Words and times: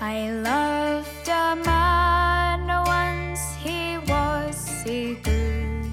I 0.00 0.30
loved 0.30 1.28
a 1.28 1.56
man 1.64 2.66
once, 2.84 3.54
he 3.56 3.98
was 3.98 4.56
Sigurd, 4.56 5.86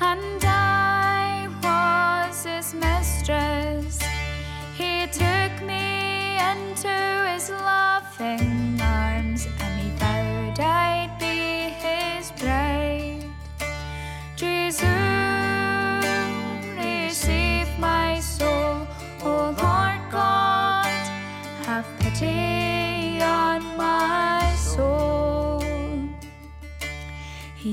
and 0.00 0.44
I 0.44 1.48
was 1.62 2.44
his 2.44 2.72
mistress. 2.74 3.98
He 4.76 5.06
took 5.08 5.62
me 5.66 6.38
into 6.38 6.96
his 7.32 7.50
loving 7.50 8.80
arms, 8.80 9.46
and 9.60 9.80
he 9.80 9.90
vowed 9.98 10.60
I'd 10.60 11.16
be 11.18 11.74
his 11.84 12.32
bride. 12.40 13.24
Jesus, 14.36 14.86
receive 16.78 17.68
my 17.78 18.20
soul, 18.20 18.86
O 19.22 19.54
Lord 19.60 20.00
God, 20.10 20.86
have 21.66 21.86
pity. 21.98 22.59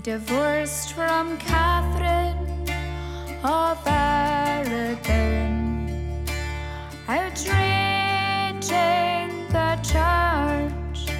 Divorced 0.07 0.93
from 0.93 1.37
Catherine 1.37 2.69
of 3.43 3.77
Aragon, 3.85 5.05
outraging 7.09 8.69
the 9.49 9.75
church. 9.83 11.11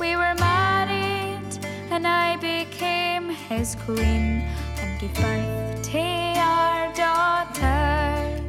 We 0.00 0.16
were 0.16 0.34
married, 0.34 1.58
and 1.92 2.08
I 2.08 2.36
became 2.38 3.28
his 3.28 3.76
queen 3.86 4.42
and 4.80 5.00
gave 5.00 5.14
birth 5.14 5.82
to 5.92 6.00
our 6.38 6.92
daughter. 6.94 8.42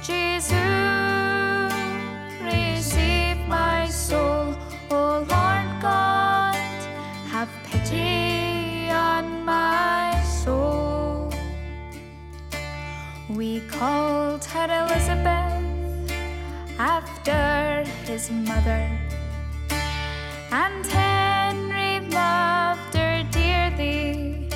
Jesus, 0.00 0.89
Her 13.80 14.38
Elizabeth 14.68 16.12
after 16.78 17.82
his 18.04 18.30
mother. 18.30 18.86
And 20.52 20.84
Henry 20.84 22.00
loved 22.10 22.94
her 22.94 23.22
dearly, 23.30 24.50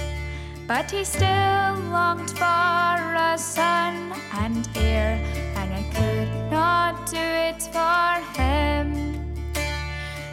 but 0.69 0.91
he 0.91 1.05
still 1.05 1.75
longed 1.91 2.33
for 2.33 2.45
a 2.45 3.39
son 3.39 4.13
and 4.35 4.69
heir, 4.77 5.19
and 5.57 5.73
I 5.73 5.83
could 5.95 6.51
not 6.51 7.11
do 7.11 7.17
it 7.17 7.63
for 7.73 8.21
him. 8.39 9.25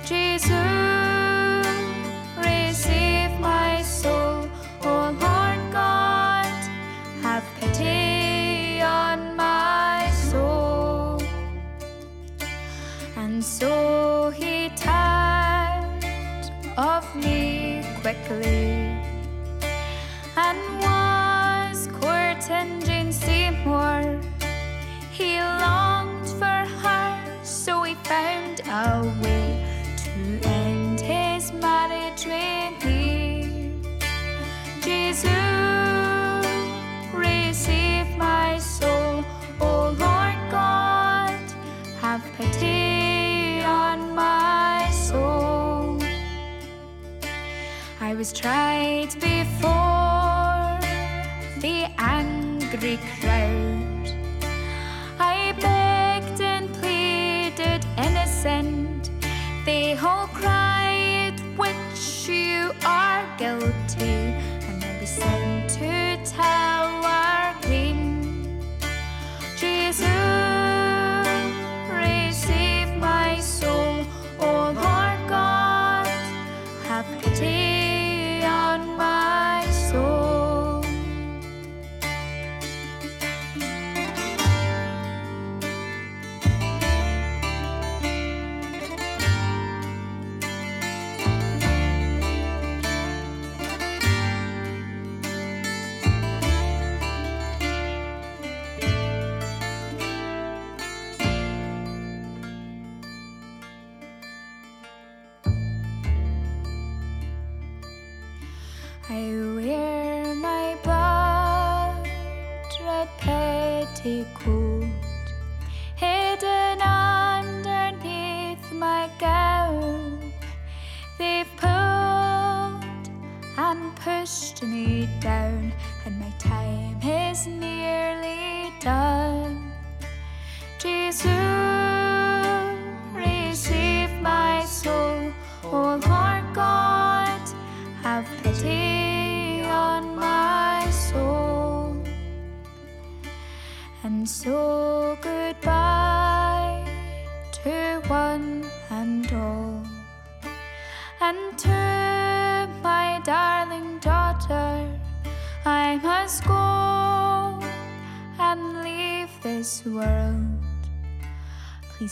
Jesus, 0.04 1.31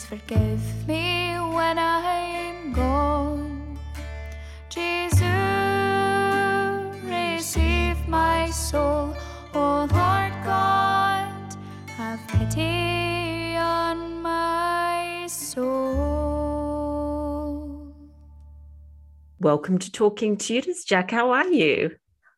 forgive 0.09 0.87
me 0.87 1.35
when 1.53 1.77
I'm 1.77 2.73
gone. 2.73 3.77
Jesus, 4.67 5.21
receive 7.03 8.07
my 8.07 8.49
soul, 8.49 9.15
O 9.53 9.87
Lord 9.91 10.33
God, 10.43 11.55
have 11.89 12.19
pity 12.27 13.55
on 13.55 14.23
my 14.23 15.27
soul. 15.29 15.69
Welcome 19.39 19.77
to 19.77 19.91
Talking 19.91 20.37
Tudors, 20.37 20.85
Jack. 20.87 21.11
How 21.11 21.29
are 21.29 21.45
you? 21.49 21.91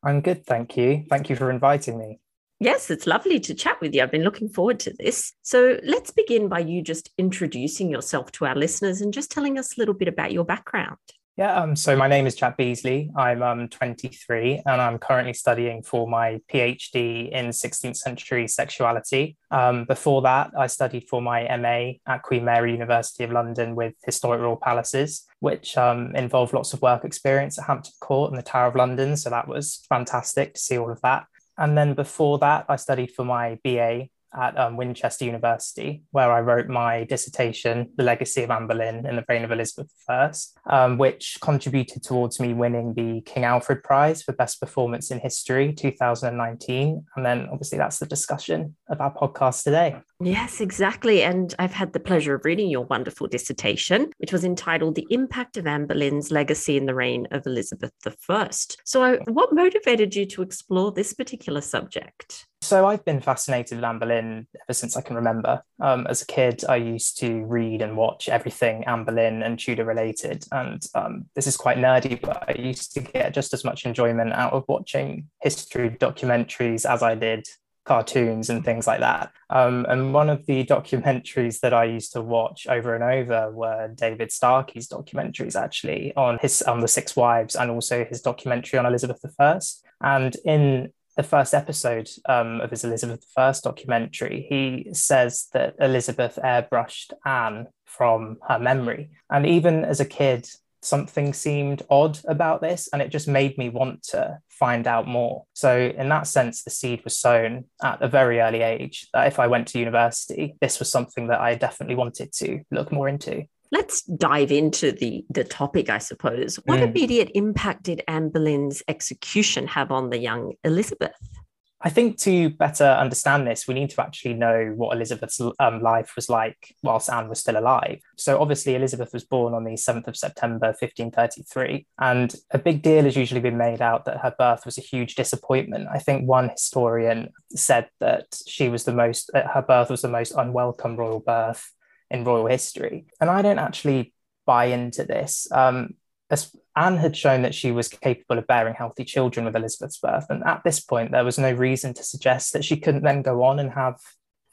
I'm 0.04 0.20
good, 0.20 0.46
thank 0.46 0.76
you. 0.76 1.06
Thank 1.10 1.30
you 1.30 1.38
for 1.38 1.50
inviting 1.50 1.98
me. 1.98 2.21
Yes, 2.62 2.92
it's 2.92 3.08
lovely 3.08 3.40
to 3.40 3.56
chat 3.56 3.82
with 3.82 3.96
you. 3.96 4.04
I've 4.04 4.12
been 4.12 4.22
looking 4.22 4.48
forward 4.48 4.80
to 4.82 4.94
this. 5.00 5.34
So 5.42 5.80
let's 5.84 6.12
begin 6.12 6.48
by 6.48 6.60
you 6.60 6.84
just 6.84 7.10
introducing 7.18 7.90
yourself 7.90 8.32
to 8.34 8.46
our 8.46 8.54
listeners 8.54 9.02
and 9.02 9.12
just 9.12 9.32
telling 9.32 9.58
us 9.58 9.76
a 9.76 9.80
little 9.82 9.96
bit 9.96 10.08
about 10.08 10.32
your 10.32 10.46
background. 10.46 10.98
Yeah, 11.38 11.56
um, 11.56 11.76
so 11.76 11.96
my 11.96 12.08
name 12.08 12.28
is 12.28 12.36
Jack 12.36 12.58
Beasley. 12.58 13.10
I'm 13.16 13.42
um, 13.42 13.68
23 13.68 14.62
and 14.64 14.80
I'm 14.80 15.00
currently 15.00 15.34
studying 15.34 15.82
for 15.82 16.08
my 16.08 16.40
PhD 16.54 17.32
in 17.32 17.48
16th 17.48 17.98
century 17.98 18.48
sexuality. 18.48 19.38
Um, 19.50 19.86
before 19.86 20.22
that, 20.22 20.52
I 20.56 20.68
studied 20.68 21.10
for 21.10 21.20
my 21.20 21.46
MA 21.58 21.94
at 22.06 22.22
Queen 22.22 22.46
Mary 22.46 22.74
University 22.74 23.24
of 23.24 23.32
London 23.32 23.74
with 23.74 23.96
Historic 24.06 24.40
Royal 24.40 24.56
Palaces, 24.56 25.26
which 25.40 25.80
um, 25.80 26.16
involved 26.16 26.54
lots 26.54 26.74
of 26.74 26.82
work 26.84 27.06
experience 27.06 27.58
at 27.58 27.66
Hampton 27.66 27.94
Court 28.02 28.30
and 28.30 28.38
the 28.38 28.44
Tower 28.44 28.68
of 28.68 28.76
London. 28.76 29.18
So 29.18 29.32
that 29.32 29.48
was 29.48 29.84
fantastic 29.90 30.54
to 30.54 30.60
see 30.60 30.78
all 30.78 30.92
of 30.92 31.02
that. 31.02 31.26
And 31.58 31.78
then 31.78 31.94
before 31.94 32.40
that, 32.40 32.66
I 32.70 32.76
studied 32.76 33.12
for 33.12 33.26
my 33.26 33.60
BA 33.64 34.08
at 34.34 34.58
um, 34.58 34.78
Winchester 34.78 35.26
University, 35.26 36.04
where 36.12 36.32
I 36.32 36.40
wrote 36.40 36.68
my 36.68 37.04
dissertation, 37.04 37.92
The 37.98 38.04
Legacy 38.04 38.44
of 38.44 38.52
Anne 38.52 38.68
Boleyn 38.68 39.06
in 39.06 39.18
the 39.18 39.26
Reign 39.28 39.44
of 39.44 39.52
Elizabeth 39.52 39.92
I, 40.08 40.32
um, 40.70 40.98
which 40.98 41.38
contributed 41.42 42.04
towards 42.04 42.40
me 42.40 42.54
winning 42.54 42.94
the 42.94 43.22
King 43.22 43.44
Alfred 43.44 43.84
Prize 43.84 44.24
for 44.24 44.32
Best 44.32 44.60
Performance 44.60 45.12
in 45.12 45.20
History 45.20 45.74
2019. 45.74 47.06
And 47.16 47.26
then 47.26 47.48
obviously 47.52 47.78
that's 47.78 48.00
the 48.00 48.06
discussion 48.06 48.76
of 48.90 49.02
our 49.02 49.14
podcast 49.14 49.64
today. 49.64 49.98
Yes, 50.24 50.62
exactly. 50.62 51.24
And 51.24 51.56
I've 51.58 51.74
had 51.74 51.94
the 51.94 52.00
pleasure 52.00 52.36
of 52.36 52.46
reading 52.46 52.70
your 52.70 52.86
wonderful 52.86 53.28
dissertation, 53.28 54.12
which 54.18 54.32
was 54.32 54.44
entitled 54.44 54.96
The 54.96 55.08
Impact 55.10 55.58
of 55.58 55.66
Anne 55.66 55.88
Boleyn's 55.88 56.32
Legacy 56.32 56.78
in 56.78 56.86
the 56.86 56.94
Reign 56.94 57.28
of 57.32 57.48
Elizabeth 57.48 57.92
I. 58.30 58.50
So, 58.84 59.18
what 59.28 59.54
motivated 59.54 60.16
you 60.16 60.28
to 60.28 60.44
explore 60.44 60.92
this 60.92 61.14
particular 61.14 61.62
subject? 61.62 62.46
So 62.64 62.86
I've 62.86 63.04
been 63.04 63.20
fascinated 63.20 63.80
with 63.80 63.84
Anne 63.84 63.98
Boleyn 63.98 64.48
ever 64.56 64.74
since 64.74 64.96
I 64.96 65.02
can 65.02 65.16
remember. 65.16 65.64
Um, 65.80 66.06
as 66.08 66.22
a 66.22 66.28
kid, 66.28 66.64
I 66.70 66.76
used 66.76 67.18
to 67.20 67.44
read 67.46 67.82
and 67.82 67.98
watch 67.98 68.30
everything 68.30 68.84
Anne 68.84 69.04
Boleyn 69.04 69.42
and 69.42 69.58
Tudor 69.58 69.84
related. 69.84 70.46
And 70.52 70.86
um, 70.94 71.26
this 71.36 71.48
is 71.48 71.58
quite 71.58 71.80
nerdy, 71.80 72.22
but 72.22 72.48
I 72.48 72.62
used 72.62 72.94
to 72.94 73.00
get 73.00 73.34
just 73.34 73.54
as 73.56 73.66
much 73.66 73.86
enjoyment 73.86 74.34
out 74.34 74.54
of 74.54 74.66
watching 74.68 75.28
history 75.42 75.90
documentaries 75.90 76.88
as 76.88 77.02
I 77.02 77.16
did 77.16 77.48
cartoons 77.84 78.50
and 78.50 78.64
things 78.64 78.88
like 78.88 79.00
that. 79.00 79.32
Um, 79.50 79.86
and 79.90 80.14
one 80.14 80.30
of 80.30 80.46
the 80.46 80.66
documentaries 80.66 81.60
that 81.62 81.74
I 81.74 81.86
used 81.86 82.14
to 82.14 82.22
watch 82.22 82.68
over 82.68 82.96
and 82.96 83.04
over 83.04 83.52
were 83.52 83.90
David 83.96 84.30
Starkey's 84.30 84.88
documentaries, 84.88 85.56
actually, 85.56 86.14
on 86.16 86.38
his 86.42 86.62
on 86.62 86.82
the 86.82 86.88
Six 86.88 87.16
Wives, 87.16 87.56
and 87.56 87.72
also 87.72 88.06
his 88.06 88.22
documentary 88.22 88.80
on 88.80 88.86
Elizabeth 88.86 89.24
I. 89.40 89.60
And 90.02 90.36
in 90.46 90.94
the 91.18 91.24
first 91.24 91.54
episode 91.54 92.10
um, 92.28 92.62
of 92.62 92.70
his 92.70 92.84
Elizabeth 92.84 93.26
I 93.36 93.54
documentary, 93.64 94.46
he 94.50 94.94
says 94.94 95.48
that 95.54 95.76
Elizabeth 95.80 96.40
airbrushed 96.44 97.14
Anne 97.26 97.68
from 97.86 98.38
her 98.48 98.60
memory. 98.60 99.10
And 99.30 99.46
even 99.46 99.84
as 99.84 100.00
a 100.00 100.06
kid, 100.06 100.48
something 100.82 101.34
seemed 101.34 101.84
odd 101.90 102.20
about 102.26 102.62
this 102.62 102.90
and 102.92 103.02
it 103.02 103.10
just 103.10 103.28
made 103.28 103.58
me 103.58 103.70
want 103.70 104.04
to 104.04 104.40
find 104.50 104.88
out 104.88 105.08
more. 105.08 105.46
So 105.54 105.94
in 105.98 106.10
that 106.10 106.28
sense 106.28 106.64
the 106.64 106.70
seed 106.70 107.04
was 107.04 107.18
sown 107.18 107.66
at 107.84 108.02
a 108.02 108.08
very 108.08 108.40
early 108.40 108.62
age 108.62 109.08
that 109.14 109.28
if 109.28 109.40
i 109.40 109.48
went 109.48 109.68
to 109.70 109.80
university 109.80 110.56
this 110.62 110.80
was 110.80 110.92
something 110.92 111.28
that 111.28 111.42
i 111.42 111.56
definitely 111.56 111.96
wanted 111.96 112.32
to 112.34 112.62
look 112.72 112.92
more 112.92 113.08
into. 113.08 113.46
Let's 113.72 114.02
dive 114.02 114.52
into 114.52 114.92
the 114.92 115.24
the 115.30 115.44
topic 115.44 115.90
i 115.90 115.98
suppose. 115.98 116.58
What 116.66 116.80
mm. 116.80 116.90
immediate 116.90 117.32
impact 117.34 117.84
did 117.84 118.04
anne 118.08 118.30
boleyn's 118.30 118.84
execution 118.88 119.68
have 119.68 119.92
on 119.92 120.10
the 120.10 120.20
young 120.20 120.54
elizabeth 120.64 121.41
I 121.84 121.90
think 121.90 122.18
to 122.20 122.50
better 122.50 122.86
understand 122.86 123.48
this, 123.48 123.68
we 123.68 123.74
need 123.74 123.90
to 123.92 124.02
actually 124.02 124.34
know 124.34 124.74
what 124.76 124.96
Elizabeth's 124.96 125.42
um, 125.60 125.82
life 125.82 126.16
was 126.16 126.30
like 126.30 126.76
whilst 126.84 127.10
Anne 127.10 127.28
was 127.28 127.40
still 127.40 127.58
alive. 127.58 128.02
So, 128.18 128.40
obviously, 128.40 128.76
Elizabeth 128.76 129.12
was 129.14 129.24
born 129.24 129.54
on 129.54 129.64
the 129.64 129.72
7th 129.72 130.08
of 130.08 130.16
September, 130.16 130.68
1533, 130.68 131.88
and 132.00 132.36
a 132.52 132.60
big 132.60 132.82
deal 132.84 133.06
has 133.06 133.16
usually 133.16 133.42
been 133.42 133.58
made 133.58 133.82
out 133.82 134.06
that 134.06 134.20
her 134.20 134.34
birth 134.38 134.66
was 134.66 134.78
a 134.78 134.82
huge 134.82 135.16
disappointment. 135.16 135.88
I 135.92 136.00
think 136.00 136.28
one 136.28 136.50
historian 136.50 137.30
said 137.56 137.90
that 138.00 138.26
she 138.48 138.70
was 138.70 138.84
the 138.84 138.94
most, 138.94 139.32
her 139.34 139.66
birth 139.68 139.90
was 139.90 140.02
the 140.04 140.08
most 140.08 140.34
unwelcome 140.34 140.98
royal 140.98 141.20
birth 141.20 141.72
in 142.12 142.24
royal 142.24 142.46
history. 142.46 143.06
And 143.20 143.30
I 143.30 143.42
don't 143.42 143.60
actually 143.60 144.14
buy 144.46 144.66
into 144.66 145.04
this. 145.04 145.48
Um, 145.52 145.96
as 146.30 146.56
Anne 146.76 146.98
had 146.98 147.18
shown 147.18 147.42
that 147.42 147.56
she 147.56 147.72
was 147.72 147.88
capable 147.88 148.38
of 148.38 148.48
bearing 148.48 148.74
healthy 148.74 149.04
children 149.04 149.46
with 149.46 149.56
Elizabeth's 149.56 150.00
birth. 150.00 150.28
And 150.30 150.44
at 150.44 150.64
this 150.64 150.80
point, 150.80 151.12
there 151.12 151.26
was 151.26 151.38
no 151.38 151.52
reason 151.52 151.94
to 151.96 152.04
suggest 152.04 152.54
that 152.54 152.64
she 152.64 152.78
couldn't 152.78 153.04
then 153.04 153.22
go 153.22 153.44
on 153.44 153.60
and 153.60 153.72
have 153.72 154.00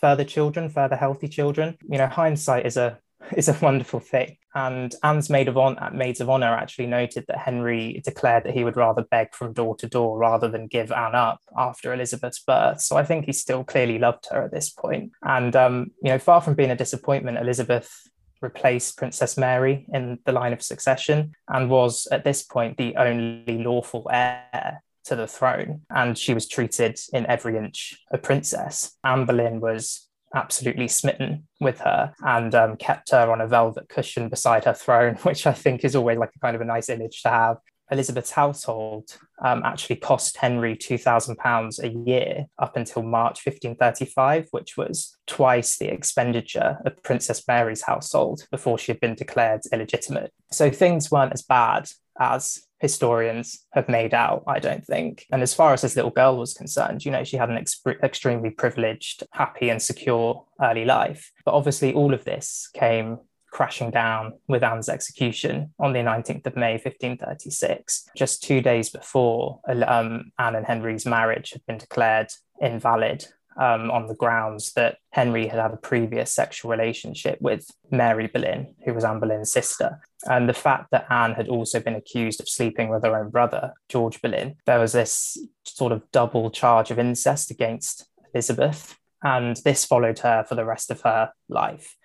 further 0.00 0.24
children, 0.24 0.68
further 0.68 0.96
healthy 0.96 1.28
children. 1.28 1.76
You 1.88 1.98
know, 1.98 2.06
hindsight 2.06 2.66
is 2.66 2.76
a 2.76 2.98
is 3.36 3.48
a 3.48 3.58
wonderful 3.60 4.00
thing. 4.00 4.36
And 4.54 4.94
Anne's 5.02 5.30
maid 5.30 5.48
of 5.48 5.58
honor, 5.58 5.90
maids 5.92 6.20
of 6.20 6.30
honor 6.30 6.54
actually 6.54 6.86
noted 6.86 7.24
that 7.28 7.38
Henry 7.38 8.00
declared 8.04 8.44
that 8.44 8.54
he 8.54 8.64
would 8.64 8.76
rather 8.76 9.02
beg 9.02 9.34
from 9.34 9.52
door 9.52 9.76
to 9.76 9.86
door 9.86 10.18
rather 10.18 10.48
than 10.48 10.66
give 10.66 10.90
Anne 10.90 11.14
up 11.14 11.40
after 11.56 11.92
Elizabeth's 11.92 12.40
birth. 12.40 12.80
So 12.80 12.96
I 12.96 13.04
think 13.04 13.26
he 13.26 13.32
still 13.32 13.62
clearly 13.62 13.98
loved 13.98 14.26
her 14.30 14.42
at 14.42 14.50
this 14.50 14.70
point. 14.70 15.12
And 15.22 15.54
um, 15.54 15.92
you 16.02 16.10
know, 16.10 16.18
far 16.18 16.40
from 16.40 16.54
being 16.54 16.70
a 16.70 16.76
disappointment, 16.76 17.38
Elizabeth 17.38 17.92
replace 18.42 18.92
Princess 18.92 19.36
Mary 19.36 19.86
in 19.92 20.18
the 20.24 20.32
line 20.32 20.52
of 20.52 20.62
succession 20.62 21.32
and 21.48 21.70
was 21.70 22.06
at 22.12 22.24
this 22.24 22.42
point 22.42 22.76
the 22.76 22.96
only 22.96 23.62
lawful 23.62 24.08
heir 24.10 24.82
to 25.04 25.16
the 25.16 25.26
throne. 25.26 25.82
And 25.90 26.16
she 26.16 26.34
was 26.34 26.46
treated 26.46 26.98
in 27.12 27.26
every 27.26 27.56
inch 27.56 27.98
a 28.10 28.18
princess. 28.18 28.96
Anne 29.04 29.26
Boleyn 29.26 29.60
was 29.60 30.08
absolutely 30.34 30.88
smitten 30.88 31.48
with 31.60 31.80
her 31.80 32.12
and 32.20 32.54
um, 32.54 32.76
kept 32.76 33.10
her 33.10 33.32
on 33.32 33.40
a 33.40 33.46
velvet 33.46 33.88
cushion 33.88 34.28
beside 34.28 34.64
her 34.64 34.74
throne, 34.74 35.14
which 35.22 35.46
I 35.46 35.52
think 35.52 35.84
is 35.84 35.96
always 35.96 36.18
like 36.18 36.30
a 36.36 36.38
kind 36.38 36.54
of 36.54 36.62
a 36.62 36.66
nice 36.66 36.88
image 36.88 37.22
to 37.22 37.30
have. 37.30 37.56
Elizabeth's 37.90 38.30
household 38.30 39.16
um, 39.42 39.62
actually 39.64 39.96
cost 39.96 40.36
Henry 40.36 40.76
£2,000 40.76 41.82
a 41.82 42.08
year 42.08 42.46
up 42.58 42.76
until 42.76 43.02
March 43.02 43.44
1535, 43.44 44.48
which 44.50 44.76
was 44.76 45.16
twice 45.26 45.78
the 45.78 45.92
expenditure 45.92 46.78
of 46.84 47.02
Princess 47.02 47.42
Mary's 47.46 47.82
household 47.82 48.46
before 48.50 48.78
she 48.78 48.92
had 48.92 49.00
been 49.00 49.14
declared 49.14 49.62
illegitimate. 49.72 50.32
So 50.50 50.70
things 50.70 51.10
weren't 51.10 51.32
as 51.32 51.42
bad 51.42 51.88
as 52.18 52.62
historians 52.80 53.66
have 53.72 53.88
made 53.88 54.14
out, 54.14 54.44
I 54.46 54.58
don't 54.58 54.84
think. 54.84 55.26
And 55.32 55.42
as 55.42 55.54
far 55.54 55.72
as 55.72 55.82
this 55.82 55.96
little 55.96 56.10
girl 56.10 56.36
was 56.36 56.54
concerned, 56.54 57.04
you 57.04 57.10
know, 57.10 57.24
she 57.24 57.36
had 57.36 57.50
an 57.50 57.56
exp- 57.56 58.02
extremely 58.02 58.50
privileged, 58.50 59.26
happy, 59.32 59.70
and 59.70 59.82
secure 59.82 60.44
early 60.62 60.84
life. 60.84 61.32
But 61.44 61.54
obviously, 61.54 61.92
all 61.92 62.14
of 62.14 62.24
this 62.24 62.68
came 62.74 63.18
crashing 63.50 63.90
down 63.90 64.34
with 64.46 64.62
Anne's 64.62 64.88
execution 64.88 65.72
on 65.78 65.92
the 65.92 66.00
19th 66.00 66.46
of 66.46 66.56
May, 66.56 66.72
1536, 66.72 68.10
just 68.16 68.42
two 68.42 68.60
days 68.60 68.90
before 68.90 69.60
um, 69.86 70.32
Anne 70.38 70.54
and 70.54 70.66
Henry's 70.66 71.06
marriage 71.06 71.50
had 71.50 71.64
been 71.66 71.78
declared 71.78 72.28
invalid 72.60 73.24
um, 73.58 73.90
on 73.90 74.06
the 74.06 74.14
grounds 74.14 74.72
that 74.74 74.98
Henry 75.10 75.48
had 75.48 75.58
had 75.58 75.72
a 75.72 75.76
previous 75.76 76.32
sexual 76.32 76.70
relationship 76.70 77.38
with 77.40 77.68
Mary 77.90 78.28
Boleyn, 78.28 78.74
who 78.84 78.94
was 78.94 79.04
Anne 79.04 79.18
Boleyn's 79.18 79.52
sister. 79.52 80.00
And 80.24 80.48
the 80.48 80.54
fact 80.54 80.90
that 80.92 81.06
Anne 81.10 81.34
had 81.34 81.48
also 81.48 81.80
been 81.80 81.96
accused 81.96 82.40
of 82.40 82.48
sleeping 82.48 82.88
with 82.88 83.02
her 83.02 83.18
own 83.18 83.30
brother, 83.30 83.72
George 83.88 84.22
Boleyn, 84.22 84.56
there 84.66 84.78
was 84.78 84.92
this 84.92 85.36
sort 85.64 85.92
of 85.92 86.08
double 86.12 86.50
charge 86.50 86.90
of 86.90 86.98
incest 86.98 87.50
against 87.50 88.08
Elizabeth. 88.32 88.96
And 89.24 89.56
this 89.64 89.84
followed 89.84 90.20
her 90.20 90.44
for 90.44 90.54
the 90.54 90.64
rest 90.64 90.90
of 90.92 91.00
her 91.00 91.32
life 91.48 91.96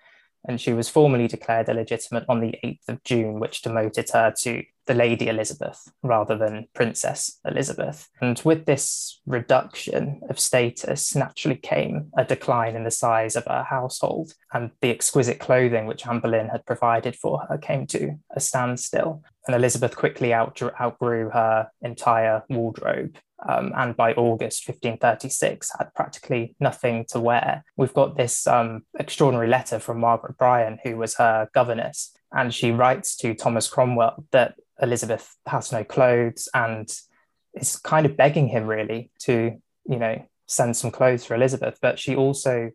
and 0.46 0.60
she 0.60 0.72
was 0.72 0.88
formally 0.88 1.28
declared 1.28 1.68
illegitimate 1.68 2.24
on 2.28 2.40
the 2.40 2.54
8th 2.64 2.88
of 2.88 3.04
June, 3.04 3.40
which 3.40 3.62
demoted 3.62 4.10
her 4.10 4.32
to 4.40 4.62
the 4.86 4.94
Lady 4.94 5.28
Elizabeth 5.28 5.90
rather 6.02 6.36
than 6.36 6.68
Princess 6.74 7.38
Elizabeth. 7.44 8.08
And 8.20 8.40
with 8.44 8.66
this 8.66 9.20
reduction 9.26 10.20
of 10.28 10.38
status, 10.38 11.14
naturally 11.14 11.56
came 11.56 12.10
a 12.18 12.24
decline 12.24 12.76
in 12.76 12.84
the 12.84 12.90
size 12.90 13.36
of 13.36 13.46
her 13.46 13.62
household, 13.62 14.34
and 14.52 14.70
the 14.80 14.90
exquisite 14.90 15.40
clothing 15.40 15.86
which 15.86 16.06
Anne 16.06 16.20
Boleyn 16.20 16.48
had 16.48 16.66
provided 16.66 17.16
for 17.16 17.40
her 17.48 17.56
came 17.56 17.86
to 17.88 18.16
a 18.34 18.40
standstill. 18.40 19.22
And 19.46 19.56
Elizabeth 19.56 19.96
quickly 19.96 20.34
outgrew 20.34 21.30
her 21.30 21.68
entire 21.82 22.44
wardrobe 22.48 23.16
um, 23.46 23.72
and 23.76 23.96
by 23.96 24.12
August 24.14 24.66
1536 24.68 25.70
had 25.78 25.94
practically 25.94 26.54
nothing 26.60 27.04
to 27.08 27.20
wear. 27.20 27.64
We've 27.76 27.92
got 27.92 28.16
this 28.16 28.46
um, 28.46 28.82
extraordinary 28.98 29.48
letter 29.48 29.78
from 29.78 30.00
Margaret 30.00 30.38
Bryan, 30.38 30.78
who 30.82 30.96
was 30.96 31.16
her 31.16 31.48
governess, 31.52 32.12
and 32.32 32.54
she 32.54 32.70
writes 32.70 33.16
to 33.18 33.34
Thomas 33.34 33.68
Cromwell 33.68 34.24
that 34.32 34.54
Elizabeth 34.80 35.36
has 35.46 35.72
no 35.72 35.84
clothes 35.84 36.48
and 36.54 36.88
is 37.54 37.76
kind 37.76 38.06
of 38.06 38.16
begging 38.16 38.48
him 38.48 38.66
really 38.66 39.10
to, 39.20 39.56
you 39.86 39.98
know, 39.98 40.26
send 40.46 40.76
some 40.76 40.90
clothes 40.90 41.24
for 41.24 41.34
Elizabeth. 41.34 41.78
But 41.80 41.98
she 41.98 42.16
also 42.16 42.70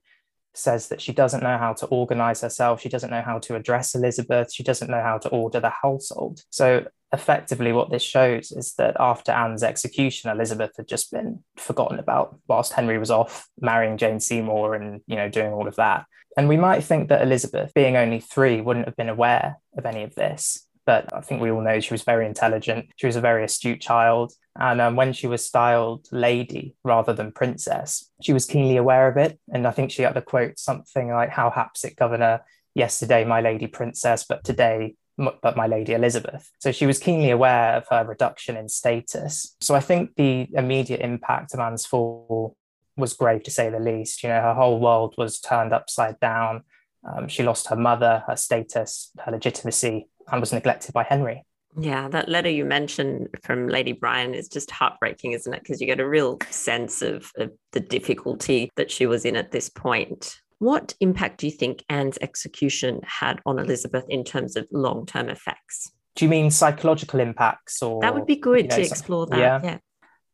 says 0.54 0.90
that 0.90 1.02
she 1.02 1.14
doesn't 1.14 1.44
know 1.44 1.58
how 1.58 1.74
to 1.74 1.86
organize 1.88 2.42
herself. 2.42 2.82
She 2.82 2.90
doesn't 2.90 3.10
know 3.10 3.22
how 3.22 3.40
to 3.40 3.56
address 3.56 3.96
Elizabeth. 3.96 4.54
She 4.54 4.64
doesn't 4.64 4.90
know 4.90 5.02
how 5.02 5.18
to 5.20 5.30
order 5.30 5.60
the 5.60 5.74
household. 5.82 6.44
So 6.50 6.86
effectively 7.12 7.72
what 7.72 7.90
this 7.90 8.04
shows 8.04 8.52
is 8.52 8.74
that 8.76 8.96
after 9.00 9.32
Anne's 9.32 9.64
execution, 9.64 10.30
Elizabeth 10.30 10.72
had 10.78 10.88
just 10.88 11.12
been 11.12 11.44
forgotten 11.58 12.00
about 12.00 12.40
whilst 12.48 12.74
Henry 12.74 12.98
was 12.98 13.12
off 13.12 13.48
marrying 13.60 13.98
Jane 13.98 14.20
Seymour 14.20 14.76
and 14.76 15.02
you 15.08 15.16
know 15.16 15.30
doing 15.30 15.52
all 15.52 15.68
of 15.68 15.76
that. 15.76 16.06
And 16.38 16.48
we 16.48 16.58
might 16.58 16.84
think 16.84 17.10
that 17.10 17.22
Elizabeth, 17.22 17.74
being 17.74 17.98
only 17.98 18.20
three, 18.20 18.62
wouldn't 18.62 18.86
have 18.86 18.96
been 18.96 19.10
aware 19.10 19.58
of 19.78 19.86
any 19.86 20.04
of 20.04 20.16
this. 20.16 20.66
But 20.86 21.14
I 21.14 21.22
think 21.22 21.42
we 21.42 21.52
all 21.52 21.62
know 21.62 21.80
she 21.80 21.94
was 21.94 22.04
very 22.04 22.26
intelligent. 22.26 22.88
She 22.96 23.06
was 23.06 23.16
a 23.16 23.22
very 23.22 23.44
astute 23.44 23.82
child. 23.82 24.32
And 24.60 24.82
um, 24.82 24.96
when 24.96 25.14
she 25.14 25.28
was 25.28 25.46
styled 25.46 26.08
lady 26.12 26.76
rather 26.84 27.14
than 27.14 27.32
princess, 27.32 28.10
she 28.22 28.34
was 28.34 28.46
keenly 28.46 28.78
aware 28.78 29.08
of 29.08 29.18
it. 29.18 29.40
And 29.54 29.68
I 29.68 29.72
think 29.72 29.92
she 29.92 30.04
had 30.04 30.16
to 30.16 30.22
quote 30.22 30.58
something 30.58 31.10
like, 31.10 31.30
How 31.30 31.50
haps 31.50 31.84
it, 31.84 31.96
Governor? 31.96 32.42
Yesterday, 32.76 33.26
my 33.26 33.42
lady 33.42 33.68
princess, 33.68 34.26
but 34.28 34.44
today, 34.44 34.96
but 35.42 35.58
my 35.58 35.68
lady 35.68 35.94
Elizabeth. 35.94 36.52
So 36.60 36.72
she 36.72 36.86
was 36.86 37.00
keenly 37.00 37.30
aware 37.30 37.76
of 37.76 37.86
her 37.90 38.06
reduction 38.06 38.56
in 38.56 38.70
status. 38.70 39.56
So 39.60 39.76
I 39.76 39.80
think 39.80 40.16
the 40.16 40.48
immediate 40.54 41.02
impact 41.02 41.54
of 41.54 41.60
Anne's 41.60 41.86
fall 41.86 42.56
was 42.96 43.14
grave 43.14 43.44
to 43.44 43.52
say 43.52 43.70
the 43.70 43.80
least. 43.80 44.24
You 44.24 44.30
know, 44.30 44.42
her 44.42 44.54
whole 44.54 44.80
world 44.80 45.16
was 45.18 45.40
turned 45.40 45.74
upside 45.74 46.20
down. 46.20 46.64
Um, 47.04 47.28
she 47.28 47.44
lost 47.44 47.68
her 47.68 47.76
mother, 47.76 48.24
her 48.28 48.36
status, 48.36 49.12
her 49.26 49.32
legitimacy, 49.32 50.08
and 50.32 50.42
was 50.42 50.54
neglected 50.54 50.94
by 50.94 51.04
Henry. 51.04 51.46
Yeah, 51.78 52.08
that 52.10 52.28
letter 52.28 52.50
you 52.50 52.66
mentioned 52.66 53.30
from 53.44 53.68
Lady 53.68 53.92
Bryan 53.94 54.34
is 54.34 54.50
just 54.50 54.72
heartbreaking, 54.72 55.34
isn't 55.34 55.54
it? 55.54 55.62
Because 55.62 55.80
you 55.80 55.88
get 55.88 56.00
a 56.00 56.08
real 56.08 56.40
sense 56.50 57.02
of, 57.02 57.32
of 57.38 57.52
the 57.72 57.80
difficulty 57.80 58.72
that 58.76 58.92
she 58.92 59.06
was 59.06 59.24
in 59.24 59.36
at 59.36 59.52
this 59.52 59.70
point. 59.70 60.42
What 60.60 60.94
impact 61.00 61.40
do 61.40 61.48
you 61.48 61.52
think 61.52 61.84
Anne's 61.90 62.18
execution 62.22 63.02
had 63.04 63.40
on 63.46 63.60
Elizabeth 63.60 64.06
in 64.10 64.24
terms 64.24 64.56
of 64.56 64.68
long 64.72 65.06
term 65.06 65.30
effects? 65.30 65.92
Do 66.16 66.26
you 66.26 66.30
mean 66.30 66.52
psychological 66.52 67.20
impacts 67.20 67.82
or 67.82 68.02
that 68.02 68.14
would 68.14 68.26
be 68.26 68.36
good 68.36 68.64
you 68.64 68.68
know, 68.70 68.76
to 68.76 68.82
explore 68.82 69.26
that? 69.28 69.40
Yeah. 69.40 69.62
yeah. 69.64 69.78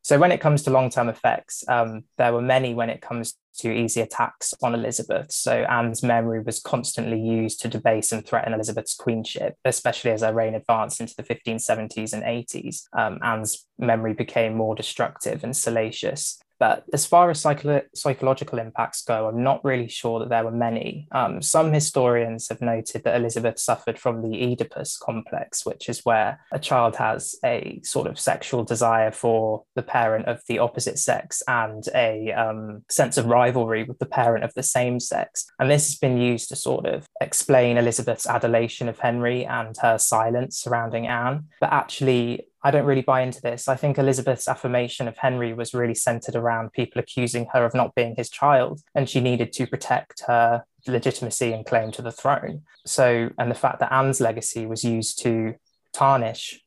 So 0.05 0.20
when 0.20 0.32
it 0.32 0.39
comes 0.39 0.62
to 0.62 0.70
long-term 0.70 1.10
effects, 1.10 1.63
um, 1.67 2.03
there 2.20 2.32
were 2.32 2.39
many 2.39 2.75
when 2.75 2.91
it 2.91 3.01
comes 3.01 3.34
to 3.58 3.72
easy 3.72 4.01
attacks 4.01 4.53
on 4.62 4.75
Elizabeth. 4.75 5.32
So 5.32 5.51
Anne's 5.51 6.03
memory 6.03 6.44
was 6.44 6.60
constantly 6.60 7.20
used 7.20 7.60
to 7.62 7.67
debase 7.67 8.12
and 8.12 8.24
threaten 8.24 8.53
Elizabeth's 8.53 8.94
queenship, 8.94 9.55
especially 9.65 10.12
as 10.12 10.22
her 10.22 10.32
reign 10.32 10.53
advanced 10.53 11.01
into 11.01 11.15
the 11.15 11.24
1570s 11.24 12.13
and 12.13 12.22
80s. 12.22 12.84
Um, 12.96 13.17
Anne's 13.24 13.65
memory 13.79 14.13
became 14.13 14.55
more 14.55 14.75
destructive 14.75 15.44
and 15.44 15.58
salacious. 15.58 16.39
But 16.60 16.86
as 16.94 17.06
far 17.06 17.30
as 17.30 17.40
psycho- 17.40 17.82
psychological 17.94 18.60
impacts 18.60 19.04
go, 19.04 19.28
I'm 19.28 19.44
not 19.44 19.64
really 19.64 19.88
sure 19.88 20.20
that 20.20 20.30
there 20.30 20.44
were 20.44 20.52
many. 20.52 21.08
Um, 21.12 21.42
some 21.42 21.74
historians 21.74 22.48
have 22.50 22.62
noted 22.62 23.04
that 23.04 23.16
Elizabeth 23.16 23.60
suffered 23.60 24.00
from 24.00 24.22
the 24.22 24.38
Oedipus 24.44 24.98
complex, 24.98 25.66
which 25.66 25.90
is 25.90 26.06
where 26.06 26.40
a 26.52 26.60
child 26.60 26.96
has 26.96 27.36
a 27.44 27.80
sort 27.84 28.08
of 28.08 28.20
sexual 28.20 28.64
desire 28.64 29.12
for 29.12 29.64
the 29.76 29.84
parent 29.84 30.28
of 30.28 30.42
the 30.48 30.60
opposite 30.60 31.00
sex 31.00 31.44
and 31.48 31.88
a 31.94 32.32
um, 32.32 32.84
sense 32.90 33.18
of 33.18 33.26
rivalry 33.26 33.84
with 33.84 34.00
the 34.00 34.06
parent 34.06 34.44
of 34.44 34.54
the 34.54 34.64
same 34.64 35.00
sex. 35.00 35.46
And 35.60 35.70
this 35.70 35.88
has 35.88 35.98
been 35.98 36.18
used 36.18 36.50
to 36.50 36.56
sort 36.56 36.86
of 36.86 37.06
explain 37.22 37.78
Elizabeth's 37.78 38.28
adulation 38.28 38.90
of 38.90 39.00
Henry 39.00 39.46
and 39.46 39.76
her 39.82 39.98
silence 39.98 40.58
surrounding 40.58 41.08
Anne. 41.08 41.48
But 41.60 41.74
actually, 41.74 42.48
I 42.66 42.72
don't 42.72 42.88
really 42.88 43.04
buy 43.04 43.22
into 43.22 43.42
this. 43.42 43.68
I 43.68 43.76
think 43.76 44.00
Elizabeth's 44.00 44.48
affirmation 44.48 45.08
of 45.08 45.20
Henry 45.20 45.54
was 45.54 45.76
really 45.76 45.94
centered 45.94 46.36
around 46.36 46.74
people 46.74 47.00
accusing 47.00 47.46
her 47.54 47.64
of 47.64 47.76
not 47.76 47.94
being 47.94 48.16
his 48.18 48.28
child, 48.28 48.82
and 48.96 49.08
she 49.08 49.22
needed 49.22 49.54
to 49.54 49.68
protect 49.68 50.24
her 50.26 50.64
legitimacy 50.88 51.54
and 51.54 51.64
claim 51.64 51.92
to 51.92 52.02
the 52.02 52.12
throne. 52.12 52.64
So, 52.84 53.30
and 53.38 53.52
the 53.52 53.56
fact 53.56 53.82
that 53.82 53.94
Anne's 53.94 54.20
legacy 54.20 54.66
was 54.66 54.84
used 54.84 55.22
to 55.22 55.54
tarnish 55.94 56.60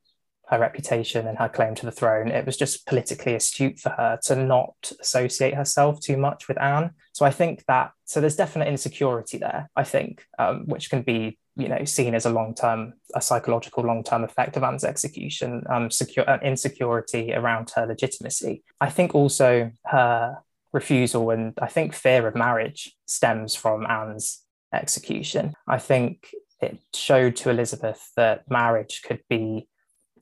her 0.47 0.61
reputation 0.61 1.27
and 1.27 1.37
her 1.37 1.49
claim 1.49 1.75
to 1.75 1.85
the 1.85 1.91
throne, 1.91 2.29
it 2.29 2.47
was 2.47 2.57
just 2.57 2.87
politically 2.87 3.35
astute 3.35 3.81
for 3.81 3.91
her 3.91 4.21
to 4.27 4.37
not 4.37 4.93
associate 5.01 5.55
herself 5.55 5.99
too 5.99 6.17
much 6.17 6.47
with 6.47 6.61
Anne. 6.61 6.93
So 7.13 7.27
I 7.27 7.33
think 7.33 7.65
that 7.67 7.91
so 8.05 8.21
there's 8.21 8.37
definite 8.37 8.69
insecurity 8.69 9.39
there. 9.39 9.69
I 9.75 9.83
think, 9.83 10.25
um, 10.39 10.67
which 10.67 10.91
can 10.91 11.03
be 11.03 11.39
you 11.59 11.69
know 11.69 11.85
seen 11.85 12.15
as 12.15 12.25
a 12.25 12.31
long 12.31 12.55
term 12.55 12.95
a 13.15 13.21
psychological 13.21 13.83
long 13.85 14.03
term 14.03 14.25
effect 14.25 14.57
of 14.57 14.63
Anne's 14.63 14.85
execution 14.85 15.65
um 15.69 15.91
secure 15.91 16.29
uh, 16.31 16.39
insecurity 16.43 17.35
around 17.35 17.71
her 17.75 17.87
legitimacy. 17.87 18.63
I 18.81 18.89
think 18.89 19.15
also 19.15 19.71
her 19.87 20.39
refusal 20.73 21.31
and 21.31 21.55
I 21.61 21.67
think 21.67 21.95
fear 21.95 22.27
of 22.27 22.35
marriage 22.35 22.95
stems 23.07 23.55
from 23.55 23.87
Anne's 23.87 24.43
execution. 24.73 25.55
I 25.67 25.79
think 25.79 26.31
it 26.61 26.79
showed 26.95 27.37
to 27.37 27.51
Elizabeth 27.51 28.11
that 28.17 28.51
marriage 28.51 29.03
could 29.05 29.23
be 29.29 29.69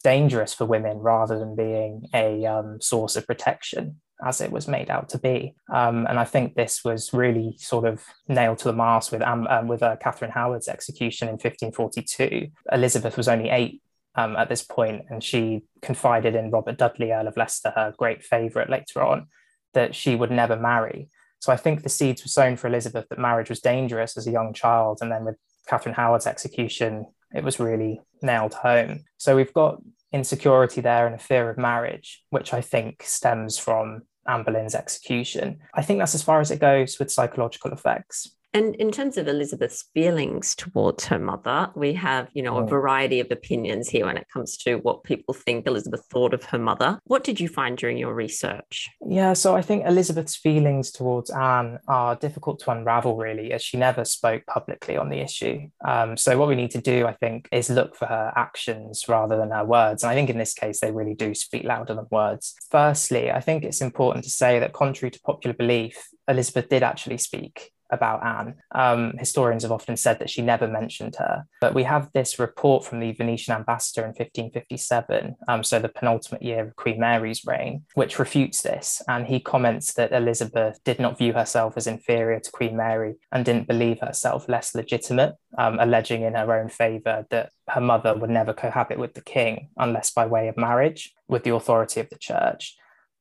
dangerous 0.02 0.54
for 0.54 0.64
women 0.64 0.98
rather 0.98 1.38
than 1.38 1.56
being 1.56 2.08
a 2.14 2.46
um, 2.46 2.80
source 2.80 3.16
of 3.16 3.26
protection 3.26 4.00
as 4.25 4.40
it 4.40 4.50
was 4.50 4.66
made 4.66 4.90
out 4.90 5.08
to 5.11 5.18
be. 5.18 5.54
Um, 5.73 6.06
and 6.06 6.18
I 6.18 6.25
think 6.25 6.54
this 6.54 6.85
was 6.85 7.12
really 7.12 7.56
sort 7.58 7.87
of 7.87 8.02
nailed 8.28 8.58
to 8.58 8.64
the 8.64 8.73
mast 8.73 9.12
with 9.12 9.23
um, 9.23 9.46
um, 9.49 9.68
with 9.68 9.82
uh, 9.82 9.96
Catherine 9.96 10.30
Howard's 10.30 10.68
execution 10.68 11.28
in 11.28 11.35
1542. 11.35 12.49
Elizabeth 12.73 13.16
was 13.16 13.28
only 13.28 13.50
eight 13.50 13.82
um, 14.14 14.37
at 14.37 14.49
this 14.49 14.62
point, 14.62 15.04
and 15.11 15.23
she 15.23 15.62
confided 15.82 16.35
in 16.35 16.50
Robert 16.50 16.78
Dudley, 16.78 17.12
Earl 17.12 17.28
of 17.28 17.37
Leicester, 17.37 17.73
her 17.75 17.94
great 17.96 18.25
favourite 18.25 18.70
later 18.70 19.02
on, 19.02 19.26
that 19.75 19.94
she 19.94 20.14
would 20.14 20.30
never 20.30 20.56
marry. 20.56 21.11
So 21.40 21.52
I 21.52 21.56
think 21.56 21.82
the 21.82 21.88
seeds 21.90 22.25
were 22.25 22.28
sown 22.28 22.56
for 22.56 22.67
Elizabeth 22.67 23.06
that 23.10 23.19
marriage 23.19 23.50
was 23.50 23.60
dangerous 23.60 24.17
as 24.17 24.26
a 24.26 24.32
young 24.32 24.54
child, 24.54 24.99
and 25.02 25.12
then 25.12 25.25
with 25.25 25.36
Catherine 25.69 25.95
Howard's 25.95 26.26
execution, 26.26 27.06
it 27.34 27.45
was 27.45 27.60
really 27.60 28.00
nailed 28.23 28.54
home. 28.54 29.04
So 29.19 29.36
we've 29.36 29.52
got 29.52 29.80
insecurity 30.12 30.80
there 30.80 31.06
and 31.06 31.14
a 31.14 31.19
fear 31.19 31.50
of 31.50 31.58
marriage, 31.58 32.23
which 32.30 32.54
I 32.54 32.60
think 32.60 33.02
stems 33.02 33.58
from 33.58 34.02
Anne 34.28 34.45
Boleyn's 34.45 34.75
execution. 34.75 35.58
I 35.75 35.82
think 35.82 35.99
that's 35.99 36.15
as 36.15 36.23
far 36.23 36.41
as 36.41 36.50
it 36.50 36.60
goes 36.60 36.99
with 36.99 37.12
psychological 37.12 37.73
effects. 37.73 38.35
And 38.56 38.75
in 38.76 38.90
terms 38.90 39.19
of 39.19 39.28
Elizabeth's 39.28 39.84
feelings 39.92 40.54
towards 40.54 41.04
her 41.04 41.19
mother, 41.19 41.71
we 41.75 41.92
have, 41.92 42.30
you 42.32 42.42
know, 42.42 42.56
a 42.56 42.62
mm. 42.62 42.71
variety 42.71 43.21
of 43.21 43.30
opinions 43.30 43.86
here 43.86 44.06
when 44.06 44.16
it 44.16 44.28
comes 44.32 44.56
to 44.56 44.76
what 44.76 45.04
people 45.04 45.34
think 45.34 45.66
Elizabeth 45.66 46.06
thought 46.10 46.32
of 46.32 46.42
her 46.45 46.58
mother. 46.58 46.99
What 47.04 47.23
did 47.23 47.38
you 47.38 47.49
find 47.49 47.76
during 47.76 47.99
your 47.99 48.14
research? 48.14 48.88
Yeah, 49.06 49.34
so 49.34 49.54
I 49.54 49.60
think 49.60 49.84
Elizabeth's 49.84 50.36
feelings 50.36 50.90
towards 50.90 51.28
Anne 51.28 51.80
are 51.86 52.16
difficult 52.16 52.58
to 52.60 52.71
unravel, 52.71 53.19
really, 53.19 53.52
as 53.52 53.62
she 53.62 53.76
never 53.76 54.06
spoke 54.06 54.47
publicly 54.47 54.97
on 54.97 55.10
the 55.10 55.19
issue. 55.19 55.69
Um, 55.86 56.16
so 56.16 56.38
what 56.38 56.49
we 56.49 56.54
need 56.54 56.71
to 56.71 56.80
do, 56.80 57.06
I 57.06 57.12
think, 57.12 57.50
is 57.52 57.69
look 57.69 57.95
for 57.95 58.06
her 58.06 58.32
actions 58.36 59.04
rather 59.06 59.36
than 59.36 59.50
her 59.50 59.66
words. 59.66 60.02
And 60.02 60.10
I 60.10 60.14
think 60.14 60.30
in 60.30 60.38
this 60.38 60.54
case, 60.54 60.80
they 60.80 60.92
really 60.92 61.14
do 61.14 61.34
speak 61.34 61.64
louder 61.64 61.95
than 61.95 62.06
words. 62.10 62.54
Firstly, 62.71 63.30
I 63.30 63.40
think 63.40 63.64
it's 63.64 63.82
important 63.82 64.25
to 64.25 64.30
say 64.30 64.58
that 64.60 64.73
contrary 64.73 65.10
to 65.10 65.21
popular 65.21 65.52
belief, 65.52 66.08
Elizabeth 66.26 66.71
did 66.71 66.82
actually 66.82 67.19
speak 67.19 67.73
about 67.90 68.25
Anne. 68.25 68.54
Um, 68.72 69.14
historians 69.18 69.62
have 69.62 69.72
often 69.72 69.96
said 69.96 70.18
that 70.18 70.30
she 70.30 70.42
never 70.42 70.66
mentioned 70.66 71.16
her, 71.16 71.46
but 71.60 71.75
we 71.75 71.84
have 71.84 72.10
this 72.12 72.38
report 72.38 72.84
from 72.84 73.00
the 73.00 73.12
Venetian 73.12 73.54
ambassador 73.54 74.02
in 74.02 74.08
1557, 74.08 75.36
um, 75.49 75.64
so 75.64 75.78
the 75.78 75.88
penultimate 75.88 76.42
year 76.42 76.66
of 76.66 76.76
Queen 76.76 77.00
Mary's 77.00 77.44
reign, 77.46 77.84
which 77.94 78.18
refutes 78.18 78.62
this. 78.62 79.02
And 79.08 79.26
he 79.26 79.40
comments 79.40 79.94
that 79.94 80.12
Elizabeth 80.12 80.78
did 80.84 80.99
not 80.99 81.18
view 81.18 81.32
herself 81.32 81.76
as 81.76 81.86
inferior 81.86 82.40
to 82.40 82.50
Queen 82.50 82.76
Mary 82.76 83.16
and 83.32 83.44
didn't 83.44 83.68
believe 83.68 84.00
herself 84.00 84.49
less 84.49 84.75
legitimate, 84.75 85.34
um, 85.58 85.78
alleging 85.80 86.22
in 86.22 86.34
her 86.34 86.58
own 86.58 86.68
favour 86.68 87.26
that 87.30 87.50
her 87.68 87.80
mother 87.80 88.16
would 88.16 88.30
never 88.30 88.52
cohabit 88.52 88.99
with 88.99 89.14
the 89.14 89.20
king 89.20 89.68
unless 89.76 90.10
by 90.10 90.26
way 90.26 90.49
of 90.49 90.56
marriage 90.56 91.14
with 91.28 91.44
the 91.44 91.54
authority 91.54 92.00
of 92.00 92.08
the 92.10 92.18
church. 92.18 92.76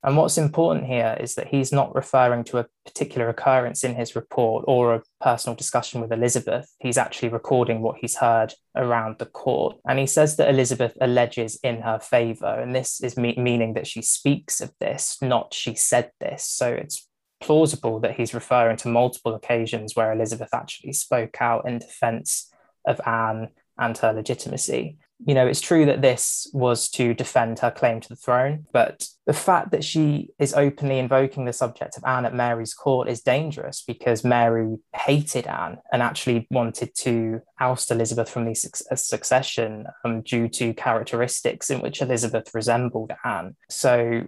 And 0.06 0.18
what's 0.18 0.38
important 0.38 0.86
here 0.86 1.18
is 1.20 1.34
that 1.34 1.48
he's 1.48 1.72
not 1.72 1.96
referring 1.96 2.44
to 2.46 2.60
a 2.60 2.68
particular 2.86 3.28
occurrence 3.28 3.84
in 3.84 3.96
his 3.96 4.16
report 4.16 4.64
or 4.68 4.94
a 4.94 5.02
personal 5.20 5.56
discussion 5.56 6.00
with 6.00 6.12
Elizabeth. 6.12 6.72
He's 6.78 7.00
actually 7.00 7.30
recording 7.30 7.82
what 7.82 7.98
he's 8.00 8.18
heard 8.18 8.54
around 8.76 9.18
the 9.18 9.26
court. 9.26 9.78
And 9.90 9.98
he 9.98 10.06
says 10.06 10.36
that 10.36 10.48
Elizabeth 10.48 10.96
alleges 11.02 11.60
in 11.64 11.82
her 11.82 11.98
favor. 11.98 12.46
And 12.46 12.76
this 12.76 13.02
is 13.02 13.18
me- 13.18 13.36
meaning 13.36 13.74
that 13.74 13.88
she 13.88 14.04
speaks 14.04 14.62
of 14.62 14.72
this, 14.80 15.18
not 15.24 15.56
she 15.56 15.74
said 15.74 16.12
this. 16.20 16.44
So 16.44 16.72
it's 16.72 17.08
plausible 17.42 18.00
that 18.02 18.16
he's 18.16 18.36
referring 18.36 18.78
to 18.78 18.88
multiple 18.88 19.34
occasions 19.34 19.96
where 19.96 20.14
Elizabeth 20.14 20.54
actually 20.54 20.94
spoke 20.94 21.42
out 21.42 21.68
in 21.68 21.80
defense 21.80 22.54
of 22.86 23.02
Anne 23.08 23.50
and 23.80 23.98
her 23.98 24.14
legitimacy 24.14 25.00
you 25.24 25.34
know, 25.34 25.48
it's 25.48 25.62
true 25.62 25.86
that 25.86 26.02
this 26.02 26.50
was 26.54 26.90
to 26.90 27.14
defend 27.14 27.60
her 27.60 27.72
claim 27.72 28.02
to 28.02 28.10
the 28.10 28.16
throne, 28.16 28.66
but 28.74 29.08
the 29.26 29.34
fact 29.34 29.72
that 29.72 29.84
she 29.84 30.30
is 30.40 30.54
openly 30.54 31.00
invoking 31.00 31.46
the 31.46 31.54
subject 31.54 31.98
of 31.98 32.04
Anne 32.06 32.26
at 32.26 32.34
Mary's 32.34 32.74
court 32.74 33.08
is 33.08 33.22
dangerous 33.22 33.82
because 33.88 34.24
Mary 34.24 34.76
hated 34.94 35.48
Anne 35.48 35.78
and 35.92 36.02
actually 36.02 36.48
wanted 36.52 36.94
to 36.96 37.42
oust 37.60 37.92
Elizabeth 37.92 38.30
from 38.30 38.46
the 38.46 38.56
succession 38.56 39.88
um, 40.04 40.22
due 40.22 40.50
to 40.50 40.74
characteristics 40.74 41.70
in 41.70 41.80
which 41.80 42.02
Elizabeth 42.02 42.54
resembled 42.54 43.14
Anne. 43.24 43.56
So 43.70 44.24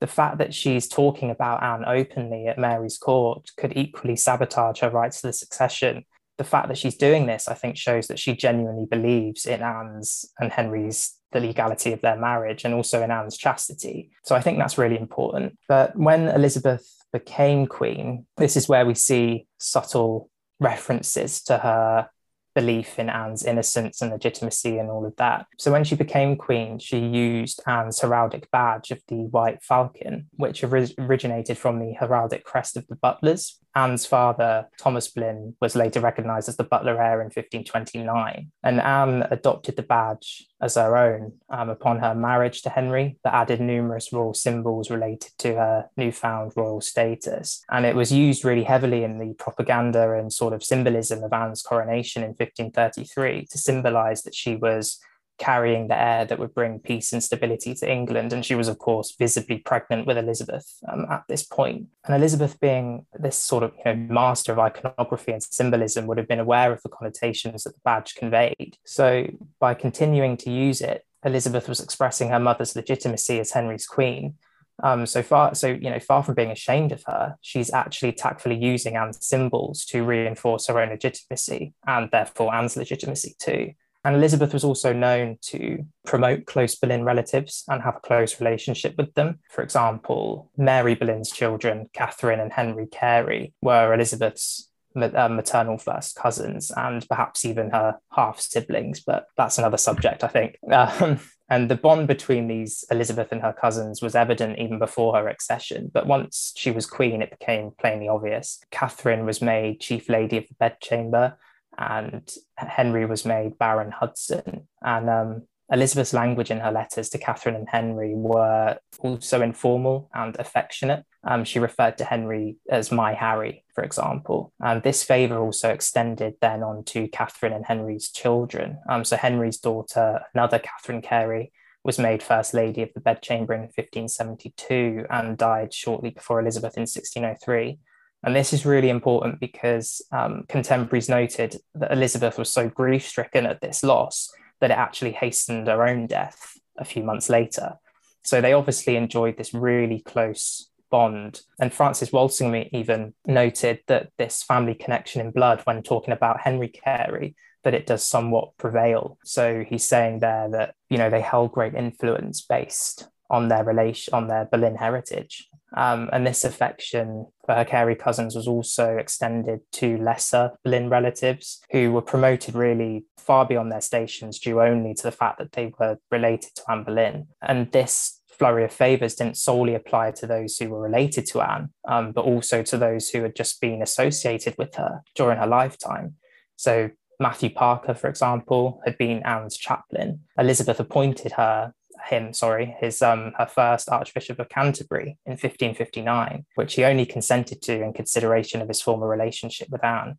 the 0.00 0.06
fact 0.06 0.38
that 0.38 0.54
she's 0.54 0.88
talking 0.88 1.30
about 1.30 1.62
Anne 1.62 1.84
openly 1.86 2.48
at 2.48 2.58
Mary's 2.58 2.98
court 2.98 3.50
could 3.56 3.76
equally 3.76 4.16
sabotage 4.16 4.80
her 4.80 4.90
rights 4.90 5.20
to 5.20 5.28
the 5.28 5.32
succession 5.32 6.04
the 6.38 6.44
fact 6.44 6.68
that 6.68 6.78
she's 6.78 6.96
doing 6.96 7.26
this, 7.26 7.48
I 7.48 7.54
think, 7.54 7.76
shows 7.76 8.08
that 8.08 8.18
she 8.18 8.34
genuinely 8.34 8.86
believes 8.86 9.46
in 9.46 9.62
Anne's 9.62 10.24
and 10.38 10.52
Henry's 10.52 11.14
the 11.32 11.40
legality 11.40 11.92
of 11.92 12.00
their 12.00 12.16
marriage 12.16 12.64
and 12.64 12.74
also 12.74 13.02
in 13.02 13.10
Anne's 13.10 13.36
chastity. 13.38 14.10
So 14.24 14.34
I 14.34 14.40
think 14.40 14.58
that's 14.58 14.78
really 14.78 14.98
important. 14.98 15.58
But 15.68 15.96
when 15.96 16.28
Elizabeth 16.28 16.86
became 17.12 17.66
queen, 17.66 18.26
this 18.36 18.56
is 18.56 18.68
where 18.68 18.84
we 18.86 18.94
see 18.94 19.46
subtle 19.58 20.30
references 20.60 21.42
to 21.44 21.58
her 21.58 22.08
belief 22.54 22.98
in 22.98 23.08
Anne's 23.08 23.44
innocence 23.44 24.02
and 24.02 24.10
legitimacy 24.10 24.76
and 24.76 24.90
all 24.90 25.06
of 25.06 25.16
that. 25.16 25.46
So 25.58 25.72
when 25.72 25.84
she 25.84 25.94
became 25.94 26.36
queen, 26.36 26.78
she 26.78 26.98
used 26.98 27.62
Anne's 27.66 28.00
heraldic 28.00 28.44
badge 28.50 28.90
of 28.90 29.00
the 29.08 29.24
white 29.24 29.62
falcon, 29.62 30.28
which 30.32 30.62
originated 30.62 31.56
from 31.56 31.78
the 31.78 31.94
heraldic 31.98 32.44
crest 32.44 32.76
of 32.76 32.86
the 32.88 32.96
Butlers. 32.96 33.58
Anne's 33.74 34.06
father, 34.06 34.68
Thomas 34.78 35.08
Boleyn, 35.08 35.56
was 35.60 35.74
later 35.74 36.00
recognised 36.00 36.48
as 36.48 36.56
the 36.56 36.64
Butler 36.64 37.02
heir 37.02 37.20
in 37.20 37.26
1529, 37.26 38.50
and 38.62 38.80
Anne 38.80 39.26
adopted 39.30 39.76
the 39.76 39.82
badge 39.82 40.46
as 40.60 40.76
her 40.76 40.96
own 40.96 41.32
um, 41.50 41.70
upon 41.70 41.98
her 41.98 42.14
marriage 42.14 42.62
to 42.62 42.70
Henry 42.70 43.16
that 43.24 43.34
added 43.34 43.60
numerous 43.60 44.12
royal 44.12 44.34
symbols 44.34 44.90
related 44.90 45.32
to 45.38 45.54
her 45.54 45.90
newfound 45.96 46.52
royal 46.54 46.80
status. 46.80 47.64
And 47.70 47.84
it 47.84 47.96
was 47.96 48.12
used 48.12 48.44
really 48.44 48.64
heavily 48.64 49.02
in 49.02 49.18
the 49.18 49.34
propaganda 49.34 50.12
and 50.12 50.32
sort 50.32 50.52
of 50.52 50.62
symbolism 50.62 51.24
of 51.24 51.32
Anne's 51.32 51.62
coronation 51.62 52.22
in 52.22 52.30
1533 52.30 53.46
to 53.46 53.58
symbolise 53.58 54.22
that 54.22 54.34
she 54.34 54.54
was 54.54 55.00
carrying 55.42 55.88
the 55.88 56.00
heir 56.00 56.24
that 56.24 56.38
would 56.38 56.54
bring 56.54 56.78
peace 56.78 57.12
and 57.12 57.22
stability 57.22 57.74
to 57.74 57.90
England. 57.90 58.32
And 58.32 58.44
she 58.44 58.54
was, 58.54 58.68
of 58.68 58.78
course, 58.78 59.14
visibly 59.18 59.58
pregnant 59.58 60.06
with 60.06 60.16
Elizabeth 60.16 60.66
um, 60.90 61.06
at 61.10 61.24
this 61.28 61.42
point. 61.42 61.88
And 62.04 62.14
Elizabeth, 62.14 62.60
being 62.60 63.06
this 63.18 63.36
sort 63.36 63.64
of 63.64 63.72
you 63.76 63.92
know, 63.92 63.96
master 63.96 64.52
of 64.52 64.60
iconography 64.60 65.32
and 65.32 65.42
symbolism, 65.42 66.06
would 66.06 66.18
have 66.18 66.28
been 66.28 66.38
aware 66.38 66.72
of 66.72 66.82
the 66.82 66.88
connotations 66.88 67.64
that 67.64 67.74
the 67.74 67.80
badge 67.84 68.14
conveyed. 68.14 68.76
So, 68.84 69.26
by 69.58 69.74
continuing 69.74 70.36
to 70.38 70.50
use 70.50 70.80
it, 70.80 71.04
Elizabeth 71.24 71.68
was 71.68 71.80
expressing 71.80 72.28
her 72.28 72.40
mother's 72.40 72.76
legitimacy 72.76 73.40
as 73.40 73.50
Henry's 73.50 73.86
queen. 73.86 74.34
Um, 74.82 75.06
so 75.06 75.22
far, 75.22 75.54
so 75.54 75.68
you 75.68 75.90
know, 75.90 76.00
far 76.00 76.22
from 76.22 76.34
being 76.34 76.50
ashamed 76.50 76.92
of 76.92 77.02
her, 77.06 77.36
she's 77.40 77.72
actually 77.72 78.12
tactfully 78.12 78.56
using 78.56 78.96
Anne's 78.96 79.24
symbols 79.24 79.84
to 79.86 80.02
reinforce 80.02 80.66
her 80.66 80.80
own 80.80 80.90
legitimacy 80.90 81.74
and 81.86 82.10
therefore 82.10 82.54
Anne's 82.54 82.76
legitimacy 82.76 83.36
too. 83.38 83.72
And 84.04 84.16
Elizabeth 84.16 84.52
was 84.52 84.64
also 84.64 84.92
known 84.92 85.38
to 85.42 85.86
promote 86.04 86.46
close 86.46 86.74
Boleyn 86.74 87.04
relatives 87.04 87.64
and 87.68 87.82
have 87.82 87.96
a 87.96 88.00
close 88.00 88.40
relationship 88.40 88.94
with 88.98 89.14
them. 89.14 89.38
For 89.48 89.62
example, 89.62 90.50
Mary 90.56 90.94
Boleyn's 90.94 91.30
children, 91.30 91.88
Catherine 91.92 92.40
and 92.40 92.52
Henry 92.52 92.86
Carey, 92.86 93.52
were 93.62 93.94
Elizabeth's 93.94 94.68
uh, 94.96 95.28
maternal 95.28 95.78
first 95.78 96.16
cousins 96.16 96.70
and 96.76 97.08
perhaps 97.08 97.44
even 97.44 97.70
her 97.70 97.96
half 98.10 98.40
siblings, 98.40 99.00
but 99.00 99.26
that's 99.36 99.58
another 99.58 99.78
subject, 99.78 100.24
I 100.24 100.28
think. 100.28 100.58
Um, 100.72 101.20
and 101.48 101.70
the 101.70 101.76
bond 101.76 102.08
between 102.08 102.48
these 102.48 102.82
Elizabeth 102.90 103.30
and 103.30 103.42
her 103.42 103.52
cousins 103.52 104.00
was 104.00 104.14
evident 104.14 104.58
even 104.58 104.78
before 104.78 105.14
her 105.14 105.28
accession. 105.28 105.90
But 105.92 106.06
once 106.06 106.54
she 106.56 106.70
was 106.70 106.86
queen, 106.86 107.20
it 107.20 107.30
became 107.38 107.72
plainly 107.78 108.08
obvious. 108.08 108.58
Catherine 108.70 109.26
was 109.26 109.42
made 109.42 109.80
chief 109.80 110.08
lady 110.08 110.38
of 110.38 110.48
the 110.48 110.54
bedchamber, 110.54 111.36
and 111.78 112.28
Henry 112.56 113.06
was 113.06 113.24
made 113.24 113.58
Baron 113.58 113.92
Hunsdon. 113.92 114.66
And 114.82 115.10
um, 115.10 115.42
Elizabeth's 115.70 116.12
language 116.12 116.50
in 116.50 116.60
her 116.60 116.70
letters 116.70 117.08
to 117.08 117.18
Catherine 117.18 117.56
and 117.56 117.68
Henry 117.68 118.14
were 118.14 118.78
also 118.98 119.40
informal 119.40 120.10
and 120.12 120.36
affectionate. 120.38 121.04
Um, 121.24 121.44
she 121.44 121.58
referred 121.58 121.96
to 121.98 122.04
Henry 122.04 122.56
as 122.68 122.92
my 122.92 123.14
Harry, 123.14 123.64
for 123.74 123.82
example. 123.82 124.52
And 124.60 124.82
this 124.82 125.02
favour 125.02 125.38
also 125.38 125.70
extended 125.70 126.34
then 126.42 126.62
on 126.62 126.84
to 126.84 127.08
Catherine 127.08 127.54
and 127.54 127.64
Henry's 127.64 128.10
children. 128.10 128.78
Um, 128.88 129.04
so 129.04 129.16
Henry's 129.16 129.58
daughter, 129.58 130.20
another 130.34 130.58
Catherine 130.58 131.00
Carey, 131.00 131.52
was 131.84 131.98
made 131.98 132.22
First 132.22 132.54
Lady 132.54 132.82
of 132.82 132.90
the 132.94 133.00
Bedchamber 133.00 133.54
in 133.54 133.62
1572 133.62 135.06
and 135.10 135.38
died 135.38 135.72
shortly 135.72 136.10
before 136.10 136.40
Elizabeth 136.40 136.76
in 136.76 136.82
1603. 136.82 137.78
And 138.24 138.36
this 138.36 138.52
is 138.52 138.64
really 138.64 138.88
important 138.88 139.40
because 139.40 140.00
um, 140.12 140.44
contemporaries 140.48 141.08
noted 141.08 141.56
that 141.74 141.92
Elizabeth 141.92 142.38
was 142.38 142.52
so 142.52 142.68
grief 142.68 143.06
stricken 143.06 143.46
at 143.46 143.60
this 143.60 143.82
loss 143.82 144.30
that 144.60 144.70
it 144.70 144.78
actually 144.78 145.12
hastened 145.12 145.66
her 145.66 145.86
own 145.86 146.06
death 146.06 146.56
a 146.78 146.84
few 146.84 147.02
months 147.02 147.28
later. 147.28 147.74
So 148.22 148.40
they 148.40 148.52
obviously 148.52 148.96
enjoyed 148.96 149.36
this 149.36 149.52
really 149.52 150.00
close 150.00 150.68
bond. 150.90 151.40
And 151.58 151.72
Francis 151.72 152.12
Walsingham 152.12 152.68
even 152.72 153.14
noted 153.26 153.80
that 153.88 154.10
this 154.18 154.44
family 154.44 154.74
connection 154.74 155.20
in 155.20 155.32
blood, 155.32 155.62
when 155.64 155.82
talking 155.82 156.12
about 156.12 156.42
Henry 156.42 156.68
Carey, 156.68 157.34
that 157.64 157.74
it 157.74 157.86
does 157.86 158.04
somewhat 158.04 158.56
prevail. 158.58 159.18
So 159.24 159.64
he's 159.68 159.86
saying 159.86 160.20
there 160.20 160.48
that, 160.50 160.74
you 160.88 160.98
know, 160.98 161.10
they 161.10 161.20
held 161.20 161.52
great 161.52 161.74
influence 161.74 162.42
based 162.42 163.08
on 163.30 163.48
their 163.48 163.64
relation, 163.64 164.14
on 164.14 164.28
their 164.28 164.44
Boleyn 164.44 164.76
heritage. 164.76 165.48
Um, 165.74 166.10
and 166.12 166.26
this 166.26 166.44
affection 166.44 167.26
for 167.46 167.54
her 167.54 167.64
Carey 167.64 167.96
cousins 167.96 168.34
was 168.34 168.46
also 168.46 168.96
extended 168.96 169.60
to 169.72 169.96
lesser 169.98 170.52
Boleyn 170.64 170.88
relatives 170.88 171.60
who 171.70 171.92
were 171.92 172.02
promoted 172.02 172.54
really 172.54 173.04
far 173.16 173.46
beyond 173.46 173.70
their 173.70 173.80
stations 173.80 174.38
due 174.38 174.60
only 174.60 174.94
to 174.94 175.02
the 175.02 175.12
fact 175.12 175.38
that 175.38 175.52
they 175.52 175.72
were 175.78 175.98
related 176.10 176.50
to 176.56 176.62
Anne 176.68 176.84
Boleyn. 176.84 177.26
And 177.40 177.70
this 177.72 178.20
flurry 178.28 178.64
of 178.64 178.72
favours 178.72 179.14
didn't 179.14 179.36
solely 179.36 179.74
apply 179.74 180.10
to 180.10 180.26
those 180.26 180.56
who 180.56 180.68
were 180.68 180.80
related 180.80 181.26
to 181.26 181.40
Anne, 181.40 181.70
um, 181.86 182.12
but 182.12 182.24
also 182.24 182.62
to 182.62 182.76
those 182.76 183.10
who 183.10 183.22
had 183.22 183.36
just 183.36 183.60
been 183.60 183.82
associated 183.82 184.54
with 184.58 184.74
her 184.74 185.02
during 185.14 185.38
her 185.38 185.46
lifetime. 185.46 186.14
So 186.56 186.90
Matthew 187.20 187.50
Parker, 187.50 187.94
for 187.94 188.08
example, 188.08 188.80
had 188.84 188.98
been 188.98 189.22
Anne's 189.24 189.56
chaplain. 189.56 190.20
Elizabeth 190.36 190.80
appointed 190.80 191.32
her 191.32 191.72
him, 192.06 192.32
sorry, 192.32 192.76
his 192.80 193.02
um, 193.02 193.32
her 193.38 193.46
first 193.46 193.88
Archbishop 193.88 194.38
of 194.38 194.48
Canterbury 194.48 195.18
in 195.26 195.32
1559, 195.32 196.46
which 196.54 196.74
he 196.74 196.84
only 196.84 197.06
consented 197.06 197.62
to 197.62 197.82
in 197.82 197.92
consideration 197.92 198.60
of 198.60 198.68
his 198.68 198.82
former 198.82 199.08
relationship 199.08 199.68
with 199.70 199.84
Anne. 199.84 200.18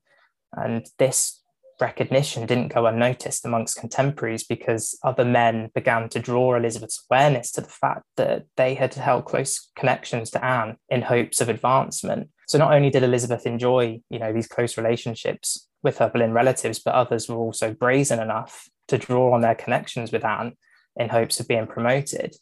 And 0.54 0.86
this 1.00 1.42
recognition 1.82 2.46
didn't 2.46 2.74
go 2.74 2.86
unnoticed 2.86 3.46
amongst 3.46 3.78
contemporaries 3.78 4.44
because 4.44 4.98
other 5.04 5.26
men 5.26 5.70
began 5.74 6.10
to 6.10 6.20
draw 6.20 6.56
Elizabeth's 6.56 7.04
awareness 7.10 7.52
to 7.52 7.62
the 7.62 7.70
fact 7.70 8.04
that 8.18 8.46
they 8.58 8.76
had 8.76 8.94
held 8.94 9.26
close 9.26 9.70
connections 9.76 10.30
to 10.32 10.44
Anne 10.44 10.78
in 10.90 11.02
hopes 11.02 11.42
of 11.42 11.50
advancement. 11.50 12.30
So 12.48 12.58
not 12.58 12.74
only 12.74 12.90
did 12.90 13.04
Elizabeth 13.04 13.46
enjoy, 13.46 14.02
you 14.10 14.20
know, 14.20 14.32
these 14.32 14.48
close 14.48 14.78
relationships 14.78 15.68
with 15.82 15.98
her 15.98 16.10
Boleyn 16.10 16.34
relatives, 16.34 16.80
but 16.80 16.94
others 16.94 17.28
were 17.28 17.38
also 17.38 17.74
brazen 17.74 18.20
enough 18.20 18.70
to 18.88 18.98
draw 18.98 19.34
on 19.34 19.42
their 19.42 19.56
connections 19.56 20.12
with 20.12 20.26
Anne 20.26 20.54
in 20.98 21.10
hopes 21.10 21.40
of 21.40 21.48
being 21.48 21.68
promoted. 21.68 22.36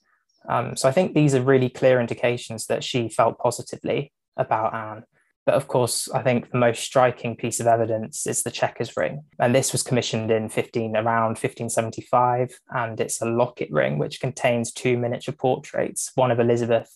Um, 0.47 0.75
so 0.75 0.89
I 0.89 0.91
think 0.91 1.13
these 1.13 1.35
are 1.35 1.41
really 1.41 1.69
clear 1.69 1.99
indications 1.99 2.67
that 2.67 2.83
she 2.83 3.09
felt 3.09 3.37
positively 3.37 4.11
about 4.37 4.73
Anne. 4.73 5.03
But 5.45 5.55
of 5.55 5.67
course, 5.67 6.07
I 6.09 6.21
think 6.21 6.51
the 6.51 6.57
most 6.57 6.83
striking 6.83 7.35
piece 7.35 7.59
of 7.59 7.67
evidence 7.67 8.27
is 8.27 8.43
the 8.43 8.51
Chequers 8.51 8.95
ring. 8.95 9.23
And 9.39 9.55
this 9.55 9.71
was 9.71 9.81
commissioned 9.81 10.29
in 10.29 10.49
15 10.49 10.95
around 10.95 11.31
1575. 11.31 12.59
And 12.69 12.99
it's 12.99 13.21
a 13.21 13.25
locket 13.25 13.71
ring 13.71 13.97
which 13.97 14.19
contains 14.19 14.71
two 14.71 14.97
miniature 14.97 15.33
portraits, 15.33 16.11
one 16.15 16.31
of 16.31 16.39
Elizabeth 16.39 16.95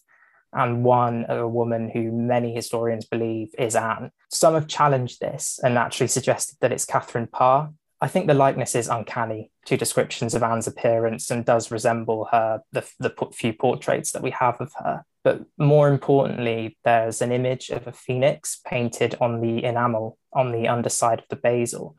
and 0.54 0.84
one 0.84 1.26
of 1.26 1.38
a 1.38 1.48
woman 1.48 1.90
who 1.90 2.12
many 2.12 2.54
historians 2.54 3.06
believe 3.06 3.50
is 3.58 3.76
Anne. 3.76 4.12
Some 4.32 4.54
have 4.54 4.68
challenged 4.68 5.20
this 5.20 5.60
and 5.62 5.78
actually 5.78 6.08
suggested 6.08 6.58
that 6.62 6.72
it's 6.72 6.86
Catherine 6.86 7.28
Parr, 7.28 7.72
I 8.06 8.08
think 8.08 8.28
the 8.28 8.36
likeness 8.36 8.76
is 8.76 8.88
uncanny 8.88 9.50
to 9.66 9.78
descriptions 9.78 10.36
of 10.36 10.44
Anne's 10.44 10.68
appearance 10.68 11.32
and 11.32 11.44
does 11.44 11.72
resemble 11.72 12.30
her, 12.32 12.62
the, 12.72 12.88
the 13.00 13.12
few 13.34 13.52
portraits 13.52 14.12
that 14.12 14.22
we 14.22 14.30
have 14.30 14.62
of 14.62 14.72
her. 14.78 15.04
But 15.24 15.42
more 15.58 15.90
importantly, 15.90 16.78
there's 16.84 17.24
an 17.24 17.32
image 17.32 17.72
of 17.72 17.88
a 17.88 17.92
phoenix 17.92 18.62
painted 18.64 19.16
on 19.20 19.42
the 19.42 19.64
enamel 19.64 20.20
on 20.34 20.52
the 20.52 20.68
underside 20.68 21.18
of 21.18 21.26
the 21.30 21.36
bezel. 21.36 21.96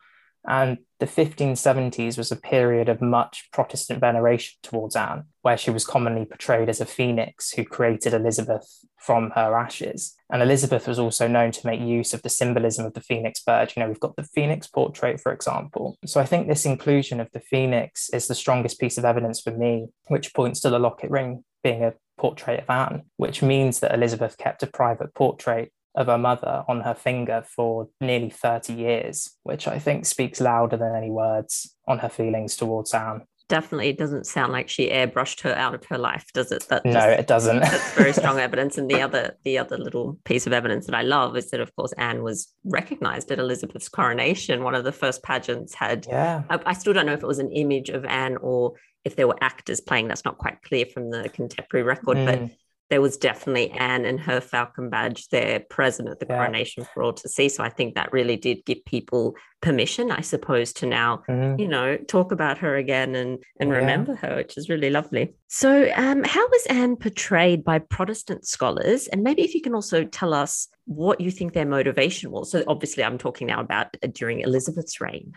And 0.46 0.78
the 1.00 1.06
1570s 1.06 2.16
was 2.16 2.30
a 2.30 2.36
period 2.36 2.88
of 2.88 3.02
much 3.02 3.48
Protestant 3.52 3.98
veneration 3.98 4.58
towards 4.62 4.94
Anne, 4.94 5.24
where 5.46 5.56
she 5.56 5.70
was 5.70 5.86
commonly 5.86 6.24
portrayed 6.24 6.68
as 6.68 6.80
a 6.80 6.84
phoenix 6.84 7.52
who 7.52 7.64
created 7.64 8.12
Elizabeth 8.12 8.84
from 8.98 9.30
her 9.36 9.56
ashes. 9.56 10.16
And 10.28 10.42
Elizabeth 10.42 10.88
was 10.88 10.98
also 10.98 11.28
known 11.28 11.52
to 11.52 11.64
make 11.64 11.80
use 11.80 12.12
of 12.12 12.22
the 12.22 12.28
symbolism 12.28 12.84
of 12.84 12.94
the 12.94 13.00
phoenix 13.00 13.44
bird. 13.44 13.72
You 13.72 13.80
know, 13.80 13.88
we've 13.88 14.00
got 14.00 14.16
the 14.16 14.24
phoenix 14.24 14.66
portrait, 14.66 15.20
for 15.20 15.30
example. 15.30 15.98
So 16.04 16.20
I 16.20 16.26
think 16.26 16.48
this 16.48 16.66
inclusion 16.66 17.20
of 17.20 17.30
the 17.30 17.38
phoenix 17.38 18.10
is 18.10 18.26
the 18.26 18.34
strongest 18.34 18.80
piece 18.80 18.98
of 18.98 19.04
evidence 19.04 19.40
for 19.40 19.52
me, 19.52 19.86
which 20.08 20.34
points 20.34 20.58
to 20.62 20.70
the 20.70 20.80
locket 20.80 21.10
ring 21.12 21.44
being 21.62 21.84
a 21.84 21.94
portrait 22.18 22.64
of 22.64 22.68
Anne, 22.68 23.02
which 23.16 23.40
means 23.40 23.78
that 23.78 23.94
Elizabeth 23.94 24.36
kept 24.38 24.64
a 24.64 24.66
private 24.66 25.14
portrait 25.14 25.70
of 25.94 26.08
her 26.08 26.18
mother 26.18 26.64
on 26.66 26.80
her 26.80 26.94
finger 26.94 27.44
for 27.54 27.88
nearly 28.00 28.30
30 28.30 28.72
years, 28.72 29.36
which 29.44 29.68
I 29.68 29.78
think 29.78 30.06
speaks 30.06 30.40
louder 30.40 30.76
than 30.76 30.96
any 30.96 31.12
words 31.12 31.76
on 31.86 32.00
her 32.00 32.08
feelings 32.08 32.56
towards 32.56 32.92
Anne. 32.92 33.22
Definitely 33.48 33.92
doesn't 33.92 34.26
sound 34.26 34.52
like 34.52 34.68
she 34.68 34.90
airbrushed 34.90 35.42
her 35.42 35.54
out 35.54 35.74
of 35.74 35.84
her 35.86 35.98
life, 35.98 36.26
does 36.34 36.50
it? 36.50 36.66
That 36.68 36.84
no, 36.84 37.00
it 37.00 37.26
doesn't. 37.26 37.60
that's 37.60 37.92
very 37.92 38.12
strong 38.14 38.38
evidence. 38.38 38.76
And 38.76 38.90
the 38.90 39.00
other, 39.00 39.36
the 39.44 39.58
other 39.58 39.78
little 39.78 40.18
piece 40.24 40.46
of 40.46 40.52
evidence 40.52 40.86
that 40.86 40.94
I 40.94 41.02
love 41.02 41.36
is 41.36 41.50
that, 41.50 41.60
of 41.60 41.74
course, 41.76 41.92
Anne 41.92 42.22
was 42.22 42.52
recognised 42.64 43.30
at 43.30 43.38
Elizabeth's 43.38 43.88
coronation. 43.88 44.64
One 44.64 44.74
of 44.74 44.84
the 44.84 44.92
first 44.92 45.22
pageants 45.22 45.74
had. 45.74 46.06
Yeah. 46.08 46.42
I, 46.50 46.60
I 46.66 46.72
still 46.72 46.92
don't 46.92 47.06
know 47.06 47.12
if 47.12 47.22
it 47.22 47.26
was 47.26 47.38
an 47.38 47.52
image 47.52 47.88
of 47.90 48.04
Anne 48.04 48.36
or 48.38 48.74
if 49.04 49.14
there 49.14 49.28
were 49.28 49.38
actors 49.40 49.80
playing. 49.80 50.08
That's 50.08 50.24
not 50.24 50.38
quite 50.38 50.62
clear 50.62 50.86
from 50.86 51.10
the 51.10 51.28
contemporary 51.28 51.84
record, 51.84 52.16
mm. 52.16 52.26
but 52.26 52.50
there 52.88 53.00
was 53.00 53.16
definitely 53.16 53.70
Anne 53.72 54.04
and 54.04 54.20
her 54.20 54.40
falcon 54.40 54.90
badge 54.90 55.28
there 55.28 55.60
present 55.70 56.08
at 56.08 56.20
the 56.20 56.26
Yeah. 56.28 56.36
coronation 56.36 56.86
for 56.94 57.02
all 57.02 57.12
to 57.14 57.28
see. 57.28 57.48
So 57.48 57.64
I 57.64 57.68
think 57.68 57.94
that 57.94 58.12
really 58.12 58.36
did 58.36 58.64
give 58.64 58.84
people 58.84 59.34
permission, 59.60 60.10
I 60.12 60.20
suppose, 60.20 60.72
to 60.74 60.86
now 60.86 61.22
Mhm. 61.28 61.58
you 61.58 61.66
know 61.66 61.96
talk 61.96 62.30
about 62.30 62.58
her 62.58 62.76
again 62.76 63.14
and 63.16 63.42
and 63.58 63.70
Yeah. 63.70 63.76
remember 63.78 64.14
her 64.16 64.36
which 64.36 64.56
is 64.56 64.68
really 64.68 64.90
lovely 64.90 65.34
so 65.48 65.90
um 65.96 66.22
how 66.24 66.46
was 66.48 66.66
anne 66.66 66.94
portrayed 66.96 67.64
by 67.64 67.78
protestant 67.78 68.46
scholars 68.46 69.08
and 69.08 69.22
maybe 69.22 69.42
if 69.42 69.54
you 69.54 69.62
can 69.62 69.74
also 69.74 70.04
tell 70.04 70.34
us 70.34 70.68
what 70.84 71.20
you 71.20 71.30
think 71.30 71.52
their 71.54 71.64
motivation 71.66 72.30
was 72.30 72.50
so 72.50 72.62
obviously 72.68 73.02
i'm 73.02 73.18
talking 73.18 73.46
now 73.46 73.60
about 73.60 73.88
during 74.12 74.40
elizabeth's 74.40 75.00
reign 75.00 75.32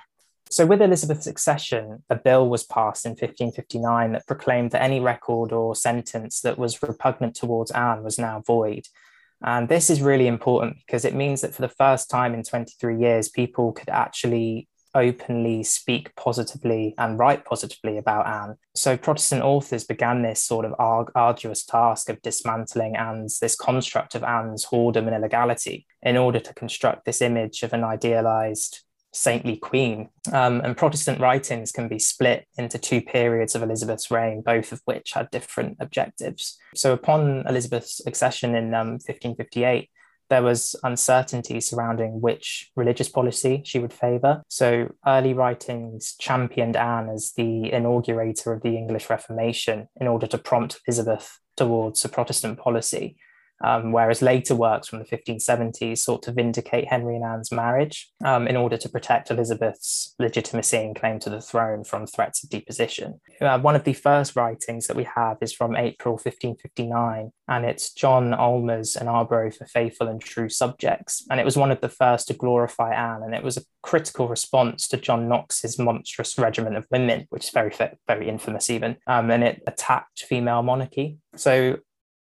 So, 0.51 0.65
with 0.65 0.81
Elizabeth's 0.81 1.27
accession, 1.27 2.03
a 2.09 2.15
bill 2.15 2.49
was 2.49 2.63
passed 2.63 3.05
in 3.05 3.11
1559 3.11 4.13
that 4.13 4.25
proclaimed 4.25 4.71
that 4.71 4.81
any 4.81 4.99
record 4.99 5.51
or 5.51 5.75
sentence 5.75 6.41
that 6.41 6.57
was 6.57 6.81
repugnant 6.81 7.35
towards 7.35 7.69
Anne 7.69 8.03
was 8.03 8.17
now 8.17 8.41
void. 8.41 8.87
And 9.43 9.69
this 9.69 9.91
is 9.91 10.01
really 10.01 10.25
important 10.25 10.77
because 10.85 11.05
it 11.05 11.13
means 11.13 11.41
that 11.41 11.53
for 11.53 11.61
the 11.61 11.69
first 11.69 12.09
time 12.09 12.33
in 12.33 12.43
23 12.43 12.99
years, 12.99 13.29
people 13.29 13.71
could 13.71 13.89
actually 13.89 14.67
openly 14.95 15.61
speak 15.61 16.15
positively 16.15 16.95
and 16.97 17.19
write 17.19 17.45
positively 17.45 17.99
about 17.99 18.25
Anne. 18.25 18.55
So, 18.73 18.97
Protestant 18.97 19.43
authors 19.43 19.83
began 19.83 20.23
this 20.23 20.43
sort 20.43 20.65
of 20.65 20.73
ar- 20.79 21.11
arduous 21.13 21.63
task 21.63 22.09
of 22.09 22.23
dismantling 22.23 22.95
Anne's, 22.95 23.37
this 23.37 23.55
construct 23.55 24.15
of 24.15 24.23
Anne's 24.23 24.65
whoredom 24.65 25.05
and 25.05 25.15
illegality, 25.15 25.85
in 26.01 26.17
order 26.17 26.39
to 26.39 26.55
construct 26.55 27.05
this 27.05 27.21
image 27.21 27.61
of 27.61 27.71
an 27.71 27.83
idealized 27.83 28.81
saintly 29.13 29.57
queen. 29.57 30.09
Um, 30.31 30.61
and 30.61 30.77
Protestant 30.77 31.19
writings 31.19 31.71
can 31.71 31.87
be 31.87 31.99
split 31.99 32.45
into 32.57 32.77
two 32.77 33.01
periods 33.01 33.55
of 33.55 33.63
Elizabeth's 33.63 34.11
reign, 34.11 34.41
both 34.41 34.71
of 34.71 34.81
which 34.85 35.13
had 35.13 35.31
different 35.31 35.77
objectives. 35.79 36.57
So, 36.75 36.93
upon 36.93 37.47
Elizabeth's 37.47 38.05
accession 38.05 38.55
in 38.55 38.73
um, 38.73 38.91
1558, 38.91 39.89
there 40.29 40.43
was 40.43 40.75
uncertainty 40.83 41.59
surrounding 41.59 42.21
which 42.21 42.69
religious 42.75 43.09
policy 43.09 43.63
she 43.65 43.79
would 43.79 43.93
favour. 43.93 44.43
So, 44.47 44.89
early 45.05 45.33
writings 45.33 46.15
championed 46.19 46.75
Anne 46.75 47.09
as 47.09 47.33
the 47.35 47.71
inaugurator 47.71 48.53
of 48.53 48.61
the 48.61 48.77
English 48.77 49.09
Reformation 49.09 49.87
in 49.99 50.07
order 50.07 50.27
to 50.27 50.37
prompt 50.37 50.79
Elizabeth 50.87 51.39
towards 51.57 52.05
a 52.05 52.09
Protestant 52.09 52.59
policy. 52.59 53.17
Um, 53.61 53.91
whereas 53.91 54.21
later 54.21 54.55
works 54.55 54.87
from 54.87 54.99
the 54.99 55.05
1570s 55.05 55.99
sought 55.99 56.23
to 56.23 56.31
vindicate 56.31 56.87
Henry 56.87 57.15
and 57.15 57.25
Anne's 57.25 57.51
marriage 57.51 58.09
um, 58.23 58.47
in 58.47 58.55
order 58.55 58.77
to 58.77 58.89
protect 58.89 59.31
Elizabeth's 59.31 60.15
legitimacy 60.19 60.77
and 60.77 60.95
claim 60.95 61.19
to 61.19 61.29
the 61.29 61.41
throne 61.41 61.83
from 61.83 62.07
threats 62.07 62.43
of 62.43 62.49
deposition. 62.49 63.19
Uh, 63.41 63.59
one 63.59 63.75
of 63.75 63.83
the 63.83 63.93
first 63.93 64.35
writings 64.35 64.87
that 64.87 64.97
we 64.97 65.05
have 65.15 65.37
is 65.41 65.53
from 65.53 65.75
April 65.75 66.13
1559, 66.13 67.31
and 67.47 67.65
it's 67.65 67.93
John 67.93 68.33
Aylmer's 68.33 68.95
An 68.95 69.07
Harborowe 69.07 69.51
for 69.51 69.65
Faithful 69.65 70.07
and 70.07 70.21
True 70.21 70.49
Subjects. 70.49 71.25
And 71.29 71.39
it 71.39 71.45
was 71.45 71.57
one 71.57 71.71
of 71.71 71.81
the 71.81 71.89
first 71.89 72.27
to 72.27 72.33
glorify 72.33 72.93
Anne, 72.93 73.23
and 73.23 73.35
it 73.35 73.43
was 73.43 73.57
a 73.57 73.63
critical 73.81 74.27
response 74.27 74.87
to 74.89 74.97
John 74.97 75.27
Knox's 75.27 75.79
monstrous 75.79 76.37
regiment 76.37 76.77
of 76.77 76.85
women, 76.91 77.25
which 77.29 77.45
is 77.45 77.51
very, 77.51 77.73
very 78.07 78.29
infamous 78.29 78.69
even, 78.69 78.97
um, 79.07 79.31
and 79.31 79.43
it 79.43 79.63
attacked 79.67 80.23
female 80.23 80.63
monarchy. 80.63 81.17
So 81.35 81.77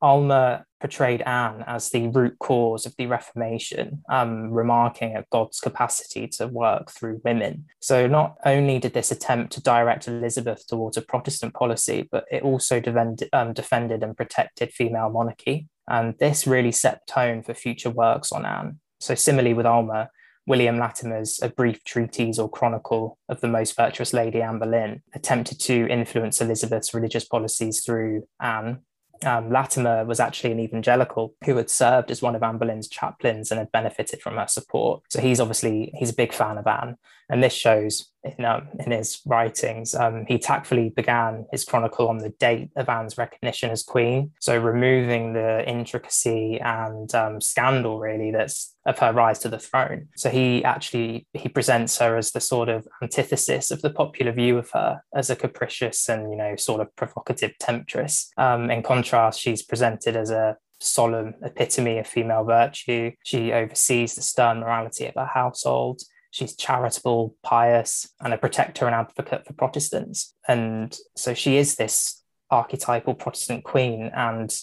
Aylmer 0.03 0.65
portrayed 0.79 1.21
Anne 1.21 1.63
as 1.67 1.89
the 1.89 2.07
root 2.07 2.37
cause 2.39 2.85
of 2.85 2.95
the 2.97 3.05
Reformation, 3.05 4.01
um, 4.09 4.49
remarking 4.51 5.13
at 5.13 5.29
God's 5.29 5.59
capacity 5.59 6.27
to 6.27 6.47
work 6.47 6.91
through 6.91 7.21
women. 7.23 7.65
So, 7.81 8.07
not 8.07 8.37
only 8.45 8.79
did 8.79 8.93
this 8.93 9.11
attempt 9.11 9.53
to 9.53 9.61
direct 9.61 10.07
Elizabeth 10.07 10.65
towards 10.67 10.97
a 10.97 11.01
Protestant 11.01 11.53
policy, 11.53 12.07
but 12.09 12.25
it 12.31 12.43
also 12.43 12.79
defended, 12.79 13.29
um, 13.33 13.53
defended 13.53 14.03
and 14.03 14.15
protected 14.15 14.71
female 14.71 15.09
monarchy. 15.09 15.67
And 15.87 16.15
this 16.19 16.47
really 16.47 16.71
set 16.71 17.01
the 17.05 17.13
tone 17.13 17.43
for 17.43 17.53
future 17.53 17.89
works 17.89 18.31
on 18.31 18.45
Anne. 18.45 18.79
So, 18.99 19.15
similarly 19.15 19.53
with 19.53 19.65
Aylmer, 19.65 20.09
William 20.49 20.79
Latimer's 20.79 21.39
A 21.43 21.49
Brief 21.49 21.83
Treatise 21.83 22.39
or 22.39 22.49
Chronicle 22.49 23.19
of 23.29 23.39
the 23.39 23.47
Most 23.47 23.75
Virtuous 23.75 24.13
Lady 24.13 24.41
Anne 24.41 24.57
Boleyn 24.57 25.03
attempted 25.13 25.59
to 25.61 25.87
influence 25.87 26.41
Elizabeth's 26.41 26.93
religious 26.93 27.23
policies 27.23 27.83
through 27.83 28.23
Anne, 28.41 28.79
um, 29.25 29.51
Latimer 29.51 30.05
was 30.05 30.19
actually 30.19 30.51
an 30.51 30.59
evangelical 30.59 31.33
who 31.45 31.57
had 31.57 31.69
served 31.69 32.11
as 32.11 32.21
one 32.21 32.35
of 32.35 32.43
Anne 32.43 32.57
Boleyn's 32.57 32.87
chaplains 32.87 33.51
and 33.51 33.59
had 33.59 33.71
benefited 33.71 34.21
from 34.21 34.37
her 34.37 34.47
support. 34.47 35.03
So 35.09 35.21
he's 35.21 35.39
obviously 35.39 35.91
he's 35.95 36.09
a 36.09 36.15
big 36.15 36.33
fan 36.33 36.57
of 36.57 36.67
Anne, 36.67 36.97
and 37.29 37.43
this 37.43 37.53
shows 37.53 38.11
in 38.23 38.43
um, 38.43 38.67
in 38.79 38.91
his 38.91 39.21
writings. 39.25 39.95
Um, 39.95 40.25
he 40.27 40.37
tactfully 40.37 40.89
began 40.89 41.45
his 41.51 41.63
chronicle 41.63 42.07
on 42.09 42.17
the 42.17 42.29
date 42.39 42.69
of 42.75 42.89
Anne's 42.89 43.17
recognition 43.17 43.69
as 43.69 43.83
queen, 43.83 44.31
so 44.39 44.57
removing 44.57 45.33
the 45.33 45.67
intricacy 45.67 46.59
and 46.59 47.13
um, 47.15 47.39
scandal 47.39 47.99
really 47.99 48.31
that's 48.31 48.75
of 48.85 48.99
her 48.99 49.13
rise 49.13 49.39
to 49.39 49.49
the 49.49 49.59
throne. 49.59 50.07
So 50.15 50.29
he 50.29 50.63
actually 50.63 51.27
he 51.33 51.49
presents 51.49 51.97
her 51.99 52.17
as 52.17 52.31
the 52.31 52.41
sort 52.41 52.69
of 52.69 52.87
antithesis 53.01 53.71
of 53.71 53.81
the 53.81 53.89
popular 53.89 54.31
view 54.31 54.57
of 54.57 54.69
her 54.71 55.01
as 55.13 55.29
a 55.29 55.35
capricious 55.35 56.09
and 56.09 56.31
you 56.31 56.37
know 56.37 56.55
sort 56.55 56.81
of 56.81 56.95
provocative 56.95 57.57
temptress. 57.59 58.31
Um, 58.37 58.69
in 58.69 58.83
contrast, 58.83 59.39
she's 59.39 59.63
presented 59.63 60.15
as 60.15 60.29
a 60.29 60.57
solemn 60.81 61.35
epitome 61.43 61.99
of 61.99 62.07
female 62.07 62.43
virtue. 62.43 63.11
She 63.23 63.51
oversees 63.51 64.15
the 64.15 64.21
stern 64.21 64.61
morality 64.61 65.05
of 65.05 65.15
her 65.15 65.29
household. 65.33 66.01
She's 66.31 66.55
charitable, 66.55 67.35
pious, 67.43 68.09
and 68.21 68.33
a 68.33 68.37
protector 68.37 68.85
and 68.85 68.95
advocate 68.95 69.45
for 69.45 69.53
Protestants. 69.53 70.35
And 70.47 70.95
so 71.15 71.33
she 71.33 71.57
is 71.57 71.75
this 71.75 72.23
archetypal 72.51 73.15
Protestant 73.15 73.63
queen. 73.63 74.11
And 74.15 74.55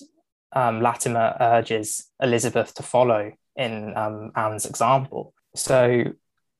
um, 0.53 0.81
Latimer 0.81 1.37
urges 1.41 2.11
Elizabeth 2.21 2.75
to 2.75 2.83
follow 2.83 3.33
in 3.57 3.97
um, 3.97 4.33
Anne's 4.37 4.67
example. 4.67 5.35
So 5.55 6.05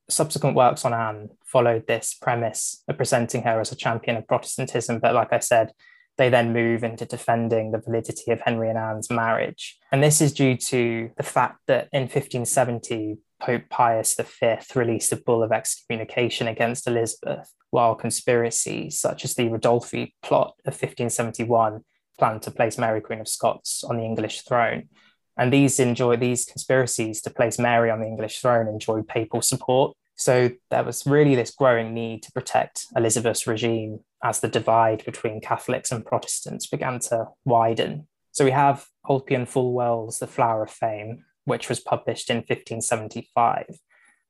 subsequent 0.09 0.55
works 0.55 0.85
on 0.85 0.93
Anne 0.93 1.29
followed 1.45 1.87
this 1.87 2.13
premise 2.13 2.83
of 2.87 2.97
presenting 2.97 3.43
her 3.43 3.59
as 3.59 3.71
a 3.71 3.75
champion 3.75 4.17
of 4.17 4.27
Protestantism. 4.27 4.99
But 4.99 5.15
like 5.15 5.33
I 5.33 5.39
said, 5.39 5.71
they 6.17 6.29
then 6.29 6.51
move 6.51 6.83
into 6.83 7.05
defending 7.05 7.71
the 7.71 7.79
validity 7.79 8.31
of 8.31 8.41
Henry 8.41 8.69
and 8.69 8.77
Anne's 8.77 9.09
marriage. 9.09 9.77
And 9.91 10.03
this 10.03 10.19
is 10.19 10.33
due 10.33 10.57
to 10.57 11.11
the 11.15 11.23
fact 11.23 11.59
that 11.67 11.89
in 11.91 12.03
1570, 12.03 13.17
Pope 13.41 13.63
Pius 13.69 14.15
V 14.15 14.55
released 14.75 15.11
a 15.11 15.17
bull 15.17 15.43
of 15.43 15.51
excommunication 15.51 16.47
against 16.47 16.87
Elizabeth, 16.87 17.53
while 17.69 17.95
conspiracies 17.95 18.99
such 18.99 19.23
as 19.23 19.35
the 19.35 19.43
Ridolfi 19.43 20.13
plot 20.23 20.55
of 20.65 20.73
1571 20.73 21.83
planned 22.17 22.41
to 22.43 22.51
place 22.51 22.77
Mary 22.77 23.01
Queen 23.01 23.21
of 23.21 23.27
Scots 23.27 23.83
on 23.83 23.97
the 23.97 24.03
English 24.03 24.41
throne. 24.41 24.89
And 25.37 25.53
these 25.53 25.79
enjoy 25.79 26.17
these 26.17 26.45
conspiracies 26.45 27.21
to 27.21 27.29
place 27.29 27.59
Mary 27.59 27.91
on 27.91 27.99
the 27.99 28.07
English 28.07 28.39
throne 28.39 28.67
enjoyed 28.67 29.07
papal 29.07 29.41
support. 29.41 29.95
So 30.15 30.49
there 30.71 30.83
was 30.83 31.05
really 31.05 31.35
this 31.35 31.51
growing 31.51 31.93
need 31.93 32.23
to 32.23 32.31
protect 32.31 32.87
Elizabeth's 32.95 33.45
regime 33.45 33.99
as 34.23 34.39
the 34.39 34.47
divide 34.47 35.05
between 35.05 35.41
Catholics 35.41 35.91
and 35.91 36.03
Protestants 36.03 36.65
began 36.65 36.99
to 37.01 37.27
widen. 37.45 38.07
So 38.31 38.43
we 38.43 38.51
have 38.51 38.87
Ulpian 39.07 39.45
Fulwell's 39.45 40.17
The 40.17 40.27
Flower 40.27 40.63
of 40.63 40.71
Fame, 40.71 41.23
which 41.47 41.69
was 41.69 41.79
published 41.79 42.29
in 42.29 42.37
1575. 42.37 43.79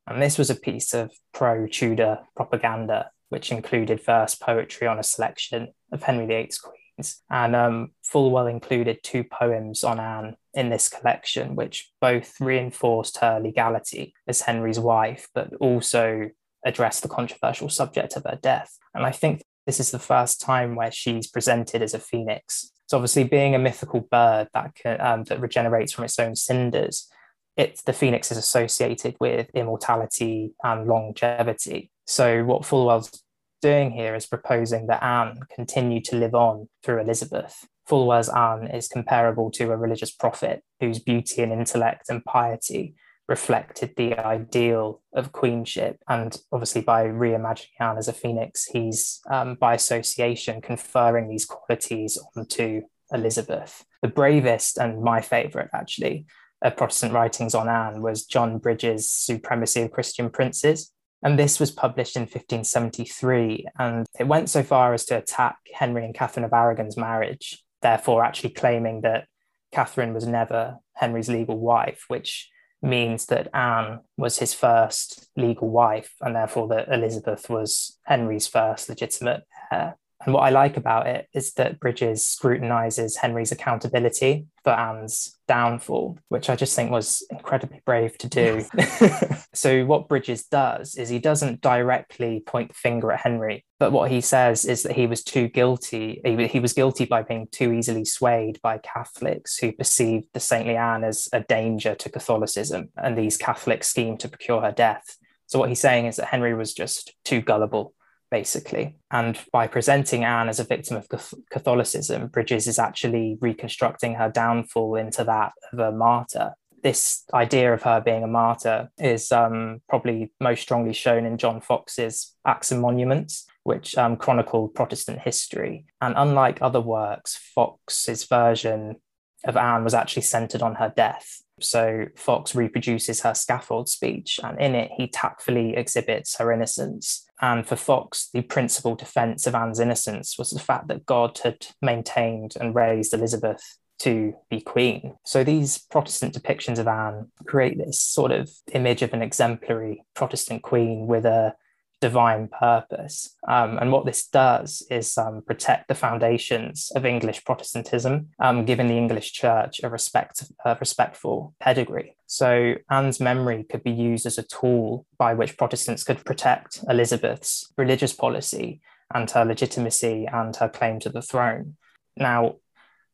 And 0.06 0.22
this 0.22 0.38
was 0.38 0.50
a 0.50 0.54
piece 0.54 0.94
of 0.94 1.10
pro 1.34 1.66
Tudor 1.66 2.20
propaganda, 2.36 3.10
which 3.28 3.50
included 3.50 4.04
verse 4.04 4.36
poetry 4.36 4.86
on 4.86 5.00
a 5.00 5.02
selection 5.02 5.68
of 5.90 6.04
Henry 6.04 6.26
VIII's 6.26 6.58
queens. 6.58 7.20
And 7.28 7.56
um, 7.56 7.90
Fulwell 8.04 8.46
included 8.46 9.00
two 9.02 9.24
poems 9.24 9.82
on 9.82 9.98
Anne 9.98 10.36
in 10.54 10.70
this 10.70 10.88
collection, 10.88 11.56
which 11.56 11.90
both 12.00 12.40
reinforced 12.40 13.18
her 13.18 13.40
legality 13.40 14.14
as 14.28 14.42
Henry's 14.42 14.78
wife, 14.78 15.26
but 15.34 15.52
also 15.60 16.30
addressed 16.64 17.02
the 17.02 17.08
controversial 17.08 17.68
subject 17.68 18.14
of 18.14 18.22
her 18.24 18.38
death. 18.40 18.78
And 18.94 19.04
I 19.04 19.10
think 19.10 19.42
this 19.68 19.80
is 19.80 19.90
the 19.90 19.98
first 19.98 20.40
time 20.40 20.76
where 20.76 20.90
she's 20.90 21.26
presented 21.26 21.82
as 21.82 21.92
a 21.92 21.98
phoenix. 21.98 22.72
So 22.86 22.96
obviously, 22.96 23.24
being 23.24 23.54
a 23.54 23.58
mythical 23.58 24.00
bird 24.00 24.48
that 24.54 24.74
can, 24.74 24.98
um, 24.98 25.24
that 25.24 25.42
regenerates 25.42 25.92
from 25.92 26.06
its 26.06 26.18
own 26.18 26.36
cinders, 26.36 27.06
it's 27.54 27.82
the 27.82 27.92
phoenix 27.92 28.32
is 28.32 28.38
associated 28.38 29.14
with 29.20 29.50
immortality 29.52 30.52
and 30.64 30.86
longevity. 30.86 31.90
So 32.06 32.44
what 32.44 32.62
Fulwell's 32.62 33.22
doing 33.60 33.90
here 33.90 34.14
is 34.14 34.24
proposing 34.24 34.86
that 34.86 35.02
Anne 35.02 35.40
continue 35.54 36.00
to 36.04 36.16
live 36.16 36.34
on 36.34 36.70
through 36.82 37.02
Elizabeth. 37.02 37.66
Fulwell's 37.86 38.30
Anne 38.30 38.68
is 38.68 38.88
comparable 38.88 39.50
to 39.50 39.70
a 39.70 39.76
religious 39.76 40.10
prophet 40.10 40.64
whose 40.80 40.98
beauty 40.98 41.42
and 41.42 41.52
intellect 41.52 42.06
and 42.08 42.24
piety 42.24 42.94
reflected 43.28 43.92
the 43.96 44.18
ideal 44.18 45.02
of 45.14 45.32
queenship. 45.32 45.98
And 46.08 46.36
obviously, 46.50 46.80
by 46.80 47.04
reimagining 47.04 47.68
Anne 47.78 47.98
as 47.98 48.08
a 48.08 48.12
phoenix, 48.12 48.64
he's 48.64 49.20
um, 49.30 49.54
by 49.54 49.74
association 49.74 50.60
conferring 50.60 51.28
these 51.28 51.44
qualities 51.44 52.18
onto 52.36 52.82
Elizabeth. 53.12 53.84
The 54.02 54.08
bravest 54.08 54.78
and 54.78 55.02
my 55.02 55.20
favorite, 55.20 55.70
actually, 55.74 56.26
of 56.62 56.76
Protestant 56.76 57.12
writings 57.12 57.54
on 57.54 57.68
Anne 57.68 58.02
was 58.02 58.24
John 58.24 58.58
Bridges' 58.58 59.10
Supremacy 59.10 59.82
of 59.82 59.92
Christian 59.92 60.30
Princes. 60.30 60.90
And 61.22 61.38
this 61.38 61.58
was 61.58 61.70
published 61.70 62.16
in 62.16 62.22
1573. 62.22 63.66
And 63.78 64.06
it 64.18 64.26
went 64.26 64.48
so 64.48 64.62
far 64.62 64.94
as 64.94 65.04
to 65.06 65.18
attack 65.18 65.56
Henry 65.74 66.04
and 66.04 66.14
Catherine 66.14 66.44
of 66.44 66.52
Aragon's 66.52 66.96
marriage, 66.96 67.62
therefore, 67.82 68.24
actually 68.24 68.50
claiming 68.50 69.02
that 69.02 69.26
Catherine 69.72 70.14
was 70.14 70.26
never 70.26 70.76
Henry's 70.94 71.28
legal 71.28 71.58
wife, 71.58 72.04
which 72.08 72.48
means 72.82 73.26
that 73.26 73.54
Anne 73.54 74.00
was 74.16 74.38
his 74.38 74.54
first 74.54 75.28
legal 75.36 75.68
wife, 75.68 76.14
and 76.20 76.36
therefore 76.36 76.68
that 76.68 76.88
Elizabeth 76.88 77.48
was 77.50 77.98
Henry's 78.04 78.46
first 78.46 78.88
legitimate 78.88 79.42
heir. 79.72 79.96
And 80.24 80.34
what 80.34 80.40
I 80.40 80.50
like 80.50 80.76
about 80.76 81.06
it 81.06 81.28
is 81.32 81.52
that 81.54 81.78
Bridges 81.78 82.26
scrutinizes 82.26 83.16
Henry's 83.16 83.52
accountability 83.52 84.46
for 84.64 84.70
Anne's 84.70 85.38
downfall, 85.46 86.18
which 86.28 86.50
I 86.50 86.56
just 86.56 86.74
think 86.74 86.90
was 86.90 87.24
incredibly 87.30 87.80
brave 87.86 88.18
to 88.18 88.28
do. 88.28 88.64
so, 89.54 89.84
what 89.86 90.08
Bridges 90.08 90.44
does 90.44 90.96
is 90.96 91.08
he 91.08 91.20
doesn't 91.20 91.60
directly 91.60 92.40
point 92.40 92.68
the 92.68 92.74
finger 92.74 93.12
at 93.12 93.20
Henry, 93.20 93.64
but 93.78 93.92
what 93.92 94.10
he 94.10 94.20
says 94.20 94.64
is 94.64 94.82
that 94.82 94.96
he 94.96 95.06
was 95.06 95.22
too 95.22 95.46
guilty. 95.46 96.20
He, 96.24 96.48
he 96.48 96.58
was 96.58 96.72
guilty 96.72 97.04
by 97.04 97.22
being 97.22 97.46
too 97.52 97.72
easily 97.72 98.04
swayed 98.04 98.60
by 98.60 98.78
Catholics 98.78 99.56
who 99.56 99.70
perceived 99.70 100.26
the 100.34 100.40
saintly 100.40 100.76
Anne 100.76 101.04
as 101.04 101.28
a 101.32 101.40
danger 101.40 101.94
to 101.94 102.10
Catholicism, 102.10 102.90
and 102.96 103.16
these 103.16 103.36
Catholics 103.36 103.88
schemed 103.88 104.18
to 104.20 104.28
procure 104.28 104.62
her 104.62 104.72
death. 104.72 105.16
So, 105.46 105.60
what 105.60 105.68
he's 105.68 105.80
saying 105.80 106.06
is 106.06 106.16
that 106.16 106.26
Henry 106.26 106.54
was 106.54 106.74
just 106.74 107.14
too 107.24 107.40
gullible 107.40 107.94
basically. 108.30 108.96
And 109.10 109.38
by 109.52 109.66
presenting 109.66 110.24
Anne 110.24 110.48
as 110.48 110.60
a 110.60 110.64
victim 110.64 110.96
of 110.96 111.08
Catholicism, 111.50 112.28
Bridges 112.28 112.66
is 112.66 112.78
actually 112.78 113.38
reconstructing 113.40 114.14
her 114.14 114.30
downfall 114.30 114.96
into 114.96 115.24
that 115.24 115.52
of 115.72 115.78
a 115.78 115.92
martyr. 115.92 116.54
This 116.82 117.24
idea 117.34 117.74
of 117.74 117.82
her 117.82 118.00
being 118.00 118.22
a 118.22 118.28
martyr 118.28 118.90
is 118.98 119.32
um, 119.32 119.82
probably 119.88 120.32
most 120.40 120.62
strongly 120.62 120.92
shown 120.92 121.26
in 121.26 121.36
John 121.36 121.60
Foxe's 121.60 122.36
Acts 122.46 122.70
and 122.70 122.80
Monuments, 122.80 123.46
which 123.64 123.96
um, 123.98 124.16
chronicled 124.16 124.74
Protestant 124.74 125.18
history. 125.20 125.86
And 126.00 126.14
unlike 126.16 126.62
other 126.62 126.80
works, 126.80 127.36
Foxe's 127.36 128.24
version 128.24 128.96
of 129.44 129.56
Anne 129.56 129.84
was 129.84 129.94
actually 129.94 130.22
centered 130.22 130.62
on 130.62 130.76
her 130.76 130.92
death. 130.96 131.42
So 131.60 132.06
Foxe 132.16 132.54
reproduces 132.54 133.22
her 133.22 133.34
scaffold 133.34 133.88
speech, 133.88 134.38
and 134.42 134.60
in 134.60 134.74
it, 134.74 134.92
he 134.96 135.08
tactfully 135.08 135.76
exhibits 135.76 136.36
her 136.36 136.52
innocence. 136.52 137.27
And 137.40 137.66
for 137.66 137.76
Foxe, 137.76 138.28
the 138.32 138.42
principal 138.42 138.94
defense 138.94 139.46
of 139.46 139.54
Anne's 139.54 139.80
innocence 139.80 140.36
was 140.38 140.50
the 140.50 140.58
fact 140.58 140.88
that 140.88 141.06
God 141.06 141.38
had 141.44 141.66
maintained 141.80 142.54
and 142.60 142.74
raised 142.74 143.14
Elizabeth 143.14 143.62
to 144.00 144.34
be 144.50 144.60
queen. 144.60 145.16
So 145.24 145.44
these 145.44 145.78
Protestant 145.78 146.34
depictions 146.34 146.78
of 146.78 146.88
Anne 146.88 147.30
create 147.46 147.78
this 147.78 148.00
sort 148.00 148.32
of 148.32 148.50
image 148.72 149.02
of 149.02 149.12
an 149.12 149.22
exemplary 149.22 150.04
Protestant 150.14 150.62
queen 150.62 151.06
with 151.06 151.24
a 151.24 151.54
divine 152.00 152.48
purpose. 152.48 153.36
Um, 153.46 153.78
and 153.78 153.90
what 153.90 154.06
this 154.06 154.26
does 154.26 154.86
is 154.90 155.16
um, 155.18 155.42
protect 155.46 155.88
the 155.88 155.94
foundations 155.94 156.92
of 156.94 157.04
English 157.04 157.44
Protestantism, 157.44 158.28
um, 158.38 158.64
giving 158.64 158.86
the 158.86 158.96
English 158.96 159.32
Church 159.32 159.80
a 159.82 159.88
respect, 159.88 160.44
a 160.64 160.76
respectful 160.78 161.54
pedigree. 161.60 162.16
So 162.26 162.74
Anne's 162.90 163.20
memory 163.20 163.64
could 163.64 163.82
be 163.82 163.90
used 163.90 164.26
as 164.26 164.38
a 164.38 164.42
tool 164.42 165.06
by 165.18 165.34
which 165.34 165.56
Protestants 165.56 166.04
could 166.04 166.24
protect 166.24 166.80
Elizabeth's 166.88 167.72
religious 167.76 168.12
policy 168.12 168.80
and 169.12 169.30
her 169.30 169.44
legitimacy 169.44 170.26
and 170.30 170.54
her 170.56 170.68
claim 170.68 171.00
to 171.00 171.08
the 171.08 171.22
throne. 171.22 171.76
Now, 172.16 172.56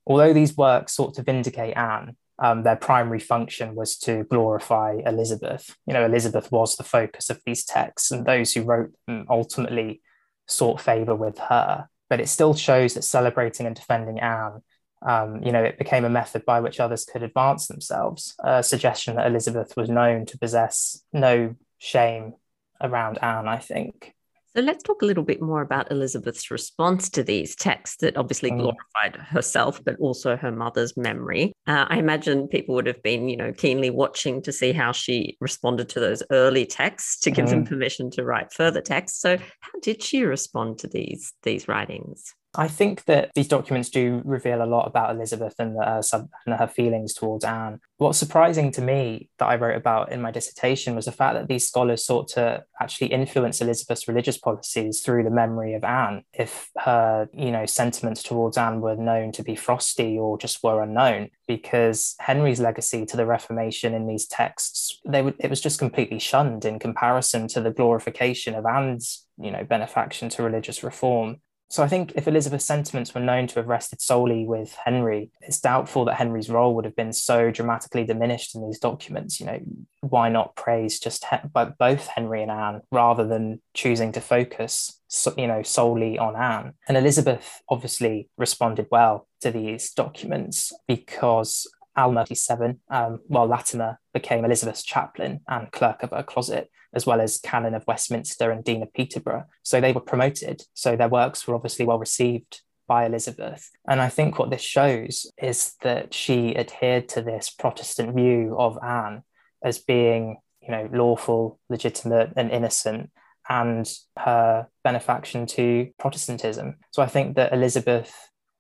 although 0.07 0.33
these 0.33 0.57
works 0.57 0.95
sought 0.95 1.15
to 1.15 1.23
vindicate 1.23 1.77
Anne, 1.77 2.17
um, 2.39 2.63
their 2.63 2.77
primary 2.77 3.21
function 3.21 3.75
was 3.75 3.97
to 3.99 4.25
glorify 4.25 5.01
Elizabeth. 5.07 5.77
You 5.87 5.95
know, 5.95 6.05
Elizabeth 6.05 6.51
was 6.51 6.77
the 6.77 6.85
focus 6.85 7.31
of 7.31 7.41
these 7.47 7.65
texts, 7.65 8.11
and 8.11 8.27
those 8.27 8.53
who 8.53 8.63
wrote 8.63 8.93
them 9.07 9.27
ultimately 9.29 10.03
sought 10.47 10.81
favor 10.81 11.15
with 11.15 11.39
her. 11.39 11.89
But 12.11 12.21
it 12.21 12.29
still 12.29 12.55
shows 12.55 12.95
that 12.95 13.03
celebrating 13.03 13.67
and 13.67 13.75
defending 13.75 14.21
Anne, 14.21 14.63
um, 15.07 15.43
you 15.43 15.53
know, 15.53 15.63
it 15.63 15.79
became 15.79 16.05
a 16.05 16.11
method 16.11 16.45
by 16.45 16.61
which 16.61 16.81
others 16.81 17.05
could 17.05 17.23
advance 17.23 17.67
themselves. 17.67 18.35
A 18.43 18.63
suggestion 18.63 19.17
that 19.17 19.27
Elizabeth 19.27 19.77
was 19.77 19.89
known 19.89 20.27
to 20.27 20.39
possess 20.39 21.03
no 21.13 21.55
shame 21.79 22.35
around 22.81 23.19
Anne, 23.23 23.47
I 23.47 23.59
think. 23.59 24.14
So 24.57 24.63
let's 24.63 24.85
talk 24.85 25.03
a 25.03 25.07
little 25.07 25.25
bit 25.25 25.43
more 25.43 25.63
about 25.63 25.91
Elizabeth's 25.91 26.51
response 26.51 27.11
to 27.11 27.25
these 27.25 27.57
texts 27.57 27.97
that 27.99 28.17
obviously 28.17 28.53
mm. 28.53 28.59
glorified 28.59 29.17
herself, 29.17 29.83
but 29.85 29.97
also 29.99 30.37
her 30.37 30.53
mother's 30.53 30.97
memory. 30.97 31.53
Uh, 31.67 31.87
I 31.89 31.99
imagine 31.99 32.47
people 32.47 32.77
would 32.77 32.87
have 32.87 33.03
been, 33.03 33.29
you 33.29 33.37
know, 33.37 33.53
keenly 33.53 33.91
watching 33.91 34.43
to 34.43 34.53
see 34.53 34.73
how 34.73 34.93
she 34.93 35.37
responded 35.41 35.89
to 35.91 36.01
those 36.01 36.23
early 36.31 36.67
texts 36.67 37.19
to 37.21 37.33
give 37.33 37.47
mm. 37.47 37.51
them 37.51 37.67
permission 37.67 38.11
to 38.13 38.25
write 38.25 38.53
further 38.53 38.81
texts. 38.81 39.21
So 39.21 39.39
how 39.39 39.79
did 39.83 40.03
she 40.03 40.23
respond 40.23 40.79
to 40.81 40.87
these 40.87 41.33
these 41.43 41.67
writings? 41.67 42.33
I 42.55 42.69
think 42.69 43.05
that 43.05 43.31
these 43.35 43.49
documents 43.49 43.91
do 43.91 44.23
reveal 44.25 44.63
a 44.63 44.67
lot 44.67 44.87
about 44.87 45.15
Elizabeth 45.15 45.55
and, 45.59 45.79
uh, 45.79 46.03
sub- 46.03 46.31
and 46.47 46.55
her 46.57 46.67
feelings 46.67 47.15
towards 47.15 47.45
Anne. 47.45 47.81
What's 47.99 48.19
surprising 48.19 48.71
to 48.73 48.83
me 48.83 49.29
that 49.39 49.47
I 49.47 49.57
wrote 49.57 49.77
about 49.77 50.13
in 50.13 50.21
my 50.21 50.31
dissertation 50.31 50.95
was 50.95 51.05
the 51.05 51.13
fact 51.13 51.35
that 51.35 51.49
these 51.49 51.69
scholars 51.69 52.05
sought 52.05 52.29
to 52.31 52.65
actually 52.81 53.09
influence 53.09 53.61
Elizabeth's 53.61 54.09
religious 54.09 54.37
policies 54.37 55.01
through 55.01 55.25
the 55.25 55.31
memory 55.31 55.75
of 55.75 55.85
Anne. 55.85 56.25
If 56.33 56.71
her, 56.79 57.29
you 57.33 57.51
know, 57.51 57.67
sentiments 57.67 58.23
towards 58.23 58.57
Anne 58.57 58.81
were 58.81 58.97
known 58.97 59.33
to 59.33 59.43
be 59.43 59.55
frosty 59.55 60.19
or 60.19 60.39
just 60.39 60.63
were 60.63 60.83
unknown, 60.83 61.31
because 61.47 62.15
Henry's 62.19 62.61
legacy 62.61 63.07
to 63.07 63.17
the 63.17 63.27
Reformation 63.27 63.95
in 63.95 64.07
these 64.07 64.27
texts, 64.27 65.01
they 65.07 65.23
would 65.23 65.35
it 65.39 65.51
was 65.51 65.61
just 65.61 65.79
completely 65.79 66.19
shunned 66.19 66.65
in 66.65 66.79
comparison 66.79 67.49
to 67.49 67.61
the 67.61 67.71
glorification 67.71 68.55
of 68.55 68.67
Anne's, 68.67 69.27
you 69.39 69.51
know, 69.51 69.65
benefaction 69.65 70.29
to 70.31 70.43
religious 70.43 70.83
reform. 70.83 71.41
So 71.69 71.83
I 71.83 71.89
think 71.89 72.13
if 72.15 72.29
Elizabeth's 72.29 72.65
sentiments 72.65 73.15
were 73.15 73.21
known 73.21 73.47
to 73.49 73.57
have 73.57 73.67
rested 73.67 74.01
solely 74.01 74.45
with 74.45 74.77
Henry, 74.85 75.31
it's 75.41 75.61
doubtful 75.61 76.05
that 76.05 76.15
Henry's 76.15 76.49
role 76.49 76.75
would 76.75 76.85
have 76.85 76.95
been 76.95 77.13
so 77.13 77.51
dramatically 77.51 78.05
diminished 78.05 78.55
in 78.55 78.65
these 78.65 78.79
documents. 78.79 79.41
You 79.41 79.47
know, 79.47 79.61
why 80.01 80.29
not 80.29 80.55
praise 80.57 81.01
just 81.01 81.25
he- 81.25 81.71
both 81.79 82.07
Henry 82.07 82.43
and 82.43 82.51
Anne 82.51 82.81
rather 82.93 83.27
than 83.27 83.61
choosing 83.73 84.13
to 84.13 84.21
focus, 84.21 85.01
you 85.37 85.47
know, 85.47 85.63
solely 85.63 86.19
on 86.19 86.37
Anne? 86.37 86.75
And 86.87 86.97
Elizabeth 86.97 87.63
obviously 87.69 88.29
responded 88.37 88.87
well 88.91 89.27
to 89.41 89.51
these 89.51 89.91
documents 89.93 90.73
because 90.87 91.67
Aylmer 91.97 92.27
7, 92.27 92.81
um, 92.91 93.21
while 93.27 93.47
Latimer 93.47 93.99
became 94.13 94.45
Elizabeth's 94.45 94.83
chaplain 94.83 95.41
and 95.49 95.71
clerk 95.73 96.03
of 96.03 96.11
her 96.11 96.23
closet, 96.23 96.71
as 96.93 97.07
well 97.07 97.21
as 97.21 97.39
Canon 97.39 97.75
of 97.75 97.87
Westminster 97.87 98.51
and 98.51 98.65
Dean 98.65 98.83
of 98.83 98.93
Peterborough. 98.93 99.45
So 99.63 99.81
they 99.81 99.93
were 99.93 100.01
promoted. 100.01 100.63
So 100.75 100.97
their 100.97 101.09
works 101.09 101.47
were 101.47 101.55
obviously 101.55 101.85
well 101.85 101.99
received 101.99 102.63
by 102.87 103.07
Elizabeth. 103.07 103.71
And 103.89 104.01
I 104.01 104.09
think 104.09 104.39
what 104.39 104.51
this 104.51 104.63
shows 104.63 105.31
is 105.43 105.75
that 105.83 106.13
she 106.13 106.57
adhered 106.57 107.09
to 107.11 107.23
this 107.23 107.51
Protestant 107.51 108.15
view 108.15 108.57
of 108.59 108.79
Anne 108.83 109.23
as 109.63 109.79
being, 109.79 110.39
you 110.61 110.71
know, 110.71 110.89
lawful, 110.93 111.59
legitimate, 111.69 112.33
and 112.37 112.51
innocent, 112.51 113.11
and 113.49 113.91
her 114.19 114.69
benefaction 114.83 115.47
to 115.47 115.91
Protestantism. 115.99 116.77
So 116.91 117.03
I 117.03 117.07
think 117.07 117.37
that 117.37 117.53
Elizabeth 117.53 118.13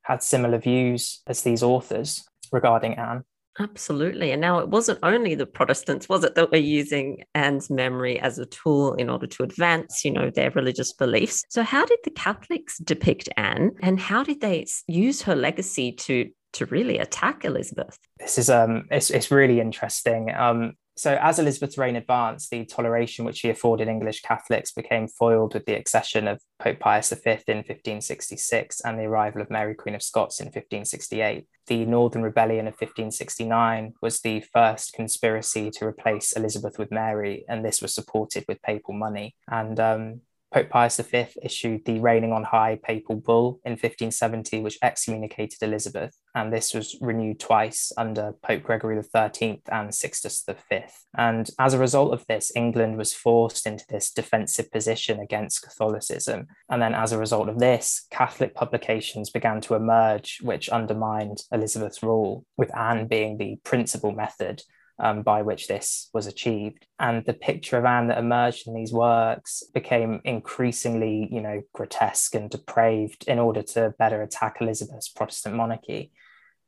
had 0.03 0.23
similar 0.23 0.59
views 0.59 1.23
as 1.27 1.43
these 1.43 1.63
authors 1.63 2.25
regarding 2.53 2.95
Anne. 2.95 3.25
Absolutely. 3.59 4.33
And 4.33 4.41
now 4.41 4.59
it 4.59 4.69
wasn't 4.69 4.99
only 5.03 5.35
the 5.35 5.47
Protestants, 5.47 6.09
was 6.09 6.25
it, 6.25 6.35
that 6.35 6.51
were 6.51 6.59
using 6.59 7.23
Anne's 7.35 7.71
memory 7.71 8.19
as 8.19 8.39
a 8.39 8.47
tool 8.47 8.95
in 8.95 9.09
order 9.09 9.29
to 9.29 9.45
advance, 9.45 10.05
you 10.05 10.11
know, 10.11 10.31
their 10.31 10.51
religious 10.51 10.93
beliefs. 10.93 11.45
So 11.51 11.63
how 11.63 11.85
did 11.85 12.01
the 12.03 12.11
Catholics 12.11 12.79
depict 12.79 13.29
Anne 13.37 13.71
and 13.81 14.01
how 14.01 14.25
did 14.25 14.41
they 14.41 14.67
use 14.89 15.23
her 15.23 15.37
legacy 15.37 15.93
to 15.93 16.31
to 16.55 16.67
really 16.67 16.99
attack 16.99 17.45
Elizabeth? 17.45 17.99
This 18.19 18.39
is 18.39 18.51
um 18.51 18.87
it's 18.91 19.11
it's 19.11 19.31
really 19.31 19.61
interesting. 19.61 20.33
Um 20.35 20.75
so, 20.97 21.19
as 21.21 21.41
Elizabeth's 21.41 21.77
reign 21.77 21.97
advanced, 21.97 22.51
the 22.51 22.65
toleration 22.65 23.25
which 23.25 23.39
she 23.39 23.51
afforded 23.51 23.89
English 23.89 24.23
Catholics 24.23 24.71
became 24.71 25.09
foiled 25.09 25.55
with 25.55 25.67
the 25.67 25.75
accession 25.75 26.29
of 26.29 26.41
Pope 26.61 26.79
Pius 26.79 27.11
V 27.11 27.31
in 27.49 27.59
1566 27.59 28.81
and 28.83 28.99
the 28.99 29.05
arrival 29.05 29.43
of 29.43 29.51
Mary, 29.51 29.75
Queen 29.75 29.97
of 29.97 30.03
Scots, 30.03 30.39
in 30.39 30.47
1568. 30.47 31.47
The 31.67 31.85
Northern 31.85 32.23
Rebellion 32.23 32.69
of 32.69 32.75
1569 32.75 33.95
was 34.03 34.21
the 34.21 34.45
first 34.53 34.93
conspiracy 34.93 35.71
to 35.73 35.87
replace 35.87 36.33
Elizabeth 36.33 36.79
with 36.79 36.93
Mary, 36.93 37.45
and 37.49 37.65
this 37.65 37.83
was 37.83 37.93
supported 37.93 38.45
with 38.47 38.63
papal 38.63 38.95
money. 38.95 39.35
And 39.49 39.81
um, 39.81 40.21
Pope 40.55 40.69
Pius 40.69 41.01
V 41.01 41.27
issued 41.43 41.85
the 41.85 41.99
reigning 41.99 42.33
on 42.33 42.45
high 42.45 42.79
papal 42.81 43.17
bull 43.17 43.61
in 43.65 43.73
1570, 43.73 44.61
which 44.61 44.79
excommunicated 44.83 45.61
Elizabeth, 45.61 46.17
and 46.37 46.53
this 46.53 46.73
was 46.73 46.97
renewed 47.01 47.41
twice 47.41 47.91
under 47.99 48.35
Pope 48.41 48.63
Gregory 48.63 49.03
XIII 49.03 49.63
and 49.73 49.93
Sixtus 49.93 50.45
V. 50.47 50.83
And 51.19 51.51
as 51.59 51.75
a 51.75 51.79
result 51.81 52.15
of 52.15 52.25
this, 52.29 52.53
England 52.55 52.99
was 52.99 53.13
forced 53.13 53.67
into 53.67 53.85
this 53.89 54.13
defensive 54.13 54.71
position 54.71 55.19
against 55.19 55.63
Catholicism. 55.63 56.47
And 56.71 56.81
then, 56.81 56.95
as 56.95 57.11
a 57.11 57.19
result 57.19 57.49
of 57.49 57.59
this, 57.59 58.07
Catholic 58.13 58.55
publications 58.55 59.31
began 59.31 59.61
to 59.63 59.75
emerge, 59.75 60.39
which 60.41 60.69
undermined 60.69 61.39
Elizabeth's 61.51 62.05
rule, 62.05 62.47
with 62.57 62.73
Anne 62.77 63.09
being 63.09 63.39
the 63.39 63.59
principal 63.65 64.13
method 64.13 64.63
um, 64.99 65.23
by 65.23 65.43
which 65.43 65.69
this 65.69 66.09
was 66.13 66.27
achieved. 66.27 66.87
And 66.99 67.25
the 67.25 67.35
picture 67.35 67.79
of 67.79 67.85
Anne 67.85 68.09
that 68.09 68.19
emerged 68.19 68.67
in 68.67 68.75
these 68.75 68.93
works 68.93 69.63
became 69.73 70.21
increasingly, 70.25 71.29
you 71.31 71.41
know, 71.41 71.63
grotesque 71.73 72.35
and 72.35 72.49
depraved 72.49 73.25
in 73.27 73.39
order 73.39 73.63
to 73.63 73.95
better 73.99 74.23
attack 74.23 74.59
Elizabeth's 74.61 75.09
Protestant 75.09 75.57
monarchy. 75.57 76.13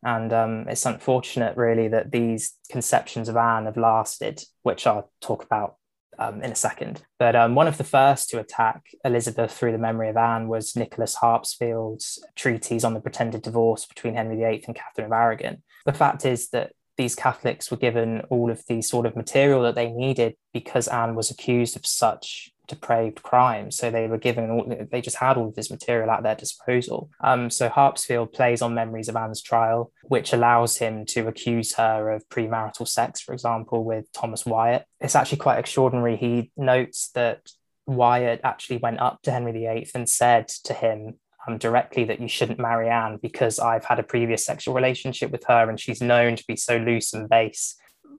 And 0.05 0.33
um, 0.33 0.69
it's 0.69 0.87
unfortunate, 0.87 1.57
really, 1.57 1.89
that 1.89 2.13
these 2.13 2.55
conceptions 2.71 3.29
of 3.29 3.37
Anne 3.37 3.65
have 3.65 3.77
lasted, 3.77 4.43
which 4.63 4.87
I'll 4.87 5.11
talk 5.21 5.43
about 5.43 5.77
um, 6.19 6.43
in 6.43 6.53
a 6.53 6.57
second. 6.57 7.03
But 7.19 7.37
um, 7.37 7.55
one 7.55 7.69
of 7.69 7.79
the 7.79 7.85
first 7.85 8.31
to 8.31 8.39
attack 8.39 8.83
Elizabeth 9.05 9.53
through 9.53 9.73
the 9.73 9.79
memory 9.79 10.09
of 10.09 10.17
Anne 10.17 10.49
was 10.49 10.77
Nicholas 10.77 11.17
Harpsfield's 11.17 12.23
treatise 12.35 12.85
on 12.85 12.95
the 12.95 13.01
pretended 13.01 13.43
divorce 13.43 13.87
between 13.87 14.15
Henry 14.15 14.37
VIII 14.37 14.65
and 14.67 14.77
Catherine 14.77 15.07
of 15.07 15.13
Aragon. 15.13 15.63
The 15.85 15.93
fact 15.93 16.25
is 16.25 16.49
that 16.51 16.73
these 16.97 17.15
Catholics 17.15 17.71
were 17.71 17.77
given 17.77 18.23
all 18.31 18.51
of 18.51 18.65
the 18.67 18.83
sort 18.83 19.07
of 19.07 19.17
material 19.17 19.63
that 19.63 19.75
they 19.75 19.91
needed 19.91 20.37
because 20.53 20.89
Anne 20.89 21.15
was 21.15 21.31
accused 21.31 21.77
of 21.77 21.87
such 21.87 22.53
depraved 22.67 23.23
crime. 23.23 23.71
So 23.71 23.91
they 23.91 24.07
were 24.07 24.19
given 24.19 24.51
all, 24.51 24.87
they 24.91 25.01
just 25.01 25.19
had 25.19 25.37
all 25.37 25.49
of 25.49 25.55
this 25.55 25.71
material 25.71 26.11
at 26.11 26.23
their 26.23 26.35
disposal. 26.35 27.11
Um, 27.21 27.51
so 27.51 27.69
Harpsfield 27.69 28.33
plays 28.33 28.63
on 28.63 28.75
memories 28.75 29.09
of 29.09 29.17
Anne's 29.17 29.43
trial, 29.43 29.93
which 30.05 30.33
allows 30.33 30.79
him 30.79 31.07
to 31.07 31.29
accuse 31.29 31.75
her 31.75 32.11
of 32.11 32.29
premarital 32.29 32.89
sex, 32.89 33.21
for 33.21 33.33
example, 33.33 33.85
with 33.85 34.11
Thomas 34.13 34.45
Wyatt. 34.45 34.87
It's 35.01 35.17
actually 35.17 35.39
quite 35.39 35.59
extraordinary. 35.59 36.17
He 36.17 36.51
notes 36.57 37.11
that 37.15 37.51
Wyatt 37.87 38.41
actually 38.43 38.79
went 38.79 39.01
up 39.01 39.23
to 39.23 39.31
Henry 39.31 39.53
VIII 39.53 39.91
and 39.95 40.09
said 40.09 40.49
to 40.65 40.75
him, 40.75 41.19
um, 41.47 41.59
directly 41.59 42.05
that 42.05 42.21
you 42.21 42.29
shouldn't 42.29 42.59
marry 42.59 42.89
Anne 42.89 43.19
because 43.23 43.59
I've 43.59 43.85
had 43.85 43.99
a 43.99 44.03
previous 44.03 44.45
sexual 44.45 44.75
relationship 44.75 45.31
with 45.31 45.45
her 45.45 45.69
and 45.69 45.79
she's 45.79 46.01
known 46.01 46.37
to 46.37 46.45
be 46.47 46.57
so 46.57 46.77
loose 46.77 47.13
and 47.13 47.29
base 47.29 47.77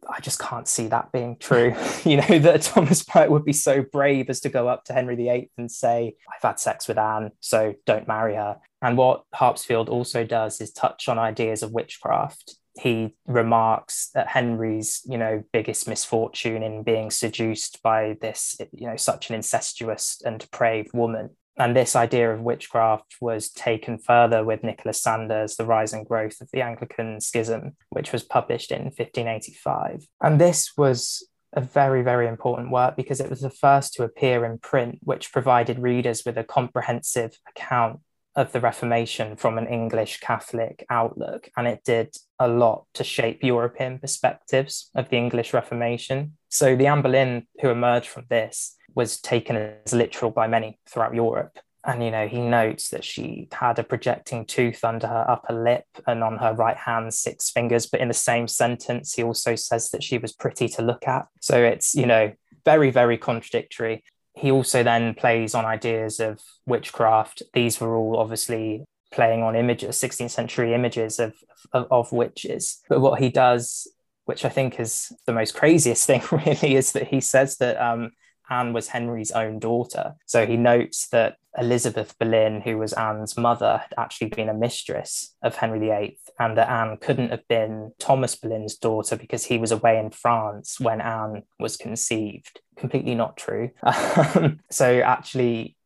I 0.09 0.19
just 0.19 0.39
can't 0.39 0.67
see 0.67 0.87
that 0.87 1.11
being 1.11 1.37
true. 1.39 1.75
you 2.05 2.17
know, 2.17 2.39
that 2.39 2.61
Thomas 2.61 3.05
Wyatt 3.13 3.31
would 3.31 3.45
be 3.45 3.53
so 3.53 3.81
brave 3.81 4.29
as 4.29 4.39
to 4.41 4.49
go 4.49 4.67
up 4.67 4.83
to 4.85 4.93
Henry 4.93 5.15
VIII 5.15 5.51
and 5.57 5.71
say, 5.71 6.15
I've 6.33 6.41
had 6.41 6.59
sex 6.59 6.87
with 6.87 6.97
Anne, 6.97 7.31
so 7.39 7.73
don't 7.85 8.07
marry 8.07 8.35
her. 8.35 8.57
And 8.81 8.97
what 8.97 9.23
Harpsfield 9.35 9.89
also 9.89 10.23
does 10.23 10.61
is 10.61 10.71
touch 10.71 11.09
on 11.09 11.17
ideas 11.17 11.63
of 11.63 11.71
witchcraft. 11.71 12.55
He 12.79 13.15
remarks 13.25 14.11
that 14.13 14.27
Henry's, 14.27 15.01
you 15.05 15.17
know, 15.17 15.43
biggest 15.51 15.87
misfortune 15.87 16.61
in 16.61 16.83
being 16.83 17.09
seduced 17.09 17.81
by 17.81 18.17
this, 18.21 18.55
you 18.71 18.87
know, 18.87 18.97
such 18.97 19.29
an 19.29 19.35
incestuous 19.35 20.21
and 20.23 20.39
depraved 20.39 20.91
woman 20.93 21.31
and 21.57 21.75
this 21.75 21.95
idea 21.95 22.31
of 22.31 22.41
witchcraft 22.41 23.15
was 23.19 23.49
taken 23.49 23.97
further 23.97 24.43
with 24.43 24.63
Nicholas 24.63 25.01
Sanders, 25.01 25.55
The 25.55 25.65
Rise 25.65 25.93
and 25.93 26.05
Growth 26.05 26.39
of 26.39 26.49
the 26.53 26.61
Anglican 26.61 27.19
Schism, 27.19 27.75
which 27.89 28.11
was 28.11 28.23
published 28.23 28.71
in 28.71 28.83
1585. 28.83 30.07
And 30.21 30.39
this 30.39 30.73
was 30.77 31.27
a 31.53 31.61
very, 31.61 32.03
very 32.03 32.27
important 32.27 32.71
work 32.71 32.95
because 32.95 33.19
it 33.19 33.29
was 33.29 33.41
the 33.41 33.49
first 33.49 33.93
to 33.93 34.03
appear 34.03 34.45
in 34.45 34.59
print, 34.59 34.99
which 35.01 35.31
provided 35.31 35.79
readers 35.79 36.23
with 36.25 36.37
a 36.37 36.43
comprehensive 36.43 37.37
account 37.49 38.01
of 38.35 38.51
the 38.51 38.61
Reformation 38.61 39.35
from 39.35 39.57
an 39.57 39.65
English 39.65 40.19
Catholic 40.19 40.85
outlook. 40.91 41.49
And 41.57 41.67
it 41.67 41.83
did 41.83 42.15
a 42.37 42.47
lot 42.47 42.85
to 42.93 43.03
shape 43.03 43.43
European 43.43 43.97
perspectives 43.97 44.91
of 44.93 45.09
the 45.09 45.17
English 45.17 45.53
Reformation. 45.53 46.36
So 46.49 46.75
the 46.75 46.87
Anne 46.87 47.01
Boleyn 47.01 47.47
who 47.61 47.69
emerged 47.69 48.07
from 48.07 48.25
this 48.29 48.75
was 48.95 49.19
taken 49.19 49.55
as 49.55 49.93
literal 49.93 50.31
by 50.31 50.47
many 50.47 50.79
throughout 50.89 51.13
Europe. 51.13 51.59
And, 51.85 52.03
you 52.03 52.11
know, 52.11 52.27
he 52.27 52.41
notes 52.41 52.89
that 52.89 53.05
she 53.05 53.47
had 53.51 53.79
a 53.79 53.83
projecting 53.83 54.45
tooth 54.45 54.83
under 54.83 55.07
her 55.07 55.25
upper 55.29 55.53
lip 55.53 55.85
and 56.05 56.21
on 56.21 56.37
her 56.37 56.53
right 56.53 56.75
hand, 56.75 57.13
six 57.13 57.49
fingers. 57.49 57.85
But 57.85 58.01
in 58.01 58.09
the 58.09 58.13
same 58.13 58.47
sentence, 58.47 59.13
he 59.13 59.23
also 59.23 59.55
says 59.55 59.89
that 59.91 60.03
she 60.03 60.17
was 60.17 60.33
pretty 60.33 60.67
to 60.69 60.81
look 60.81 61.07
at. 61.07 61.27
So 61.39 61.63
it's, 61.63 61.95
you 61.95 62.05
know, 62.05 62.33
very, 62.65 62.91
very 62.91 63.17
contradictory. 63.17 64.03
He 64.33 64.51
also 64.51 64.83
then 64.83 65.13
plays 65.13 65.55
on 65.55 65.63
ideas 65.63 66.19
of 66.19 66.41
witchcraft. 66.65 67.43
These 67.53 67.79
were 67.79 67.95
all 67.95 68.17
obviously 68.17 68.83
playing 69.11 69.41
on 69.41 69.55
images, 69.55 69.95
16th 69.95 70.31
century 70.31 70.73
images 70.73 71.19
of, 71.19 71.33
of, 71.71 71.87
of 71.89 72.11
witches. 72.11 72.81
But 72.89 72.99
what 72.99 73.21
he 73.21 73.29
does, 73.29 73.87
which 74.27 74.43
I 74.43 74.49
think 74.49 74.77
is 74.77 75.13
the 75.25 75.31
most 75.31 75.55
craziest 75.55 76.05
thing, 76.05 76.21
really, 76.31 76.75
is 76.75 76.91
that 76.91 77.07
he 77.07 77.21
says 77.21 77.57
that 77.57 77.81
um, 77.81 78.11
Anne 78.49 78.73
was 78.73 78.89
Henry's 78.89 79.31
own 79.31 79.57
daughter. 79.57 80.15
So 80.25 80.45
he 80.45 80.57
notes 80.57 81.07
that 81.09 81.37
Elizabeth 81.57 82.13
Boleyn, 82.19 82.59
who 82.59 82.77
was 82.77 82.91
Anne's 82.91 83.37
mother, 83.37 83.77
had 83.77 83.93
actually 83.97 84.27
been 84.27 84.49
a 84.49 84.53
mistress 84.53 85.33
of 85.41 85.55
Henry 85.55 85.79
VIII, 85.79 86.19
and 86.39 86.57
that 86.57 86.69
Anne 86.69 86.97
couldn't 86.97 87.29
have 87.29 87.47
been 87.47 87.93
Thomas 87.99 88.35
Boleyn's 88.35 88.75
daughter 88.75 89.15
because 89.15 89.45
he 89.45 89.57
was 89.57 89.71
away 89.71 89.97
in 89.97 90.11
France 90.11 90.77
when 90.77 90.99
Anne 90.99 91.43
was 91.57 91.77
conceived. 91.77 92.59
Completely 92.75 93.15
not 93.15 93.37
true. 93.37 93.71
so 94.69 94.99
actually, 94.99 95.77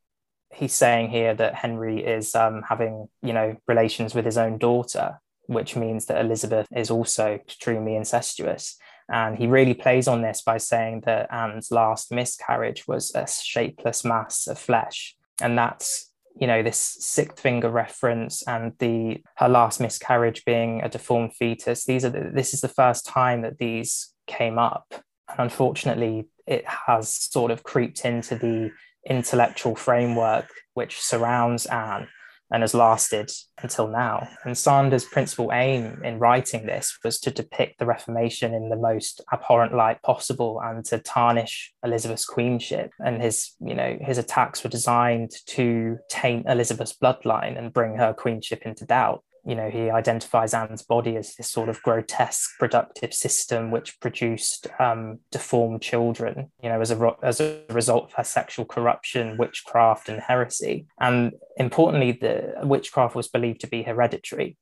he's 0.52 0.74
saying 0.74 1.12
here 1.12 1.36
that 1.36 1.54
Henry 1.54 2.04
is 2.04 2.34
um, 2.34 2.64
having, 2.68 3.08
you 3.22 3.34
know, 3.34 3.56
relations 3.68 4.16
with 4.16 4.26
his 4.26 4.40
own 4.40 4.58
daughter, 4.58 5.22
which 5.52 5.76
means 5.76 6.06
that 6.06 6.24
Elizabeth 6.24 6.68
is 6.76 6.90
also 6.90 7.34
extremely 7.34 7.96
incestuous. 7.96 8.78
And 9.10 9.38
he 9.38 9.48
really 9.48 9.74
plays 9.74 10.08
on 10.08 10.22
this 10.22 10.42
by 10.42 10.58
saying 10.58 11.02
that 11.06 11.32
Anne's 11.34 11.72
last 11.72 12.12
miscarriage 12.12 12.88
was 12.88 13.14
a 13.14 13.28
shapeless 13.28 14.06
mass 14.06 14.48
of 14.48 14.58
flesh. 14.58 15.16
And 15.42 15.58
that's, 15.58 16.10
you 16.40 16.48
know, 16.48 16.64
this 16.64 16.78
sixth 16.78 17.40
finger 17.40 17.70
reference 17.70 18.48
and 18.48 18.72
the 18.80 19.22
her 19.36 19.50
last 19.50 19.82
miscarriage 19.82 20.46
being 20.46 20.82
a 20.82 20.90
deformed 20.90 21.36
fetus. 21.36 21.84
These 21.84 22.06
are 22.06 22.10
the, 22.10 22.32
this 22.34 22.54
is 22.54 22.62
the 22.62 22.70
first 22.70 23.06
time 23.06 23.42
that 23.42 23.58
these 23.58 24.14
came 24.28 24.58
up. 24.58 24.94
And 25.28 25.40
unfortunately, 25.40 26.28
it 26.48 26.64
has 26.66 27.12
sort 27.12 27.52
of 27.52 27.64
creeped 27.64 28.06
into 28.06 28.36
the 28.36 28.72
intellectual 29.06 29.76
framework 29.76 30.48
which 30.74 31.02
surrounds 31.02 31.66
Anne 31.66 32.08
and 32.52 32.64
has 32.64 32.74
lasted 32.74 33.32
until 33.62 33.88
now. 33.88 34.28
And 34.44 34.58
Sanders' 34.58 35.06
principal 35.06 35.52
aim 35.54 36.02
in 36.04 36.20
writing 36.20 36.66
this 36.66 36.98
was 37.04 37.20
to 37.22 37.32
depict 37.32 37.80
the 37.80 37.86
Reformation 37.86 38.54
in 38.54 38.70
the 38.70 38.76
most 38.76 39.22
abhorrent 39.32 39.74
light 39.74 40.02
possible 40.04 40.60
and 40.64 40.84
to 40.86 41.00
tarnish 41.00 41.74
Elizabeth's 41.84 42.26
queenship. 42.26 42.92
And 43.00 43.22
his, 43.22 43.52
you 43.60 43.74
know, 43.74 43.98
his 44.02 44.18
attacks 44.18 44.64
were 44.64 44.70
designed 44.70 45.32
to 45.48 45.98
taint 46.10 46.46
Elizabeth's 46.48 46.98
bloodline 46.98 47.58
and 47.58 47.74
bring 47.74 47.98
her 47.98 48.14
queenship 48.14 48.64
into 48.66 48.86
doubt 48.86 49.24
you 49.46 49.56
know, 49.56 49.70
he 49.70 49.90
identifies 49.90 50.54
Anne's 50.54 50.84
body 50.84 51.18
as 51.18 51.36
this 51.36 51.50
sort 51.50 51.70
of 51.70 51.82
grotesque 51.82 52.52
productive 52.60 53.14
system 53.14 53.72
which 53.72 54.00
produced 54.00 54.68
um, 54.80 55.20
deformed 55.32 55.82
children, 55.82 56.52
you 56.62 56.70
know, 56.70 56.80
as 56.80 56.92
a, 56.92 57.16
as 57.24 57.40
a 57.40 57.62
result 57.70 58.06
of 58.06 58.14
her 58.14 58.24
sexual 58.24 58.66
corruption, 58.66 59.38
witchcraft, 59.38 60.10
and 60.10 60.22
heresy. 60.22 60.86
And 61.00 61.34
importantly, 61.58 62.12
the 62.12 62.54
witchcraft 62.64 63.16
was 63.16 63.28
believed 63.28 63.62
to 63.62 63.68
be 63.68 63.84
hereditary. 63.84 64.58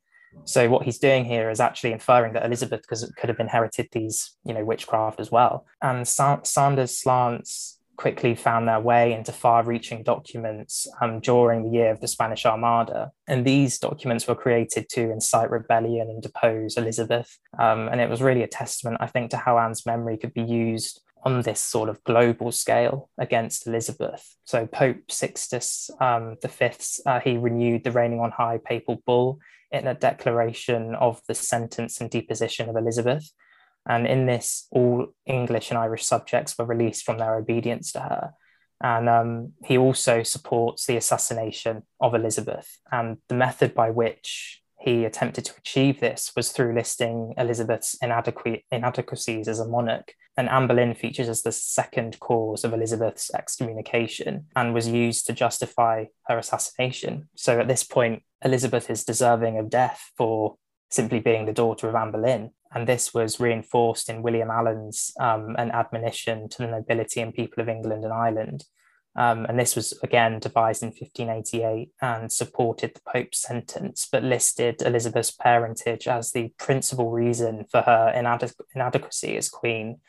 So 0.45 0.69
what 0.69 0.85
he's 0.85 0.99
doing 0.99 1.25
here 1.25 1.49
is 1.49 1.59
actually 1.59 1.91
inferring 1.91 2.33
that 2.33 2.45
Elizabeth 2.45 2.85
could 2.87 3.29
have 3.29 3.39
inherited 3.39 3.89
these, 3.91 4.37
you 4.45 4.53
know, 4.53 4.63
witchcraft 4.63 5.19
as 5.19 5.31
well. 5.31 5.65
And 5.81 6.07
Sa- 6.07 6.43
Sanders 6.43 6.97
slants 6.97 7.78
quickly 7.99 8.33
found 8.33 8.65
their 8.65 8.79
way 8.79 9.11
into 9.11 9.33
far 9.33 9.61
reaching 9.61 10.03
documents 10.03 10.87
um, 11.01 11.19
during 11.19 11.63
the 11.63 11.77
year 11.77 11.91
of 11.91 11.99
the 11.99 12.07
Spanish 12.07 12.45
Armada. 12.45 13.11
And 13.27 13.43
these 13.43 13.77
documents 13.77 14.25
were 14.25 14.35
created 14.35 14.87
to 14.91 15.11
incite 15.11 15.51
rebellion 15.51 16.09
and 16.09 16.23
depose 16.23 16.77
Elizabeth. 16.77 17.37
Um, 17.59 17.89
and 17.89 17.99
it 17.99 18.09
was 18.09 18.21
really 18.21 18.41
a 18.41 18.47
testament, 18.47 18.97
I 19.01 19.07
think, 19.07 19.31
to 19.31 19.37
how 19.37 19.59
Anne's 19.59 19.85
memory 19.85 20.15
could 20.15 20.33
be 20.33 20.43
used 20.43 21.01
on 21.23 21.41
this 21.41 21.59
sort 21.59 21.89
of 21.89 22.01
global 22.05 22.53
scale 22.53 23.09
against 23.17 23.67
Elizabeth. 23.67 24.23
So 24.45 24.65
Pope 24.65 25.11
Sixtus 25.11 25.91
um, 25.99 26.37
V, 26.41 26.69
uh, 27.05 27.19
he 27.19 27.35
renewed 27.35 27.83
the 27.83 27.91
reigning 27.91 28.21
on 28.21 28.31
high 28.31 28.59
papal 28.63 29.03
bull 29.05 29.39
in 29.71 29.87
a 29.87 29.93
declaration 29.93 30.95
of 30.95 31.21
the 31.27 31.35
sentence 31.35 31.99
and 31.99 32.09
deposition 32.09 32.69
of 32.69 32.77
Elizabeth. 32.77 33.29
And 33.89 34.05
in 34.07 34.27
this, 34.27 34.67
all 34.71 35.07
English 35.25 35.71
and 35.71 35.79
Irish 35.79 36.05
subjects 36.05 36.55
were 36.57 36.65
released 36.65 37.03
from 37.03 37.17
their 37.17 37.35
obedience 37.35 37.91
to 37.93 37.99
her. 37.99 38.33
And 38.81 39.09
um, 39.09 39.53
he 39.65 39.77
also 39.77 40.23
supports 40.23 40.85
the 40.85 40.95
assassination 40.95 41.83
of 41.99 42.13
Elizabeth. 42.13 42.79
And 42.91 43.17
the 43.27 43.35
method 43.35 43.73
by 43.73 43.89
which 43.89 44.61
he 44.79 45.03
attempted 45.03 45.43
to 45.45 45.53
achieve 45.57 45.99
this 45.99 46.31
was 46.35 46.51
through 46.51 46.73
listing 46.73 47.33
Elizabeth's 47.37 47.97
inadequate, 48.01 48.63
inadequacies 48.71 49.47
as 49.49 49.59
a 49.59 49.67
monarch. 49.67 50.13
And 50.37 50.47
Anne 50.47 50.67
Boleyn 50.67 50.93
features 50.93 51.27
as 51.27 51.41
the 51.41 51.51
second 51.51 52.19
cause 52.21 52.63
of 52.63 52.71
Elizabeth's 52.71 53.33
excommunication 53.33 54.45
and 54.55 54.73
was 54.73 54.87
used 54.87 55.25
to 55.25 55.33
justify 55.33 56.05
her 56.27 56.37
assassination. 56.37 57.27
So 57.35 57.59
at 57.59 57.67
this 57.67 57.83
point, 57.83 58.23
Elizabeth 58.45 58.89
is 58.89 59.03
deserving 59.03 59.57
of 59.57 59.69
death 59.69 60.11
for 60.15 60.55
simply 60.89 61.19
being 61.19 61.45
the 61.45 61.53
daughter 61.53 61.89
of 61.89 61.95
Anne 61.95 62.11
Boleyn. 62.11 62.51
And 62.71 62.87
this 62.87 63.13
was 63.13 63.39
reinforced 63.39 64.09
in 64.09 64.21
William 64.21 64.51
Allen's 64.51 65.11
um, 65.19 65.55
an 65.57 65.71
admonition 65.71 66.49
to 66.49 66.57
the 66.59 66.67
nobility 66.67 67.19
and 67.21 67.33
people 67.33 67.61
of 67.61 67.69
England 67.69 68.03
and 68.03 68.13
Ireland. 68.13 68.65
Um, 69.15 69.45
and 69.45 69.59
this 69.59 69.75
was 69.75 69.97
again 70.03 70.39
devised 70.39 70.83
in 70.83 70.89
1588 70.89 71.89
and 72.01 72.31
supported 72.31 72.93
the 72.93 73.01
Pope's 73.11 73.41
sentence, 73.41 74.07
but 74.09 74.23
listed 74.23 74.81
Elizabeth's 74.83 75.31
parentage 75.31 76.07
as 76.07 76.31
the 76.31 76.53
principal 76.59 77.09
reason 77.09 77.65
for 77.71 77.81
her 77.81 78.13
inadequ- 78.15 78.53
inadequacy 78.75 79.35
as 79.35 79.49
queen. 79.49 79.99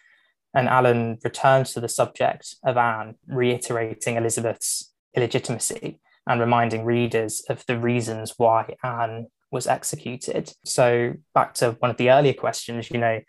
And 0.53 0.69
Allen 0.69 1.19
returns 1.25 1.73
to 1.73 1.81
the 1.81 1.89
subject 1.89 2.57
of 2.63 2.77
Anne, 2.77 3.15
reiterating 3.27 4.17
Elizabeth's 4.17 4.93
illegitimacy 5.17 6.01
and 6.27 6.41
reminding 6.41 6.85
readers 6.85 7.43
of 7.49 7.65
the 7.67 7.79
reasons 7.79 8.35
why 8.37 8.75
Anne 8.85 9.29
was 9.51 9.67
executed. 9.67 10.53
So, 10.65 11.15
back 11.35 11.55
to 11.55 11.73
one 11.81 11.91
of 11.91 11.97
the 11.97 12.11
earlier 12.11 12.35
questions, 12.35 12.91
you 12.91 12.99
know, 12.99 13.21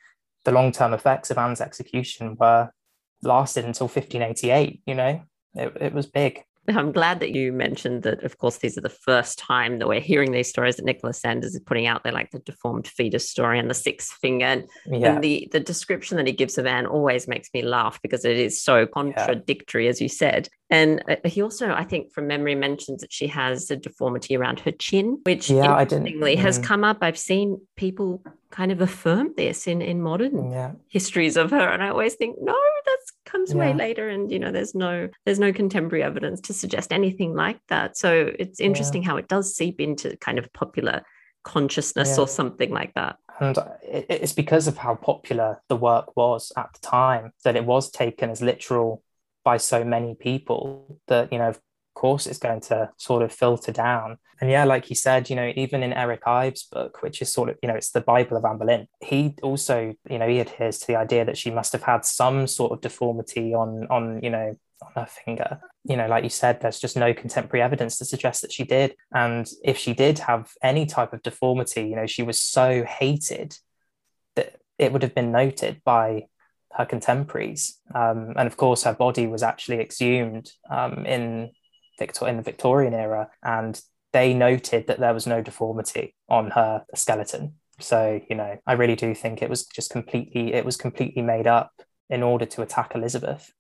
the 0.46 0.52
long 0.52 0.72
term 0.72 0.94
effects 0.94 1.32
of 1.32 1.38
Anne's 1.38 1.62
execution 1.62 2.36
were 2.40 2.70
lasted 3.22 3.66
until 3.66 3.88
1588, 3.88 4.82
you 4.86 4.96
know, 4.96 5.22
it, 5.56 5.78
it 5.80 5.94
was 5.94 6.06
big. 6.06 6.44
I'm 6.68 6.92
glad 6.92 7.20
that 7.20 7.34
you 7.34 7.52
mentioned 7.52 8.04
that, 8.04 8.24
of 8.24 8.38
course, 8.38 8.58
these 8.58 8.78
are 8.78 8.82
the 8.82 8.90
first 8.90 9.40
time 9.40 9.80
that 9.80 9.88
we're 9.88 10.00
hearing 10.00 10.32
these 10.32 10.50
stories 10.50 10.76
that 10.76 10.86
Nicholas 10.86 11.20
Sanders 11.20 11.56
is 11.56 11.62
putting 11.62 11.88
out 11.88 12.04
there, 12.04 12.14
like 12.14 12.32
the 12.32 12.40
deformed 12.40 12.88
fetus 12.88 13.30
story 13.30 13.60
and 13.60 13.70
the 13.70 13.76
sixth 13.76 14.14
finger. 14.22 14.46
And, 14.46 14.68
yeah. 14.90 15.14
and 15.14 15.24
the, 15.24 15.48
the 15.52 15.60
description 15.60 16.18
that 16.18 16.28
he 16.28 16.34
gives 16.34 16.58
of 16.58 16.66
Anne 16.66 16.86
always 16.86 17.28
makes 17.28 17.50
me 17.54 17.62
laugh 17.62 18.00
because 18.02 18.26
it 18.26 18.38
is 18.38 18.62
so 18.62 18.86
contradictory, 18.86 19.86
yeah. 19.86 19.90
as 19.90 20.02
you 20.02 20.10
said. 20.10 20.48
And 20.70 21.04
uh, 21.10 21.16
he 21.26 21.42
also, 21.42 21.74
I 21.74 21.84
think, 21.84 22.14
from 22.14 22.28
memory, 22.28 22.56
mentions 22.56 23.02
that 23.02 23.12
she 23.12 23.28
has 23.28 23.70
a 23.70 23.76
deformity 23.76 24.38
around 24.38 24.62
her 24.62 24.72
chin, 24.72 25.20
which 25.24 25.50
yeah, 25.50 25.82
interestingly 25.82 26.38
has 26.38 26.58
mm. 26.58 26.64
come 26.64 26.86
up. 26.86 27.00
I've 27.02 27.18
seen 27.18 27.60
people 27.76 28.24
kind 28.52 28.72
of 28.72 28.82
affirm 28.82 29.34
this 29.36 29.68
in 29.68 29.82
in 29.82 30.02
modern 30.02 30.78
histories 30.88 31.36
of 31.36 31.52
her, 31.52 31.70
and 31.70 31.84
I 31.84 31.90
always 31.90 32.16
think, 32.16 32.38
no, 32.42 32.54
that 32.86 32.98
comes 33.32 33.52
yeah. 33.52 33.60
way 33.60 33.74
later, 33.74 34.10
and 34.10 34.32
you 34.32 34.40
know, 34.40 34.52
there's 34.52 34.76
no 34.76 35.10
there's 35.26 35.40
no 35.40 35.54
contemporary 35.54 36.04
evidence 36.04 36.42
to 36.42 36.54
suggest 36.54 36.92
anything 36.92 37.34
like 37.34 37.60
that. 37.70 37.98
So 37.98 38.32
it's 38.38 38.60
interesting 38.60 39.04
yeah. 39.04 39.10
how 39.10 39.18
it 39.18 39.28
does 39.28 39.56
seep 39.56 39.80
into 39.80 40.18
kind 40.18 40.38
of 40.38 40.52
popular 40.54 41.04
consciousness 41.44 42.18
or 42.18 42.28
something 42.28 42.72
like 42.72 42.94
that. 42.94 43.18
And 43.40 43.58
it's 43.82 44.34
because 44.34 44.68
of 44.68 44.78
how 44.78 44.96
popular 44.96 45.62
the 45.68 45.76
work 45.76 46.16
was 46.16 46.52
at 46.56 46.70
the 46.74 46.88
time 46.88 47.34
that 47.44 47.56
it 47.56 47.66
was 47.66 47.90
taken 47.90 48.30
as 48.30 48.42
literal 48.42 49.02
by 49.44 49.58
so 49.58 49.84
many 49.84 50.14
people 50.14 51.00
that 51.08 51.32
you 51.34 51.40
know 51.40 51.54
course 51.94 52.28
it's 52.28 52.40
going 52.40 52.62
to 52.62 52.90
sort 52.98 53.24
of 53.24 53.32
filter 53.32 53.72
down. 53.72 54.18
And 54.40 54.50
yeah 54.50 54.64
like 54.64 54.90
you 54.90 54.96
said 54.96 55.30
you 55.30 55.36
know 55.36 55.54
even 55.56 55.84
in 55.84 55.94
eric 55.94 56.24
ives 56.26 56.64
book 56.64 57.04
which 57.04 57.22
is 57.22 57.32
sort 57.32 57.50
of 57.50 57.58
you 57.62 57.68
know 57.70 57.76
it's 57.76 57.92
the 57.92 58.02
bible 58.02 58.38
of 58.38 58.44
anne 58.44 58.58
boleyn 58.58 58.88
he 59.00 59.36
also 59.44 59.94
you 60.10 60.18
know 60.18 60.28
he 60.28 60.40
adheres 60.40 60.80
to 60.80 60.88
the 60.88 60.96
idea 60.96 61.24
that 61.26 61.38
she 61.38 61.52
must 61.52 61.72
have 61.74 61.84
had 61.84 62.04
some 62.06 62.48
sort 62.48 62.72
of 62.72 62.82
deformity 62.82 63.54
on 63.54 63.86
on 63.92 64.20
you 64.24 64.32
know 64.32 64.56
on 64.82 64.92
her 64.96 65.06
finger. 65.06 65.60
You 65.84 65.96
know 65.96 66.08
like 66.08 66.24
you 66.24 66.32
said 66.32 66.60
there's 66.60 66.80
just 66.80 66.98
no 66.98 67.14
contemporary 67.14 67.62
evidence 67.62 68.00
to 68.00 68.06
suggest 68.06 68.42
that 68.42 68.52
she 68.52 68.64
did. 68.64 68.96
And 69.14 69.48
if 69.64 69.78
she 69.78 69.94
did 69.94 70.18
have 70.20 70.52
any 70.64 70.88
type 70.88 71.14
of 71.14 71.22
deformity 71.22 71.84
you 71.90 71.96
know 71.96 72.08
she 72.08 72.24
was 72.24 72.40
so 72.40 72.84
hated 72.84 73.56
that 74.36 74.56
it 74.80 74.92
would 74.92 75.04
have 75.04 75.14
been 75.14 75.32
noted 75.32 75.84
by 75.86 76.26
her 76.74 76.86
contemporaries. 76.86 77.80
Um, 77.94 78.34
and 78.38 78.48
of 78.48 78.58
course, 78.58 78.84
her 78.84 78.94
body 78.94 79.28
was 79.28 79.44
actually 79.44 79.80
exhumed 79.80 80.52
um, 80.70 81.06
in, 81.06 81.52
Victor- 82.02 82.28
in 82.28 82.38
the 82.38 82.44
Victorian 82.44 82.94
era, 82.94 83.30
and 83.44 83.80
they 84.14 84.34
noted 84.34 84.88
that 84.88 85.00
there 85.00 85.14
was 85.14 85.28
no 85.28 85.42
deformity 85.42 86.16
on 86.28 86.52
her 86.52 86.84
skeleton. 86.96 87.54
So, 87.80 88.20
you 88.30 88.36
know, 88.36 88.58
I 88.68 88.74
really 88.74 88.96
do 88.96 89.16
think 89.16 89.42
it 89.42 89.50
was 89.50 89.66
just 89.66 89.90
completely, 89.92 90.54
it 90.54 90.66
was 90.66 90.78
completely 90.78 91.22
made 91.22 91.48
up 91.48 91.72
in 92.10 92.24
order 92.24 92.46
to 92.46 92.62
attack 92.62 92.92
Elizabeth. 92.96 93.52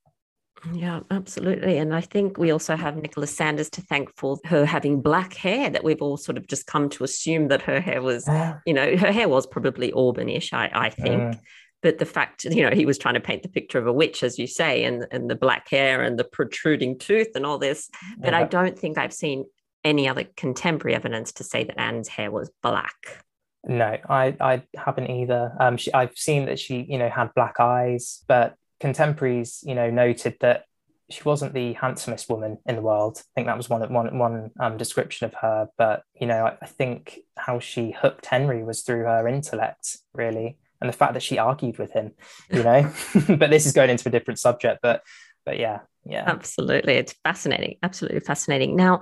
Yeah, 0.73 0.99
absolutely. 1.09 1.77
And 1.77 1.95
I 1.95 2.01
think 2.01 2.37
we 2.37 2.51
also 2.51 2.75
have 2.75 2.95
Nicholas 2.95 3.35
Sanders 3.35 3.69
to 3.71 3.81
thank 3.81 4.15
for 4.15 4.37
her 4.45 4.63
having 4.65 5.01
black 5.01 5.33
hair 5.33 5.69
that 5.71 5.83
we've 5.83 6.01
all 6.01 6.17
sort 6.17 6.37
of 6.37 6.45
just 6.47 6.67
come 6.67 6.89
to 6.89 7.03
assume 7.03 7.47
that 7.47 7.63
her 7.63 7.79
hair 7.79 8.01
was, 8.01 8.27
you 8.67 8.73
know, 8.73 8.95
her 8.95 9.11
hair 9.11 9.27
was 9.27 9.47
probably 9.47 9.91
Auburnish, 9.91 10.53
I, 10.53 10.69
I 10.73 10.89
think. 10.89 11.21
Mm 11.21 11.39
but 11.82 11.97
the 11.97 12.05
fact 12.05 12.45
you 12.45 12.63
know 12.63 12.75
he 12.75 12.86
was 12.86 12.97
trying 12.97 13.13
to 13.13 13.19
paint 13.19 13.43
the 13.43 13.49
picture 13.49 13.77
of 13.77 13.88
a 13.88 13.93
witch 13.93 14.23
as 14.23 14.39
you 14.39 14.47
say 14.47 14.84
and 14.84 15.07
and 15.11 15.29
the 15.29 15.36
black 15.36 15.69
hair 15.69 16.01
and 16.01 16.17
the 16.17 16.23
protruding 16.23 16.97
tooth 16.97 17.29
and 17.36 17.45
all 17.45 17.57
this 17.57 17.89
but 18.17 18.34
yeah. 18.34 18.39
i 18.39 18.43
don't 18.43 18.77
think 18.77 18.97
i've 18.97 19.13
seen 19.13 19.45
any 19.84 20.07
other 20.07 20.25
contemporary 20.36 20.95
evidence 20.95 21.32
to 21.32 21.43
say 21.43 21.63
that 21.63 21.79
anne's 21.79 22.07
hair 22.07 22.32
was 22.32 22.51
black 22.61 23.23
no 23.65 23.97
i 24.09 24.36
i 24.39 24.61
haven't 24.75 25.09
either 25.09 25.53
um 25.59 25.77
she, 25.77 25.93
i've 25.93 26.17
seen 26.17 26.45
that 26.45 26.59
she 26.59 26.86
you 26.88 26.97
know 26.97 27.09
had 27.09 27.34
black 27.36 27.59
eyes 27.59 28.23
but 28.27 28.55
contemporaries 28.79 29.63
you 29.65 29.75
know 29.75 29.89
noted 29.89 30.36
that 30.39 30.65
she 31.09 31.23
wasn't 31.23 31.53
the 31.53 31.73
handsomest 31.73 32.29
woman 32.29 32.57
in 32.65 32.77
the 32.77 32.82
world. 32.82 33.17
I 33.17 33.32
think 33.36 33.47
that 33.47 33.57
was 33.57 33.69
one 33.69 33.82
one 33.93 34.17
one 34.17 34.51
um, 34.59 34.77
description 34.77 35.25
of 35.25 35.34
her. 35.36 35.67
But 35.77 36.03
you 36.19 36.25
know, 36.25 36.45
I, 36.45 36.57
I, 36.61 36.65
think 36.65 37.19
how 37.38 37.59
she 37.59 37.91
hooked 37.91 38.25
Henry 38.25 38.63
was 38.63 38.82
through 38.82 39.03
her 39.03 39.27
intellect, 39.27 39.97
really 40.13 40.57
and 40.82 40.89
the 40.89 40.93
fact 40.93 41.13
that 41.13 41.23
she 41.23 41.38
argued 41.38 41.77
with 41.77 41.91
him, 41.91 42.11
you 42.51 42.63
know. 42.63 42.91
but 43.38 43.49
this 43.49 43.65
is 43.65 43.73
going 43.73 43.89
into 43.89 44.09
a 44.09 44.11
different 44.11 44.39
subject. 44.39 44.79
But 44.82 45.03
but 45.45 45.59
yeah, 45.59 45.79
yeah. 46.05 46.23
Absolutely. 46.27 46.95
It's 46.95 47.15
fascinating. 47.23 47.77
Absolutely 47.84 48.19
fascinating. 48.19 48.75
Now, 48.75 49.01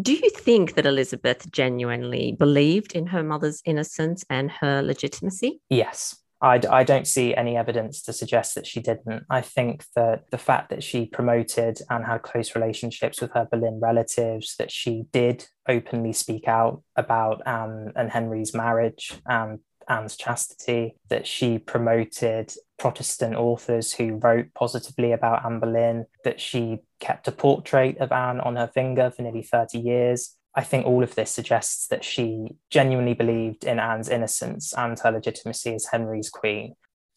do 0.00 0.12
you 0.12 0.30
think 0.30 0.74
that 0.74 0.86
Elizabeth 0.86 1.50
genuinely 1.50 2.32
believed 2.32 2.92
in 2.94 3.06
her 3.06 3.22
mother's 3.22 3.62
innocence 3.64 4.24
and 4.28 4.50
her 4.50 4.82
legitimacy? 4.82 5.60
Yes. 5.70 6.16
I, 6.42 6.60
I 6.70 6.84
don't 6.84 7.06
see 7.06 7.34
any 7.34 7.56
evidence 7.56 8.02
to 8.02 8.12
suggest 8.12 8.54
that 8.56 8.66
she 8.66 8.80
didn't. 8.80 9.24
I 9.30 9.40
think 9.40 9.84
that 9.94 10.30
the 10.30 10.38
fact 10.38 10.68
that 10.68 10.82
she 10.82 11.06
promoted 11.06 11.78
and 11.88 12.04
had 12.04 12.22
close 12.22 12.54
relationships 12.54 13.22
with 13.22 13.30
her 13.32 13.48
Boleyn 13.50 13.80
relatives, 13.80 14.54
that 14.58 14.70
she 14.70 15.04
did 15.12 15.46
openly 15.66 16.12
speak 16.12 16.46
out 16.46 16.82
about 16.94 17.40
Anne 17.46 17.92
and 17.96 18.10
Henry's 18.10 18.54
marriage 18.54 19.14
and 19.24 19.60
Anne's 19.88 20.16
chastity, 20.16 20.96
that 21.08 21.26
she 21.26 21.58
promoted 21.58 22.52
Protestant 22.78 23.36
authors 23.36 23.92
who 23.92 24.16
wrote 24.16 24.52
positively 24.54 25.12
about 25.12 25.44
Anne 25.44 25.60
Boleyn, 25.60 26.06
that 26.24 26.40
she 26.40 26.80
kept 27.00 27.28
a 27.28 27.32
portrait 27.32 27.98
of 27.98 28.12
Anne 28.12 28.40
on 28.40 28.56
her 28.56 28.70
finger 28.72 29.10
for 29.10 29.22
nearly 29.22 29.42
30 29.42 29.78
years. 29.78 30.36
I 30.54 30.62
think 30.62 30.86
all 30.86 31.02
of 31.02 31.14
this 31.14 31.30
suggests 31.30 31.86
that 31.88 32.04
she 32.04 32.48
genuinely 32.70 33.14
believed 33.14 33.64
in 33.64 33.78
Anne's 33.78 34.08
innocence 34.08 34.72
and 34.72 34.98
her 35.00 35.10
legitimacy 35.10 35.74
as 35.74 35.86
Henry's 35.86 36.30
queen. 36.30 36.74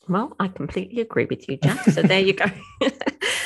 Well, 0.10 0.36
I 0.40 0.48
completely 0.48 1.02
agree 1.02 1.28
with 1.30 1.48
you, 1.48 1.58
Jack. 1.58 1.84
So 1.86 2.02
there 2.02 2.20
you 2.20 2.34
go. 2.34 2.46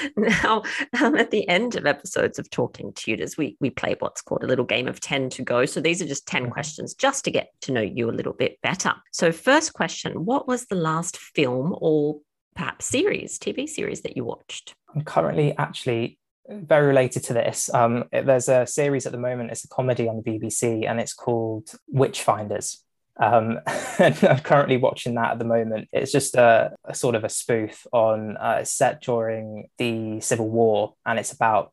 now, 0.18 0.64
um, 1.02 1.16
at 1.16 1.32
the 1.32 1.48
end 1.48 1.76
of 1.76 1.86
episodes 1.86 2.40
of 2.40 2.50
Talking 2.50 2.94
Tudors, 2.94 3.38
we, 3.38 3.58
we 3.60 3.70
play 3.70 3.96
what's 4.00 4.22
called 4.22 4.44
a 4.44 4.48
little 4.48 4.66
game 4.66 4.88
of 4.88 5.00
10 5.00 5.30
to 5.32 5.42
go. 5.42 5.66
So 5.66 5.80
these 5.80 6.02
are 6.02 6.08
just 6.08 6.28
10 6.28 6.44
mm-hmm. 6.44 6.52
questions 6.52 6.94
just 6.94 7.26
to 7.26 7.32
get 7.32 7.50
to 7.62 7.72
know 7.72 7.82
you 7.82 8.10
a 8.10 8.12
little 8.12 8.34
bit 8.34 8.60
better. 8.62 8.94
So, 9.12 9.32
first 9.32 9.74
question 9.74 10.26
What 10.26 10.48
was 10.48 10.66
the 10.66 10.76
last 10.76 11.18
film 11.18 11.76
or 11.80 12.20
perhaps 12.56 12.86
series, 12.86 13.40
TV 13.40 13.68
series 13.68 14.02
that 14.02 14.16
you 14.16 14.24
watched? 14.24 14.76
I'm 14.94 15.04
currently 15.04 15.58
actually 15.58 16.20
very 16.50 16.88
related 16.88 17.24
to 17.26 17.34
this. 17.34 17.74
Um, 17.74 18.06
there's 18.12 18.50
a 18.50 18.68
series 18.68 19.06
at 19.06 19.12
the 19.12 19.18
moment, 19.18 19.52
it's 19.52 19.64
a 19.64 19.70
comedy 19.70 20.08
on 20.08 20.22
the 20.22 20.24
BBC, 20.24 20.88
and 20.88 21.00
it's 21.00 21.14
called 21.14 21.70
Witchfinders. 21.94 22.78
Um, 23.20 23.60
and 24.00 24.18
I'm 24.24 24.40
currently 24.40 24.78
watching 24.78 25.16
that 25.16 25.32
at 25.32 25.40
the 25.40 25.46
moment. 25.46 25.90
It's 25.92 26.12
just 26.12 26.36
a, 26.36 26.76
a 26.86 26.96
sort 26.96 27.16
of 27.16 27.24
a 27.24 27.30
spoof 27.30 27.86
on 27.92 28.38
uh, 28.38 28.64
set 28.64 29.02
during 29.02 29.70
the 29.78 30.20
Civil 30.22 30.50
War, 30.50 30.96
and 31.06 31.20
it's 31.20 31.32
about 31.32 31.72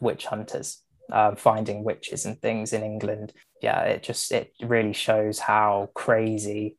witch 0.00 0.26
hunters 0.26 0.82
uh, 1.12 1.34
finding 1.34 1.84
witches 1.84 2.24
and 2.24 2.40
things 2.40 2.72
in 2.72 2.82
England. 2.82 3.32
Yeah, 3.60 3.82
it 3.82 4.02
just 4.02 4.32
it 4.32 4.52
really 4.60 4.92
shows 4.94 5.38
how 5.38 5.90
crazy 5.94 6.76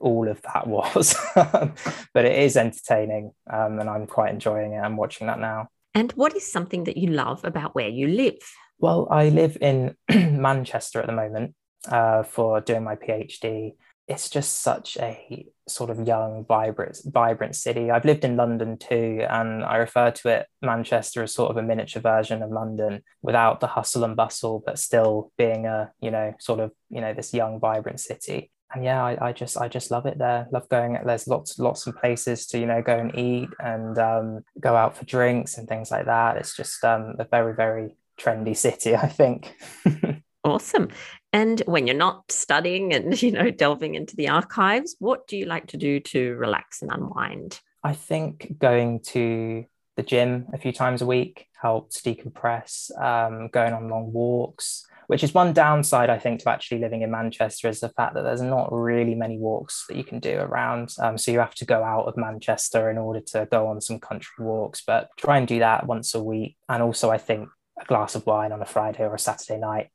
all 0.00 0.28
of 0.28 0.40
that 0.42 0.66
was, 0.68 1.16
but 1.34 2.24
it 2.24 2.38
is 2.38 2.56
entertaining, 2.56 3.32
um, 3.50 3.80
and 3.80 3.88
I'm 3.88 4.06
quite 4.06 4.32
enjoying 4.32 4.74
it. 4.74 4.78
I'm 4.78 4.96
watching 4.96 5.26
that 5.26 5.40
now. 5.40 5.68
And 5.94 6.12
what 6.12 6.36
is 6.36 6.50
something 6.50 6.84
that 6.84 6.96
you 6.96 7.08
love 7.08 7.44
about 7.44 7.74
where 7.74 7.88
you 7.88 8.06
live? 8.06 8.38
Well, 8.78 9.08
I 9.10 9.28
live 9.30 9.58
in 9.60 9.96
Manchester 10.14 11.00
at 11.00 11.06
the 11.06 11.12
moment, 11.12 11.54
uh, 11.88 12.22
for 12.22 12.60
doing 12.60 12.84
my 12.84 12.96
PhD. 12.96 13.74
It's 14.08 14.28
just 14.28 14.62
such 14.62 14.96
a 14.96 15.46
sort 15.68 15.88
of 15.88 16.06
young, 16.06 16.44
vibrant, 16.44 16.98
vibrant 17.04 17.54
city. 17.54 17.92
I've 17.92 18.04
lived 18.04 18.24
in 18.24 18.36
London 18.36 18.76
too, 18.76 19.24
and 19.28 19.64
I 19.64 19.76
refer 19.76 20.10
to 20.10 20.28
it 20.28 20.46
Manchester 20.60 21.22
as 21.22 21.32
sort 21.32 21.50
of 21.50 21.56
a 21.56 21.62
miniature 21.62 22.02
version 22.02 22.42
of 22.42 22.50
London, 22.50 23.02
without 23.22 23.60
the 23.60 23.68
hustle 23.68 24.02
and 24.02 24.16
bustle, 24.16 24.62
but 24.66 24.80
still 24.80 25.32
being 25.38 25.66
a 25.66 25.92
you 26.00 26.10
know 26.10 26.34
sort 26.40 26.58
of 26.58 26.72
you 26.88 27.00
know 27.00 27.14
this 27.14 27.32
young, 27.32 27.60
vibrant 27.60 28.00
city. 28.00 28.50
And 28.72 28.84
yeah, 28.84 29.02
I, 29.02 29.28
I 29.28 29.32
just 29.32 29.56
I 29.56 29.68
just 29.68 29.92
love 29.92 30.06
it 30.06 30.18
there. 30.18 30.48
Love 30.50 30.68
going. 30.68 30.98
There's 31.04 31.28
lots 31.28 31.58
lots 31.60 31.86
of 31.86 31.96
places 31.96 32.46
to 32.48 32.58
you 32.58 32.66
know 32.66 32.82
go 32.82 32.98
and 32.98 33.16
eat 33.16 33.50
and 33.60 33.96
um, 33.98 34.44
go 34.58 34.74
out 34.74 34.96
for 34.96 35.04
drinks 35.04 35.56
and 35.56 35.68
things 35.68 35.90
like 35.90 36.06
that. 36.06 36.36
It's 36.36 36.56
just 36.56 36.84
um, 36.84 37.14
a 37.20 37.24
very 37.24 37.54
very 37.54 37.96
trendy 38.18 38.56
city, 38.56 38.96
I 38.96 39.08
think. 39.08 39.54
Awesome. 40.42 40.88
And 41.32 41.60
when 41.66 41.86
you're 41.86 41.96
not 41.96 42.30
studying 42.30 42.94
and 42.94 43.20
you 43.22 43.32
know 43.32 43.50
delving 43.50 43.94
into 43.94 44.16
the 44.16 44.28
archives, 44.28 44.96
what 44.98 45.26
do 45.26 45.36
you 45.36 45.46
like 45.46 45.68
to 45.68 45.76
do 45.76 46.00
to 46.00 46.34
relax 46.34 46.82
and 46.82 46.90
unwind? 46.92 47.60
I 47.82 47.94
think 47.94 48.58
going 48.58 49.00
to 49.00 49.64
the 49.96 50.02
gym 50.02 50.46
a 50.52 50.58
few 50.58 50.72
times 50.72 51.02
a 51.02 51.06
week 51.06 51.46
helps 51.60 52.00
decompress. 52.00 52.90
Um, 53.00 53.48
going 53.48 53.72
on 53.72 53.88
long 53.88 54.12
walks, 54.12 54.86
which 55.06 55.22
is 55.22 55.34
one 55.34 55.52
downside 55.52 56.08
I 56.10 56.18
think 56.18 56.40
to 56.40 56.50
actually 56.50 56.80
living 56.80 57.02
in 57.02 57.10
Manchester, 57.10 57.68
is 57.68 57.80
the 57.80 57.88
fact 57.90 58.14
that 58.14 58.22
there's 58.22 58.42
not 58.42 58.72
really 58.72 59.14
many 59.14 59.38
walks 59.38 59.84
that 59.88 59.96
you 59.96 60.04
can 60.04 60.20
do 60.20 60.38
around. 60.38 60.94
Um, 60.98 61.18
so 61.18 61.32
you 61.32 61.38
have 61.38 61.54
to 61.56 61.66
go 61.66 61.82
out 61.82 62.06
of 62.06 62.16
Manchester 62.16 62.90
in 62.90 62.98
order 62.98 63.20
to 63.32 63.46
go 63.50 63.66
on 63.66 63.80
some 63.80 63.98
country 63.98 64.44
walks. 64.44 64.82
But 64.86 65.10
try 65.16 65.38
and 65.38 65.46
do 65.46 65.58
that 65.58 65.86
once 65.86 66.14
a 66.14 66.22
week. 66.22 66.56
And 66.68 66.82
also, 66.82 67.10
I 67.10 67.18
think 67.18 67.48
a 67.80 67.84
glass 67.84 68.14
of 68.14 68.26
wine 68.26 68.52
on 68.52 68.62
a 68.62 68.66
Friday 68.66 69.02
or 69.02 69.14
a 69.14 69.18
Saturday 69.18 69.58
night 69.58 69.88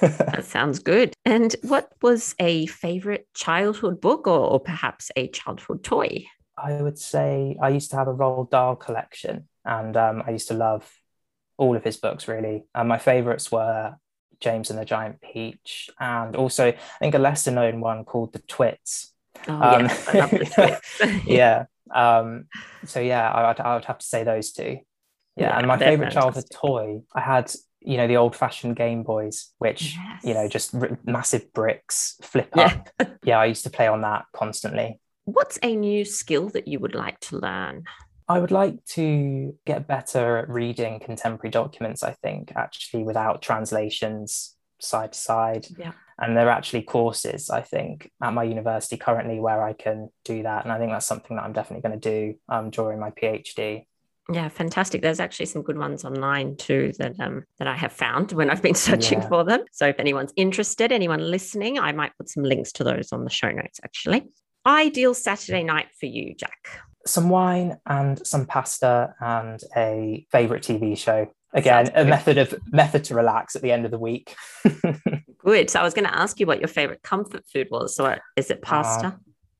that 0.00 0.44
sounds 0.44 0.78
good. 0.78 1.14
And 1.24 1.54
what 1.62 1.92
was 2.02 2.34
a 2.38 2.66
favorite 2.66 3.26
childhood 3.34 4.00
book 4.00 4.26
or, 4.26 4.38
or 4.38 4.60
perhaps 4.60 5.10
a 5.16 5.28
childhood 5.28 5.82
toy? 5.82 6.26
I 6.56 6.80
would 6.80 6.98
say 6.98 7.56
I 7.60 7.68
used 7.68 7.90
to 7.90 7.96
have 7.96 8.08
a 8.08 8.14
Roald 8.14 8.50
Dahl 8.50 8.76
collection 8.76 9.48
and 9.64 9.96
um, 9.96 10.22
I 10.26 10.30
used 10.30 10.48
to 10.48 10.54
love 10.54 10.90
all 11.58 11.76
of 11.76 11.84
his 11.84 11.96
books 11.96 12.28
really. 12.28 12.64
And 12.74 12.88
my 12.88 12.98
favorites 12.98 13.52
were 13.52 13.96
James 14.40 14.70
and 14.70 14.78
the 14.78 14.84
Giant 14.84 15.20
Peach 15.20 15.90
and 15.98 16.36
also 16.36 16.68
I 16.68 16.98
think 17.00 17.14
a 17.14 17.18
lesser 17.18 17.50
known 17.50 17.80
one 17.80 18.04
called 18.04 18.32
The 18.32 18.40
Twits. 18.40 19.12
Oh, 19.48 19.52
um, 19.54 19.82
yes, 19.82 20.08
I 20.08 20.18
love 20.18 20.30
the 20.30 20.46
Twits. 20.46 21.24
yeah. 21.26 21.64
Um, 21.94 22.46
so 22.84 23.00
yeah, 23.00 23.30
I 23.30 23.48
would, 23.48 23.60
I 23.60 23.74
would 23.74 23.84
have 23.84 23.98
to 23.98 24.06
say 24.06 24.24
those 24.24 24.52
two. 24.52 24.78
Yeah, 25.36 25.48
yeah 25.48 25.58
and 25.58 25.66
my 25.66 25.78
favorite 25.78 26.12
childhood 26.12 26.46
toy, 26.50 27.02
I 27.14 27.20
had 27.20 27.52
you 27.86 27.96
know 27.96 28.06
the 28.06 28.16
old 28.16 28.34
fashioned 28.34 28.76
game 28.76 29.02
boys 29.02 29.52
which 29.58 29.94
yes. 29.94 30.24
you 30.24 30.34
know 30.34 30.48
just 30.48 30.74
r- 30.74 30.98
massive 31.04 31.52
bricks 31.52 32.16
flip 32.22 32.54
up 32.56 32.90
yeah. 33.00 33.06
yeah 33.22 33.38
i 33.38 33.46
used 33.46 33.64
to 33.64 33.70
play 33.70 33.86
on 33.86 34.02
that 34.02 34.24
constantly 34.34 35.00
what's 35.24 35.58
a 35.62 35.74
new 35.74 36.04
skill 36.04 36.48
that 36.48 36.68
you 36.68 36.78
would 36.78 36.94
like 36.94 37.18
to 37.20 37.38
learn 37.38 37.84
I 38.28 38.40
would 38.40 38.50
like 38.50 38.84
to 38.86 39.54
get 39.66 39.86
better 39.86 40.38
at 40.38 40.48
reading 40.48 40.98
contemporary 40.98 41.50
documents, 41.50 42.02
I 42.02 42.12
think, 42.12 42.52
actually 42.56 43.04
without 43.04 43.40
translations 43.40 44.56
side 44.80 45.12
to 45.12 45.18
side. 45.18 45.66
Yeah. 45.78 45.92
And 46.18 46.36
there 46.36 46.46
are 46.46 46.50
actually 46.50 46.82
courses, 46.82 47.50
I 47.50 47.60
think, 47.60 48.10
at 48.20 48.32
my 48.32 48.42
university 48.42 48.96
currently 48.96 49.38
where 49.38 49.62
I 49.62 49.74
can 49.74 50.08
do 50.24 50.42
that. 50.42 50.64
And 50.64 50.72
I 50.72 50.78
think 50.78 50.90
that's 50.90 51.06
something 51.06 51.36
that 51.36 51.44
I'm 51.44 51.52
definitely 51.52 51.88
going 51.88 52.00
to 52.00 52.10
do 52.10 52.38
um, 52.48 52.70
during 52.70 52.98
my 52.98 53.10
PhD. 53.10 53.86
Yeah, 54.32 54.48
fantastic. 54.48 55.02
There's 55.02 55.20
actually 55.20 55.46
some 55.46 55.62
good 55.62 55.78
ones 55.78 56.04
online 56.04 56.56
too 56.56 56.92
that 56.98 57.18
um 57.20 57.44
that 57.58 57.68
I 57.68 57.76
have 57.76 57.92
found 57.92 58.32
when 58.32 58.50
I've 58.50 58.62
been 58.62 58.74
searching 58.88 59.20
yeah. 59.20 59.28
for 59.28 59.44
them. 59.44 59.64
So 59.72 59.86
if 59.86 59.98
anyone's 60.00 60.32
interested, 60.36 60.92
anyone 60.92 61.20
listening, 61.20 61.78
I 61.78 61.92
might 61.92 62.16
put 62.16 62.28
some 62.28 62.42
links 62.42 62.72
to 62.72 62.84
those 62.84 63.12
on 63.12 63.24
the 63.24 63.30
show 63.30 63.50
notes 63.50 63.80
actually. 63.84 64.24
Ideal 64.66 65.14
Saturday 65.14 65.62
night 65.62 65.86
for 65.98 66.06
you, 66.06 66.34
Jack. 66.34 66.80
Some 67.06 67.28
wine 67.28 67.76
and 67.86 68.24
some 68.26 68.46
pasta 68.46 69.14
and 69.20 69.60
a 69.76 70.26
favorite 70.32 70.64
TV 70.64 70.98
show. 70.98 71.28
Again, 71.52 71.90
a 71.94 72.04
method 72.04 72.36
of 72.36 72.54
method 72.72 73.04
to 73.04 73.14
relax 73.14 73.54
at 73.54 73.62
the 73.62 73.70
end 73.70 73.84
of 73.84 73.92
the 73.92 73.98
week. 73.98 74.34
good. 75.46 75.70
So 75.70 75.80
I 75.80 75.84
was 75.84 75.94
going 75.94 76.06
to 76.06 76.14
ask 76.14 76.40
you 76.40 76.46
what 76.46 76.60
your 76.60 76.68
favorite 76.68 77.02
comfort 77.02 77.44
food 77.50 77.68
was. 77.70 77.94
So 77.94 78.16
is 78.34 78.50
it 78.50 78.60
pasta? 78.60 79.06
Uh, 79.06 79.12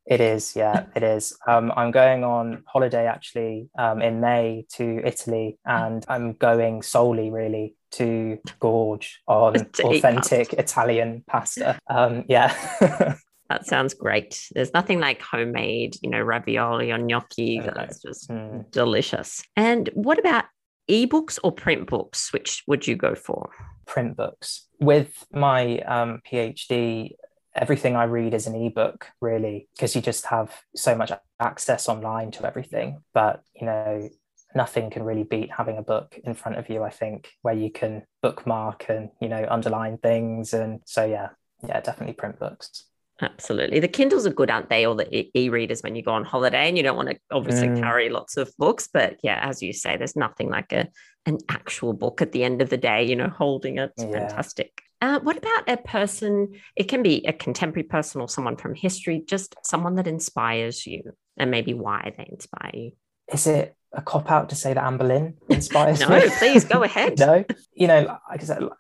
it 0.07 0.20
is, 0.20 0.54
yeah, 0.54 0.86
it 0.94 1.02
is. 1.02 1.36
Um, 1.48 1.72
I'm 1.76 1.90
going 1.90 2.22
on 2.22 2.62
holiday 2.66 3.07
actually 3.07 3.68
um, 3.76 4.00
in 4.00 4.20
May 4.20 4.64
to 4.74 5.00
Italy, 5.04 5.59
and 5.64 6.04
I'm 6.09 6.34
going 6.34 6.82
solely 6.82 7.30
really 7.30 7.74
to 7.92 8.38
gorge 8.61 9.20
on 9.26 9.54
to 9.72 9.82
authentic 9.84 10.52
Italian 10.52 11.24
pasta. 11.26 11.78
Um, 11.88 12.24
yeah. 12.28 12.54
that 13.48 13.66
sounds 13.66 13.94
great. 13.94 14.48
There's 14.52 14.72
nothing 14.72 15.00
like 15.00 15.20
homemade, 15.20 15.96
you 16.02 16.11
know, 16.11 16.20
ravioli 16.20 16.92
or 16.92 16.98
gnocchi. 16.98 17.61
Okay. 17.61 17.72
That's 17.74 18.00
just 18.00 18.30
mm. 18.30 18.70
delicious. 18.70 19.42
And 19.57 19.90
what 19.94 20.20
about 20.20 20.44
ebooks 20.88 21.38
or 21.42 21.50
print 21.50 21.88
books? 21.88 22.32
Which 22.32 22.62
would 22.68 22.86
you 22.86 22.94
go 22.94 23.16
for? 23.16 23.50
Print 23.86 24.16
books. 24.16 24.68
With 24.78 25.26
my 25.32 25.78
um, 25.80 26.20
PhD, 26.30 27.12
everything 27.57 27.96
I 27.96 28.04
read 28.04 28.34
is 28.34 28.46
an 28.46 28.54
ebook, 28.54 29.09
really, 29.20 29.68
because 29.74 29.94
you 29.96 30.02
just 30.02 30.26
have 30.26 30.54
so 30.74 30.94
much 30.94 31.11
access 31.40 31.88
online 31.88 32.30
to 32.32 32.46
everything. 32.46 33.02
But, 33.14 33.42
you 33.54 33.66
know, 33.66 34.09
nothing 34.54 34.90
can 34.90 35.02
really 35.02 35.24
beat 35.24 35.50
having 35.50 35.78
a 35.78 35.82
book 35.82 36.18
in 36.24 36.34
front 36.34 36.59
of 36.59 36.68
you, 36.68 36.82
I 36.82 36.90
think, 36.90 37.30
where 37.42 37.54
you 37.54 37.70
can 37.70 38.02
bookmark 38.22 38.86
and, 38.88 39.11
you 39.20 39.28
know, 39.28 39.46
underline 39.50 39.98
things. 39.98 40.54
And 40.54 40.80
so, 40.84 41.04
yeah, 41.04 41.30
yeah, 41.66 41.80
definitely 41.80 42.14
print 42.14 42.38
books. 42.38 42.84
Absolutely. 43.22 43.80
The 43.80 43.88
Kindles 43.88 44.26
are 44.26 44.30
good, 44.30 44.50
aren't 44.50 44.68
they? 44.68 44.84
Or 44.84 44.94
the 44.94 45.30
e 45.38 45.48
readers 45.48 45.82
when 45.82 45.96
you 45.96 46.02
go 46.02 46.12
on 46.12 46.24
holiday 46.24 46.68
and 46.68 46.76
you 46.76 46.82
don't 46.82 46.96
want 46.96 47.09
to 47.09 47.18
obviously 47.30 47.68
mm. 47.68 47.80
carry 47.80 48.11
lots 48.11 48.36
of 48.36 48.52
books. 48.59 48.90
But 48.92 49.16
yeah, 49.22 49.40
as 49.42 49.62
you 49.62 49.72
say, 49.72 49.96
there's 49.96 50.16
nothing 50.16 50.50
like 50.50 50.72
a 50.72 50.88
an 51.24 51.38
actual 51.48 51.92
book 51.92 52.20
at 52.20 52.32
the 52.32 52.44
end 52.44 52.61
of 52.61 52.68
the 52.68 52.76
day, 52.76 53.04
you 53.04 53.16
know, 53.16 53.28
holding 53.28 53.78
it. 53.78 53.90
It's 53.96 54.04
yeah. 54.04 54.28
fantastic. 54.28 54.82
Uh, 55.07 55.20
what 55.20 55.36
about 55.36 55.68
a 55.68 55.76
person? 55.76 56.52
It 56.74 56.88
can 56.88 57.00
be 57.00 57.24
a 57.26 57.32
contemporary 57.32 57.84
person 57.84 58.20
or 58.20 58.28
someone 58.28 58.57
from 58.57 58.74
history, 58.74 59.22
just 59.24 59.54
someone 59.62 59.94
that 59.94 60.09
inspires 60.09 60.84
you 60.84 61.12
and 61.36 61.48
maybe 61.48 61.74
why 61.74 62.12
they 62.16 62.26
inspire 62.28 62.72
you. 62.74 62.90
Is 63.32 63.46
it 63.46 63.76
a 63.92 64.02
cop 64.02 64.32
out 64.32 64.48
to 64.48 64.57
say 64.57 64.74
that 64.74 64.82
Anne 64.82 64.96
Boleyn 64.96 65.34
inspires 65.48 66.00
no, 66.00 66.09
me? 66.09 66.18
No, 66.18 66.30
please 66.38 66.64
go 66.64 66.82
ahead. 66.90 67.20
no, 67.20 67.44
you 67.72 67.86
know, 67.86 68.18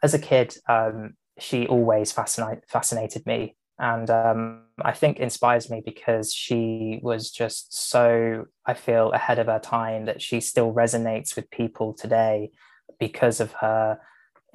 as 0.02 0.14
a 0.14 0.18
kid, 0.18 0.56
um, 0.68 1.14
she 1.38 1.68
always 1.68 2.10
fascinate, 2.10 2.68
fascinated 2.68 3.24
me. 3.24 3.54
And 3.78 4.10
um, 4.10 4.64
I 4.82 4.94
think 4.94 5.20
inspires 5.20 5.70
me 5.70 5.80
because 5.84 6.34
she 6.34 6.98
was 7.04 7.30
just 7.30 7.72
so, 7.72 8.46
I 8.64 8.74
feel, 8.74 9.12
ahead 9.12 9.38
of 9.38 9.46
her 9.46 9.60
time 9.60 10.06
that 10.06 10.20
she 10.20 10.40
still 10.40 10.74
resonates 10.74 11.36
with 11.36 11.52
people 11.52 11.94
today 11.94 12.50
because 12.98 13.38
of 13.38 13.52
her 13.52 14.00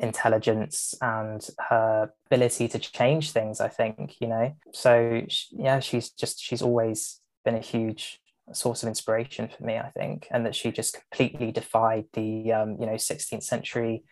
intelligence 0.02 0.95
and 1.02 1.47
her 1.70 2.12
ability 2.28 2.68
to 2.68 2.80
change 2.80 3.32
things 3.32 3.62
i 3.62 3.68
think 3.68 4.16
you 4.20 4.28
know? 4.28 4.56
So 4.74 5.22
yeah 5.52 5.80
she's 5.80 6.10
just 6.10 6.41
she's 6.41 6.62
always 6.62 7.20
been 7.45 7.56
a 7.56 7.60
huge 7.60 8.20
source 8.54 8.84
of 8.84 8.89
inspiration 8.89 9.47
for 9.47 9.64
me 9.64 9.78
i 9.78 9.89
think 9.91 10.28
and 10.32 10.45
that 10.45 10.56
she 10.56 10.72
just 10.72 10.97
completely 10.99 11.52
defied 11.52 12.06
the 12.14 12.52
um, 12.52 12.78
you 12.80 12.86
know 12.86 12.93
16th 12.93 13.43
century 13.43 14.04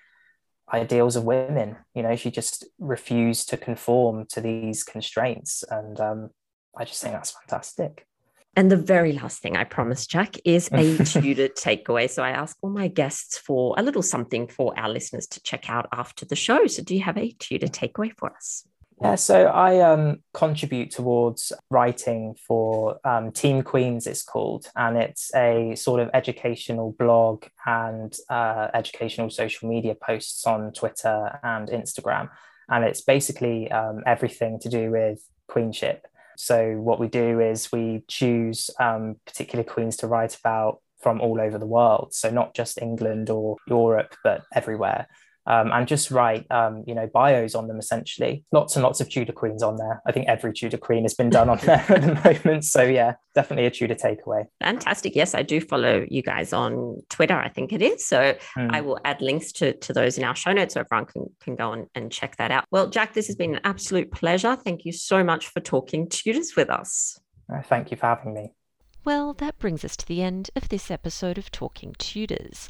ideals 0.72 1.16
of 1.16 1.24
women. 1.24 1.78
You 1.96 2.04
know 2.04 2.16
she 2.16 2.30
just 2.30 2.66
refused 2.78 3.50
to 3.50 3.58
conform 3.58 4.28
to 4.30 4.40
these 4.40 4.84
constraints 4.84 5.64
and 5.70 6.00
um, 6.00 6.30
i 6.78 6.86
just 6.86 7.02
think 7.02 7.16
that's 7.16 7.32
fantastic 7.32 8.06
and 8.56 8.72
the 8.72 8.78
very 8.78 9.14
last 9.14 9.42
thing 9.42 9.56
I 9.56 9.64
promise, 9.64 10.08
Jack, 10.08 10.36
is 10.44 10.70
a 10.72 10.98
Tudor 11.06 11.50
takeaway. 11.50 12.10
So 12.10 12.24
I 12.24 12.32
ask 12.32 12.58
all 12.62 12.70
my 12.70 12.88
guests 12.88 13.38
for 13.38 13.76
a 13.78 13.84
little 13.84 14.02
something 14.02 14.48
for 14.48 14.78
our 14.78 14.90
listeners 14.90 15.28
to 15.28 15.42
check 15.44 15.70
out 15.70 15.88
after 15.94 16.26
the 16.26 16.36
show. 16.36 16.68
So 16.68 16.84
do 16.84 16.96
you 16.96 17.04
have 17.04 17.18
a 17.18 17.32
Tudor 17.40 17.68
takeaway 17.68 18.12
for 18.18 18.32
us? 18.32 18.66
Yeah, 19.02 19.16
so 19.16 19.46
I 19.46 19.80
um, 19.80 20.18
contribute 20.34 20.92
towards 20.92 21.54
writing 21.70 22.36
for 22.46 23.00
um, 23.06 23.32
Teen 23.32 23.64
Queens, 23.64 24.06
it's 24.06 24.24
called, 24.24 24.70
and 24.76 24.98
it's 24.98 25.34
a 25.34 25.74
sort 25.76 26.02
of 26.02 26.10
educational 26.14 26.92
blog 27.00 27.46
and 27.66 28.14
uh, 28.30 28.68
educational 28.74 29.30
social 29.30 29.70
media 29.70 29.96
posts 29.96 30.46
on 30.46 30.74
Twitter 30.74 31.40
and 31.44 31.70
Instagram. 31.70 32.30
And 32.68 32.84
it's 32.84 33.00
basically 33.00 33.72
um, 33.72 34.04
everything 34.06 34.60
to 34.60 34.70
do 34.70 34.92
with 34.92 35.26
queenship. 35.48 36.06
So 36.42 36.76
what 36.78 37.02
we 37.02 37.10
do 37.10 37.42
is 37.42 37.70
we 37.70 38.02
choose 38.08 38.70
um, 38.80 39.18
particular 39.26 39.66
queens 39.66 39.98
to 39.98 40.08
write 40.08 40.38
about 40.38 40.78
from 41.02 41.20
all 41.20 41.42
over 41.42 41.58
the 41.58 41.66
world. 41.66 42.14
So 42.14 42.30
not 42.30 42.56
just 42.56 42.82
England 42.82 43.30
or 43.30 43.58
Europe, 43.68 44.16
but 44.24 44.44
everywhere 44.56 45.06
um, 45.50 45.72
and 45.72 45.88
just 45.88 46.12
write, 46.12 46.46
um, 46.52 46.84
you 46.88 46.94
know, 46.94 47.10
bios 47.12 47.56
on 47.56 47.68
them 47.68 47.80
essentially. 47.80 48.46
Lots 48.52 48.76
and 48.76 48.84
lots 48.84 49.02
of 49.02 49.10
Tudor 49.10 49.34
queens 49.34 49.64
on 49.64 49.78
there. 49.78 50.02
I 50.06 50.12
think 50.12 50.28
every 50.28 50.54
Tudor 50.54 50.78
queen 50.78 51.04
has 51.04 51.16
been 51.16 51.32
done 51.32 51.50
on 51.50 51.58
there 51.58 51.84
at 51.90 52.02
the 52.02 52.22
moment. 52.24 52.66
So 52.66 52.84
yeah, 52.84 53.16
definitely 53.34 53.66
a 53.66 53.72
Tudor 53.72 53.96
takeaway. 53.96 54.46
Fantastic. 54.62 55.16
Yes, 55.16 55.34
I 55.34 55.42
do 55.42 55.60
follow 55.60 56.06
you 56.08 56.22
guys 56.22 56.54
on 56.54 57.02
Twitter. 57.10 57.36
I 57.36 57.50
think 57.50 57.74
it 57.74 57.82
is. 57.82 58.06
So 58.06 58.38
mm. 58.56 58.70
I 58.72 58.82
will 58.82 59.00
add 59.04 59.22
links 59.22 59.52
to, 59.54 59.74
to 59.74 59.92
those 59.92 60.18
in 60.18 60.24
our 60.24 60.36
show 60.36 60.54
notes 60.54 60.76
so 60.76 60.82
everyone 60.82 61.08
can, 61.08 61.26
can 61.42 61.56
go 61.56 61.74
and, 61.74 61.88
and 61.96 62.12
check 62.12 62.38
that 62.38 62.52
out. 62.52 62.66
Well, 62.70 62.88
Jack, 62.88 63.14
this 63.14 63.28
has 63.28 63.36
been 63.36 63.56
an 63.56 63.62
absolute 63.64 64.12
pleasure. 64.12 64.56
Thank 64.56 64.86
you 64.86 64.92
so 64.92 65.24
much 65.24 65.48
for 65.48 65.60
talking 65.60 66.08
Tudors 66.08 66.56
with 66.56 66.70
us. 66.70 67.20
Uh, 67.52 67.64
thank 67.64 67.90
you 67.90 67.98
for 67.98 68.06
having 68.06 68.36
me. 68.36 68.54
Well, 69.06 69.34
that 69.36 69.58
brings 69.58 69.86
us 69.86 69.96
to 69.98 70.06
the 70.06 70.22
end 70.22 70.52
of 70.56 70.70
this 70.70 70.92
episode 70.92 71.38
of 71.38 71.52
Talking 71.52 71.96
Tudors. 71.98 72.70